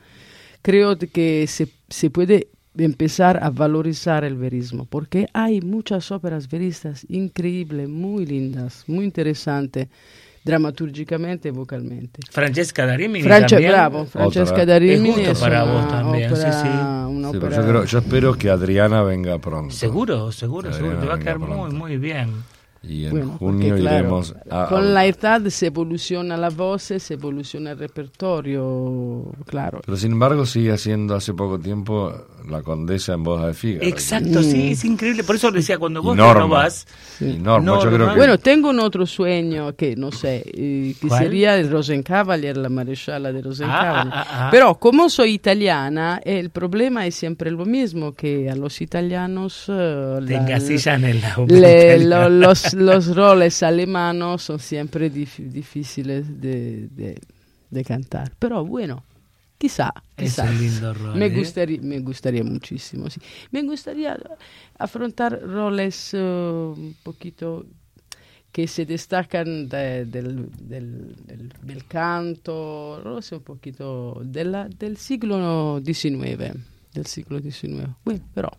Creo 0.63 0.99
que 0.99 1.47
se, 1.47 1.69
se 1.89 2.11
puede 2.11 2.49
empezar 2.77 3.39
a 3.45 3.51
valorizar 3.51 4.25
el 4.25 4.35
verismo, 4.37 4.85
porque 4.87 5.29
hay 5.33 5.61
muchas 5.61 6.11
óperas 6.11 6.49
veristas 6.49 7.07
increíbles, 7.09 7.89
muy 7.89 8.27
lindas, 8.27 8.83
muy 8.89 9.05
interesantes, 9.05 9.87
dramatúrgicamente 10.45 11.49
y 11.49 11.53
vocalmente. 11.53 12.21
Francesca 12.31 12.87
Darimini 12.87 13.23
Francia, 13.25 13.57
también. 13.57 13.73
bravo, 13.73 14.05
Francesca 14.07 14.53
Otra. 14.53 14.67
Darimini 14.67 15.23
Es 15.23 15.41
una 15.43 15.89
también, 15.89 16.29
sí, 16.29 16.35
ópera- 16.43 16.63
sí. 16.63 16.69
una 16.69 17.31
Sí, 17.31 17.37
ópera- 17.37 17.57
yo, 17.57 17.63
creo- 17.69 17.85
yo 17.85 17.99
espero 17.99 18.35
que 18.35 18.51
Adriana 18.51 19.03
venga 19.03 19.39
pronto. 19.39 19.75
Seguro, 19.75 20.31
seguro, 20.33 20.73
seguro. 20.73 20.99
Te 20.99 21.07
va 21.07 21.15
a 21.15 21.19
quedar 21.19 21.39
muy, 21.39 21.49
pronto. 21.49 21.75
muy 21.77 21.97
bien. 21.97 22.31
Y 22.87 23.07
en 23.07 23.11
Bueno, 23.13 23.37
junio 23.39 23.69
porque, 23.69 23.81
claro, 23.83 23.99
iremos 24.01 24.35
a... 24.51 24.67
con 24.69 24.93
la 24.93 25.07
edad 25.07 25.41
se 25.49 25.67
evoluciona 25.69 26.37
la 26.37 26.51
voz, 26.51 26.83
se 26.83 27.15
evoluciona 27.15 27.71
el 27.73 27.79
repertorio, 27.79 29.25
claro. 29.47 29.81
Pero 29.85 29.97
sin 29.97 30.13
embargo 30.13 30.45
sigue 30.47 30.73
haciendo 30.73 31.15
hace 31.15 31.33
poco 31.35 31.59
tiempo 31.59 32.13
la 32.49 32.63
condesa 32.63 33.15
en 33.15 33.23
voz 33.25 33.47
de 33.47 33.55
Fígaro. 33.55 33.87
Exacto, 33.89 34.43
sí, 34.43 34.73
es 34.73 34.85
increíble. 34.85 35.25
Por 35.25 35.37
eso 35.37 35.51
decía, 35.51 35.79
cuando 35.79 36.03
vos 36.03 36.15
Norma. 36.17 36.41
no 36.41 36.49
vas, 36.49 36.87
Y 37.21 37.39
Norma, 37.39 37.67
yo 37.77 37.81
creo 37.81 37.99
Norma. 37.99 38.13
que... 38.13 38.19
Bueno, 38.19 38.39
tengo 38.39 38.69
un 38.71 38.81
otro 38.81 39.07
sueño 39.07 39.75
que 39.75 39.97
no 39.97 40.13
sé, 40.13 40.43
eh, 40.47 40.95
que 41.01 41.09
¿Cuál? 41.09 41.23
sería 41.23 41.57
el 41.57 41.71
Rosencavalier, 41.71 42.57
la 42.59 42.69
maresciala 42.69 43.33
de 43.33 43.41
Rosencavalier. 43.41 44.13
Ah, 44.15 44.25
ah, 44.25 44.27
ah, 44.29 44.47
ah. 44.47 44.49
Pero 44.51 44.75
como 44.75 45.09
soy 45.09 45.31
italiana, 45.33 46.21
el 46.23 46.51
problema 46.51 47.07
es 47.07 47.15
siempre 47.15 47.51
lo 47.51 47.65
mismo, 47.65 48.13
que 48.13 48.51
a 48.51 48.57
los 48.57 48.81
italianos... 48.83 49.65
eh, 49.69 50.19
te 50.27 50.33
la- 50.35 50.43
encasillan 50.43 51.05
en 51.05 51.21
la 52.11 52.29
los, 52.29 52.74
los 52.89 53.15
roles 53.15 53.63
alemanos 53.63 54.43
son 54.43 54.59
siempre 54.59 55.11
dif- 55.13 55.49
difíciles 55.51 56.41
de, 56.41 56.89
de- 56.89 57.21
de 57.71 57.85
cantar. 57.85 58.33
Pero 58.39 58.65
bueno, 58.65 59.03
quizá, 59.59 59.93
Es 60.17 60.33
quizá. 60.35 60.45
un 60.45 60.59
lindo 60.59 60.95
rol, 60.95 61.17
Me 61.17 61.27
¿eh? 61.27 61.31
gustaría, 61.37 61.81
me 61.83 61.99
gustaría 62.01 62.45
muchísimo. 62.45 63.09
sí. 63.11 63.21
Me 63.51 63.63
gustaría 63.63 64.19
afrontar 64.79 65.41
roles 65.43 66.11
eh, 66.15 66.19
un 66.19 66.95
poquito 67.03 67.67
que 68.53 68.69
se 68.69 68.87
destacan 68.87 69.69
de- 69.69 70.05
del, 70.05 70.49
del, 70.57 71.17
del, 71.27 71.53
del 71.63 71.85
canto, 71.87 73.01
roles 73.03 73.33
un 73.33 73.41
poquito 73.43 74.23
la- 74.33 74.69
del 74.69 74.97
siglo 74.97 75.81
XIX. 75.85 76.55
Del 76.93 77.07
siglo 77.07 77.41
XIX. 77.41 77.89
Bueno, 78.05 78.21
pero 78.33 78.53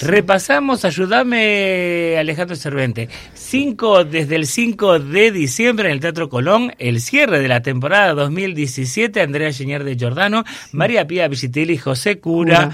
Repasamos, 0.00 0.84
ayúdame 0.84 2.16
Alejandro 2.18 2.56
Cervente. 2.56 3.08
Cinco, 3.34 4.04
desde 4.04 4.36
el 4.36 4.46
5 4.46 4.98
de 4.98 5.30
diciembre 5.32 5.88
en 5.88 5.94
el 5.94 6.00
Teatro 6.00 6.28
Colón, 6.28 6.72
el 6.78 7.00
cierre 7.00 7.40
de 7.40 7.48
la 7.48 7.62
temporada 7.62 8.14
2017, 8.14 9.20
Andrea 9.20 9.52
Genier 9.52 9.84
de 9.84 9.96
Giordano, 9.96 10.44
María 10.72 11.06
Pía 11.06 11.28
Visitelli, 11.28 11.76
José 11.76 12.18
Cura. 12.18 12.70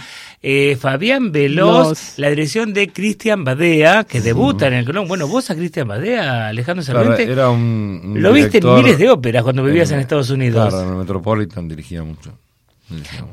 Eh, 0.47 0.77
Fabián 0.79 1.33
Veloz, 1.33 2.19
la 2.19 2.29
dirección 2.29 2.75
de 2.75 2.93
Cristian 2.93 3.45
Badea, 3.45 4.05
que 4.05 4.21
debuta 4.21 4.67
en 4.67 4.75
el 4.75 4.85
Colón. 4.85 5.09
Bueno, 5.09 5.27
vos 5.27 5.49
a 5.51 5.55
Cristian 5.55 5.89
Badea, 5.89 6.49
Alejandro 6.49 6.85
Cervente, 6.85 7.23
era 7.23 7.49
un, 7.49 8.03
un 8.05 8.23
lo 8.23 8.31
viste 8.31 8.59
en 8.59 8.75
miles 8.75 8.99
de 8.99 9.09
óperas 9.09 9.43
cuando 9.43 9.65
vivías 9.65 9.91
en, 9.91 10.01
Estados 10.01 10.29
Unidos. 10.29 10.69
Claro, 10.69 10.85
en 10.85 10.91
el 10.91 10.99
Metropolitan 10.99 11.67
dirigía 11.67 12.05
mucho. 12.05 12.39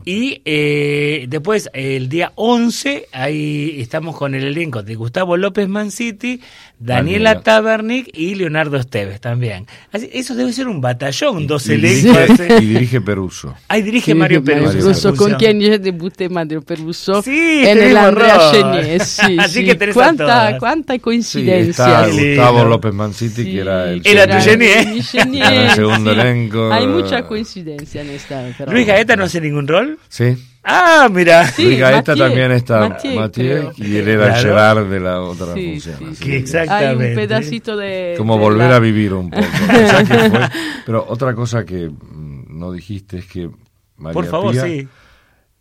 Y 0.05 0.41
eh, 0.45 1.25
después, 1.27 1.69
el 1.73 2.09
día 2.09 2.31
11, 2.35 3.09
ahí 3.11 3.75
estamos 3.79 4.15
con 4.17 4.33
el 4.33 4.43
elenco 4.43 4.81
de 4.81 4.95
Gustavo 4.95 5.37
López 5.37 5.67
Manciti, 5.67 6.41
Daniela 6.81 7.41
Tabernic 7.41 8.09
y 8.13 8.35
Leonardo 8.35 8.77
Esteves 8.77 9.21
también. 9.21 9.67
Así, 9.91 10.09
eso 10.11 10.33
debe 10.35 10.51
ser 10.51 10.67
un 10.67 10.81
batallón, 10.81 11.45
dos 11.45 11.69
elencos. 11.69 12.39
Y 12.59 12.65
dirige 12.65 13.01
Peruso. 13.01 13.55
Ahí 13.67 13.81
dirige 13.83 14.15
Mario 14.15 14.43
Peruso. 14.43 14.73
Peruso 14.73 15.15
con 15.15 15.35
quien 15.35 15.59
yo 15.59 15.77
debuté 15.77 16.27
Mario 16.29 16.61
Peruso 16.61 17.21
sí, 17.21 17.63
en 17.65 17.83
el 17.83 17.97
Andrea 17.97 18.51
Chenier. 18.51 19.01
Sí, 19.11 19.37
Así 19.37 19.65
que 19.65 19.75
tenés 19.75 19.93
¿Cuánta, 19.93 20.57
cuánta 20.57 20.97
coincidencia. 20.99 22.07
Gustavo 22.07 22.65
López 22.65 22.93
Manciti, 22.93 23.43
que 23.43 23.59
era 23.59 23.91
el, 23.91 24.01
era 24.03 24.27
tu 24.27 24.43
Chenier. 24.43 24.87
el 24.87 25.71
segundo 25.71 26.11
elenco. 26.11 26.71
Hay 26.71 26.87
mucha 26.87 27.23
coincidencia 27.23 28.01
en 28.01 28.09
esta. 28.11 28.49
Luis 28.67 28.87
Gaeta 28.87 29.15
no 29.15 29.25
hace 29.25 29.41
ningún 29.41 29.67
rol. 29.67 29.99
Sí. 30.09 30.35
Ah, 30.63 31.09
mira. 31.11 31.47
Sí, 31.47 31.75
Gaeta 31.75 32.15
también 32.15 32.51
está 32.51 32.97
Mathieu, 33.15 33.71
y 33.77 33.97
él 33.97 34.07
era 34.07 34.37
el 34.37 34.43
Gerard 34.43 34.87
de 34.87 34.99
la 34.99 35.21
otra 35.21 35.53
función. 35.53 36.15
Sí, 36.15 36.35
exactamente. 36.35 37.03
Hay 37.03 37.09
un 37.09 37.15
pedacito 37.15 37.75
de... 37.75 38.15
Como 38.17 38.37
volver 38.37 38.71
a 38.71 38.79
vivir 38.79 39.13
un 39.13 39.29
poco. 39.29 39.43
pero 40.85 41.05
otra 41.07 41.33
cosa 41.33 41.65
que 41.65 41.89
mm, 41.89 42.59
no 42.59 42.71
dijiste 42.71 43.19
es 43.19 43.25
que 43.25 43.49
María 43.97 44.13
Por 44.13 44.25
favor, 44.27 44.55
sí 44.55 44.87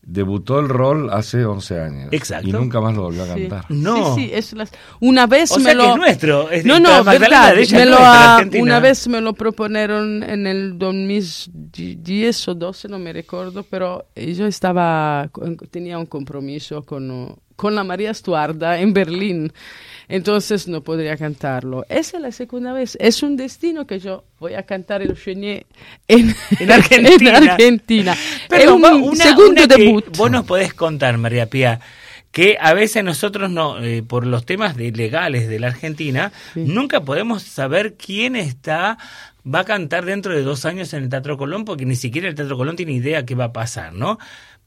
debutó 0.02 0.58
el 0.60 0.68
rol 0.68 1.10
hace 1.10 1.44
11 1.44 1.80
años. 1.80 2.08
Exacto. 2.12 2.48
Y 2.48 2.52
nunca 2.52 2.80
más 2.80 2.94
lo 2.94 3.02
volvió 3.02 3.24
a 3.24 3.28
cantar. 3.28 3.64
No. 3.68 4.14
Sí, 4.14 4.26
sí, 4.26 4.30
es 4.32 4.54
una 5.00 5.26
vez 5.26 5.50
o 5.52 5.58
me 5.58 5.64
sea 5.64 5.74
lo... 5.74 5.84
Que 5.84 5.90
es 5.90 5.96
nuestro. 5.96 6.50
Es 6.50 6.64
no, 6.64 6.80
no, 6.80 7.04
verdad. 7.04 7.54
Me 7.70 7.86
lo 7.86 8.62
una 8.62 8.80
vez 8.80 9.06
me 9.08 9.20
lo 9.20 9.34
proponieron 9.34 10.22
en 10.22 10.46
el 10.46 10.78
2010 10.78 12.48
o 12.48 12.54
12, 12.54 12.88
no 12.88 12.98
me 12.98 13.12
recuerdo, 13.12 13.62
pero 13.62 14.06
yo 14.14 14.46
estaba, 14.46 15.30
tenía 15.70 15.98
un 15.98 16.06
compromiso 16.06 16.82
con, 16.82 17.36
con 17.60 17.74
la 17.74 17.84
María 17.84 18.14
Stuarda 18.14 18.80
en 18.80 18.94
Berlín 18.94 19.52
entonces 20.08 20.66
no 20.66 20.82
podría 20.82 21.16
cantarlo. 21.16 21.86
Esa 21.88 22.16
es 22.16 22.22
la 22.22 22.32
segunda 22.32 22.72
vez. 22.72 22.96
Es 23.00 23.22
un 23.22 23.36
destino 23.36 23.86
que 23.86 24.00
yo 24.00 24.24
voy 24.40 24.54
a 24.54 24.64
cantar 24.64 25.02
el 25.02 25.16
Chenier 25.16 25.66
en, 26.08 26.34
en 26.58 26.72
Argentina. 26.72 27.38
en 27.38 27.48
Argentina. 27.48 28.16
Pero 28.48 28.76
es 28.76 28.92
un 28.92 29.16
segundo 29.16 29.66
debut. 29.68 30.04
Vos 30.16 30.28
nos 30.28 30.44
podés 30.44 30.74
contar, 30.74 31.16
María 31.16 31.46
Pía, 31.46 31.78
que 32.32 32.56
a 32.60 32.74
veces 32.74 33.04
nosotros 33.04 33.50
no, 33.50 33.80
eh, 33.84 34.02
por 34.02 34.26
los 34.26 34.44
temas 34.44 34.76
de 34.76 34.90
legales 34.90 35.48
de 35.48 35.60
la 35.60 35.68
Argentina, 35.68 36.32
nunca 36.56 37.02
podemos 37.02 37.44
saber 37.44 37.94
quién 37.94 38.34
está 38.34 38.98
va 39.46 39.60
a 39.60 39.64
cantar 39.64 40.04
dentro 40.04 40.34
de 40.34 40.42
dos 40.42 40.64
años 40.64 40.92
en 40.92 41.04
el 41.04 41.08
Teatro 41.08 41.38
Colón, 41.38 41.64
porque 41.64 41.86
ni 41.86 41.94
siquiera 41.94 42.28
el 42.28 42.34
Teatro 42.34 42.56
Colón 42.56 42.74
tiene 42.74 42.92
idea 42.92 43.24
qué 43.24 43.36
va 43.36 43.44
a 43.44 43.52
pasar, 43.52 43.92
¿no? 43.92 44.18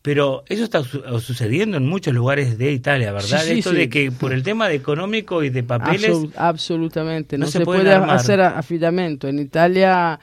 Pero 0.04 0.44
eso 0.50 0.66
está 0.66 0.84
sucediendo 0.84 1.78
en 1.78 1.88
muchos 1.88 2.14
lugares 2.14 2.58
de 2.58 2.74
Italia, 2.74 3.14
¿verdad? 3.14 3.48
Esto 3.48 3.72
de 3.72 3.88
que 3.88 4.12
por 4.12 4.34
el 4.34 4.44
tema 4.44 4.68
de 4.68 4.76
económico 4.76 5.44
y 5.44 5.50
de 5.50 5.64
papeles... 5.64 6.12
absolutamente, 6.36 7.38
no, 7.38 7.48
se, 7.48 7.62
puede 7.62 7.94
hacer 7.94 8.42
afidamiento. 8.42 9.30
En 9.30 9.40
Italia 9.40 10.20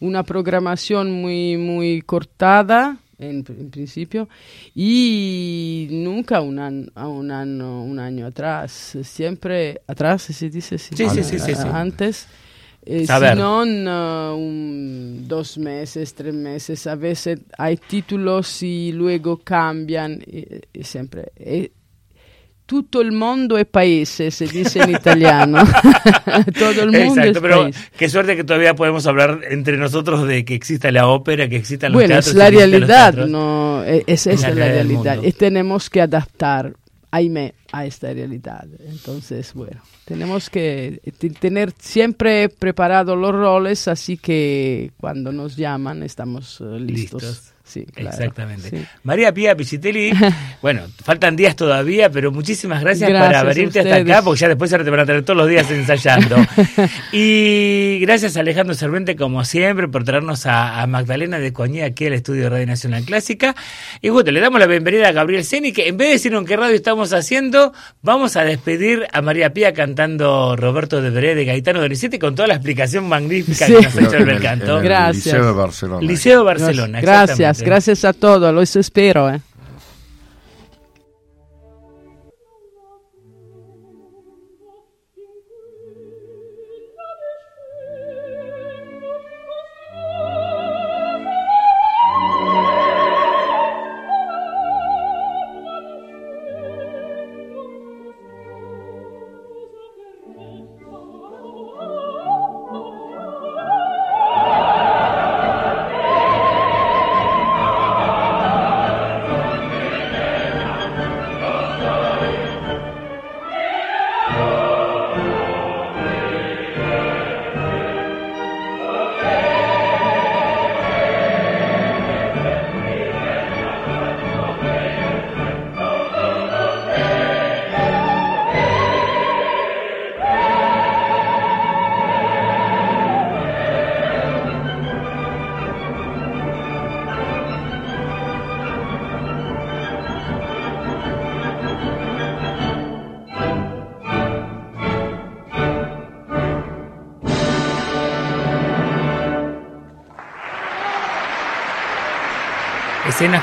una 0.00 0.22
programación 0.22 1.10
muy, 1.12 1.56
muy 1.56 2.02
cortada, 2.02 2.98
en, 3.18 3.42
principio, 3.42 4.28
y 4.74 5.88
nunca 5.90 6.42
un 6.42 6.58
año, 6.58 6.88
un 6.96 7.30
año, 7.30 7.84
un 7.84 7.98
año 8.00 8.26
atrás, 8.26 8.98
siempre 9.02 9.80
atrás 9.86 10.22
se 10.22 10.50
dice, 10.50 10.76
sí, 10.76 10.94
sí, 10.94 11.22
sí, 11.22 11.38
sí, 11.38 11.52
antes 11.72 12.26
eh, 12.84 13.06
si 13.06 13.36
no, 13.36 14.36
un, 14.36 15.24
dos 15.28 15.56
meses, 15.58 16.14
tres 16.14 16.34
meses, 16.34 16.86
a 16.86 16.96
veces 16.96 17.40
hay 17.56 17.76
títulos 17.76 18.62
y 18.62 18.92
luego 18.92 19.38
cambian, 19.38 20.20
y, 20.26 20.44
y 20.72 20.82
siempre. 20.82 21.32
E, 21.36 21.70
tutto 22.64 23.00
il 23.00 23.12
mondo 23.12 23.56
è 23.58 23.66
paese, 23.66 24.30
se 24.30 24.46
dice 24.46 24.80
en 24.80 24.90
italiano. 24.90 25.62
Todo 26.58 26.82
el 26.82 26.90
mundo 26.92 27.20
Exacto, 27.20 27.30
es 27.30 27.40
pero 27.40 27.62
país. 27.64 27.90
qué 27.96 28.08
suerte 28.08 28.34
que 28.34 28.44
todavía 28.44 28.74
podemos 28.74 29.06
hablar 29.06 29.40
entre 29.50 29.76
nosotros 29.76 30.26
de 30.26 30.44
que 30.44 30.54
exista 30.54 30.90
la 30.90 31.06
ópera, 31.06 31.48
que 31.48 31.56
existan 31.56 31.92
los 31.92 31.98
bueno, 31.98 32.14
teatros. 32.14 32.28
es 32.28 32.34
la 32.34 32.50
realidad, 32.50 33.14
no, 33.26 33.84
es, 33.84 34.04
es 34.06 34.26
esa 34.26 34.48
la 34.50 34.54
la 34.54 34.66
realidad. 34.68 35.18
Y 35.22 35.32
tenemos 35.32 35.90
que 35.90 36.00
adaptar, 36.00 36.72
aime, 37.12 37.54
a 37.70 37.86
esta 37.86 38.12
realidad. 38.12 38.66
Entonces, 38.80 39.54
bueno, 39.54 39.80
tenemos 40.04 40.50
que 40.50 41.00
tener 41.38 41.72
siempre 41.78 42.48
preparados 42.48 43.16
los 43.16 43.32
roles, 43.32 43.86
así 43.86 44.16
que 44.16 44.90
cuando 44.98 45.30
nos 45.30 45.56
llaman 45.56 46.02
estamos 46.02 46.60
eh, 46.60 46.80
listos. 46.80 47.22
Listos. 47.22 47.51
Sí, 47.72 47.86
claro, 47.86 48.10
Exactamente. 48.10 48.68
sí. 48.68 48.84
María 49.02 49.32
Pía 49.32 49.56
Piscitelli, 49.56 50.12
bueno, 50.62 50.82
faltan 51.02 51.36
días 51.36 51.56
todavía, 51.56 52.10
pero 52.10 52.30
muchísimas 52.30 52.82
gracias, 52.82 53.08
Gracias 53.08 53.28
para 53.28 53.40
a 53.40 53.44
venirte 53.44 53.80
hasta 53.80 53.96
acá, 53.96 54.22
porque 54.22 54.40
ya 54.40 54.48
después 54.48 54.70
ahora 54.72 54.84
te 54.84 54.90
van 54.90 55.00
a 55.00 55.06
tener 55.06 55.22
todos 55.24 55.38
los 55.38 55.48
días 55.48 55.70
ensayando. 55.70 56.36
y 57.12 57.98
gracias 58.00 58.36
a 58.36 58.40
Alejandro 58.40 58.74
Cervente, 58.74 59.16
como 59.16 59.44
siempre, 59.46 59.88
por 59.88 60.04
traernos 60.04 60.44
a, 60.44 60.82
a 60.82 60.86
Magdalena 60.86 61.38
de 61.38 61.52
Coñé 61.54 61.84
aquí 61.84 62.06
al 62.06 62.12
estudio 62.12 62.42
de 62.44 62.50
Radio 62.50 62.66
Nacional 62.66 63.04
Clásica. 63.04 63.54
Y 64.02 64.10
bueno, 64.10 64.30
le 64.32 64.40
damos 64.40 64.60
la 64.60 64.66
bienvenida 64.66 65.08
a 65.08 65.12
Gabriel 65.12 65.44
Seni, 65.44 65.72
que 65.72 65.88
en 65.88 65.96
vez 65.96 66.08
de 66.08 66.12
decirnos 66.12 66.42
en 66.42 66.46
qué 66.46 66.56
radio 66.56 66.74
estamos 66.74 67.12
haciendo, 67.14 67.72
vamos 68.02 68.36
a 68.36 68.44
despedir 68.44 69.06
a 69.12 69.22
María 69.22 69.54
Pía 69.54 69.72
cantando 69.72 70.56
Roberto 70.56 71.00
de 71.00 71.08
Veré 71.10 71.34
de 71.34 71.46
Gaetano 71.46 71.80
Donizetti 71.80 72.18
con 72.18 72.34
toda 72.34 72.48
la 72.48 72.54
explicación 72.54 73.08
magnífica 73.08 73.66
Sí. 73.66 73.74
que 73.74 73.82
nos 73.82 73.96
ha 73.96 74.00
hecho 74.02 74.16
el 74.16 74.28
el 74.28 74.82
Gracias. 74.82 75.24
Liceo 75.24 75.46
de 75.46 75.52
Barcelona. 75.52 76.06
Liceo 76.06 76.38
de 76.40 76.44
Barcelona. 76.44 77.00
Gracias, 77.00 77.30
exactamente. 77.40 77.61
Gracias 77.64 78.04
a 78.04 78.12
todos, 78.12 78.52
los 78.54 78.76
espero. 78.76 79.28
eh. 79.30 79.40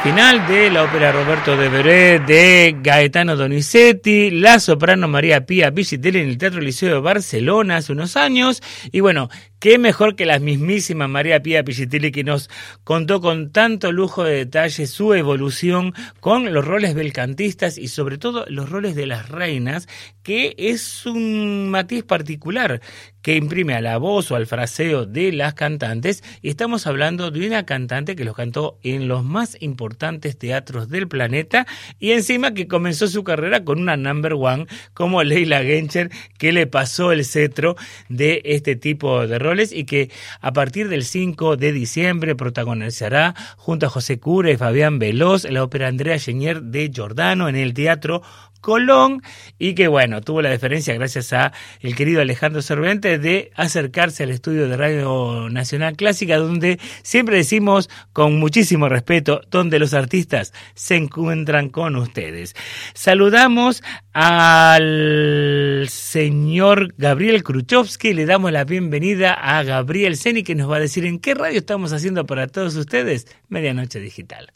Final 0.04 0.48
de 0.48 0.70
la 0.70 0.84
ópera 0.84 1.12
Roberto 1.12 1.58
de 1.58 1.68
Veré 1.68 2.20
de 2.20 2.76
Gaetano 2.82 3.36
Donizetti, 3.36 4.32
la 4.32 4.60
soprano 4.60 5.08
María 5.08 5.46
Pía 5.46 5.72
Vigitelli 5.72 6.20
en 6.20 6.30
el 6.30 6.38
Teatro 6.38 6.62
Liceo 6.62 6.94
de 6.94 7.02
Barcelona 7.02 7.78
hace 7.78 7.92
unos 7.92 8.16
años. 8.16 8.62
Y 8.92 9.02
bueno, 9.02 9.30
Qué 9.60 9.78
mejor 9.78 10.16
que 10.16 10.26
la 10.26 10.40
mismísima 10.40 11.10
María 11.10 11.44
Pía 11.44 11.66
Pichitelli 11.66 12.14
que 12.14 12.24
nos 12.24 12.50
contó 12.86 13.20
con 13.20 13.52
tanto 13.52 13.92
lujo 13.92 14.24
de 14.24 14.38
detalle 14.38 14.88
su 14.88 15.14
evolución 15.14 15.94
con 16.22 16.54
los 16.54 16.64
roles 16.64 16.96
belcantistas 16.96 17.78
y 17.78 17.90
sobre 17.90 18.18
todo 18.18 18.46
los 18.48 18.70
roles 18.70 18.96
de 18.96 19.06
las 19.06 19.28
reinas, 19.28 19.90
que 20.24 20.56
es 20.58 21.06
un 21.06 21.70
matiz 21.72 22.06
particular 22.06 22.80
que 23.22 23.36
imprime 23.36 23.74
a 23.74 23.82
la 23.82 23.98
voz 23.98 24.32
o 24.32 24.38
al 24.38 24.48
fraseo 24.48 25.06
de 25.06 25.32
las 25.34 25.54
cantantes. 25.56 26.24
Y 26.42 26.50
estamos 26.50 26.88
hablando 26.88 27.32
de 27.32 27.46
una 27.46 27.66
cantante 27.66 28.16
que 28.16 28.24
los 28.24 28.36
cantó 28.36 28.80
en 28.82 29.08
los 29.08 29.26
más 29.26 29.58
importantes 29.60 30.38
teatros 30.38 30.88
del 30.88 31.08
planeta 31.08 31.68
y 32.00 32.12
encima 32.12 32.54
que 32.54 32.68
comenzó 32.68 33.08
su 33.08 33.24
carrera 33.26 33.66
con 33.66 33.82
una 33.82 33.98
number 33.98 34.34
one 34.34 34.68
como 34.94 35.22
Leila 35.24 35.64
Gencher 35.64 36.10
que 36.38 36.54
le 36.54 36.66
pasó 36.66 37.12
el 37.12 37.26
cetro 37.26 37.76
de 38.08 38.42
este 38.46 38.76
tipo 38.78 39.28
de 39.28 39.38
y 39.72 39.86
que 39.86 40.12
a 40.42 40.54
partir 40.54 40.90
del 40.90 41.04
5 41.04 41.58
de 41.58 41.72
diciembre 41.72 42.36
protagonizará 42.36 43.34
junto 43.58 43.88
a 43.88 43.90
José 43.90 44.20
Cura 44.20 44.52
y 44.52 44.58
Fabián 44.58 45.00
Veloz 45.00 45.46
la 45.46 45.64
ópera 45.64 45.88
Andrea 45.88 46.20
Genier 46.20 46.62
de 46.62 46.92
Giordano 46.94 47.50
en 47.50 47.56
el 47.56 47.74
Teatro 47.74 48.22
Colón 48.62 49.22
y 49.58 49.74
que 49.74 49.88
bueno, 49.88 50.22
tuvo 50.22 50.42
la 50.42 50.50
deferencia 50.50 50.94
gracias 50.94 51.34
a 51.34 51.54
el 51.82 51.96
querido 51.96 52.22
Alejandro 52.22 52.62
Cervantes 52.62 53.22
de 53.22 53.52
acercarse 53.56 54.24
al 54.24 54.30
estudio 54.30 54.68
de 54.68 54.78
Radio 54.78 55.50
Nacional 55.50 55.96
Clásica 55.96 56.38
donde 56.38 56.80
siempre 57.02 57.38
decimos 57.38 57.90
con 58.14 58.40
muchísimo 58.40 58.90
respeto 58.90 59.42
donde 59.50 59.80
los 59.80 59.94
artistas 59.94 60.54
se 60.76 60.96
encuentran 60.96 61.70
con 61.70 61.96
ustedes. 61.96 62.56
Saludamos 62.94 63.84
al 64.14 65.88
señor 65.90 66.94
Gabriel 66.98 67.44
Kruchowski, 67.44 68.14
le 68.14 68.26
damos 68.26 68.52
la 68.52 68.66
bienvenida 68.66 69.34
a 69.34 69.64
Gabriel 69.64 70.18
Seni 70.18 70.44
que 70.44 70.56
nos 70.56 70.70
va 70.70 70.78
a 70.78 70.82
decir 70.82 71.06
en 71.06 71.20
qué 71.20 71.34
radio 71.34 71.60
estamos 71.60 71.94
haciendo 71.94 72.26
para 72.26 72.48
todos 72.48 72.76
ustedes 72.76 73.28
Medianoche 73.48 74.00
Digital. 74.00 74.52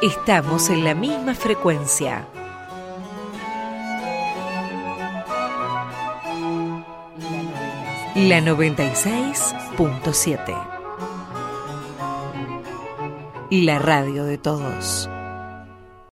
Estamos 0.00 0.70
en 0.70 0.84
la 0.84 0.94
misma 0.94 1.34
frecuencia. 1.34 2.28
La 8.14 8.38
96.7. 8.38 10.56
La 13.50 13.80
radio 13.80 14.24
de 14.24 14.38
todos. 14.38 15.10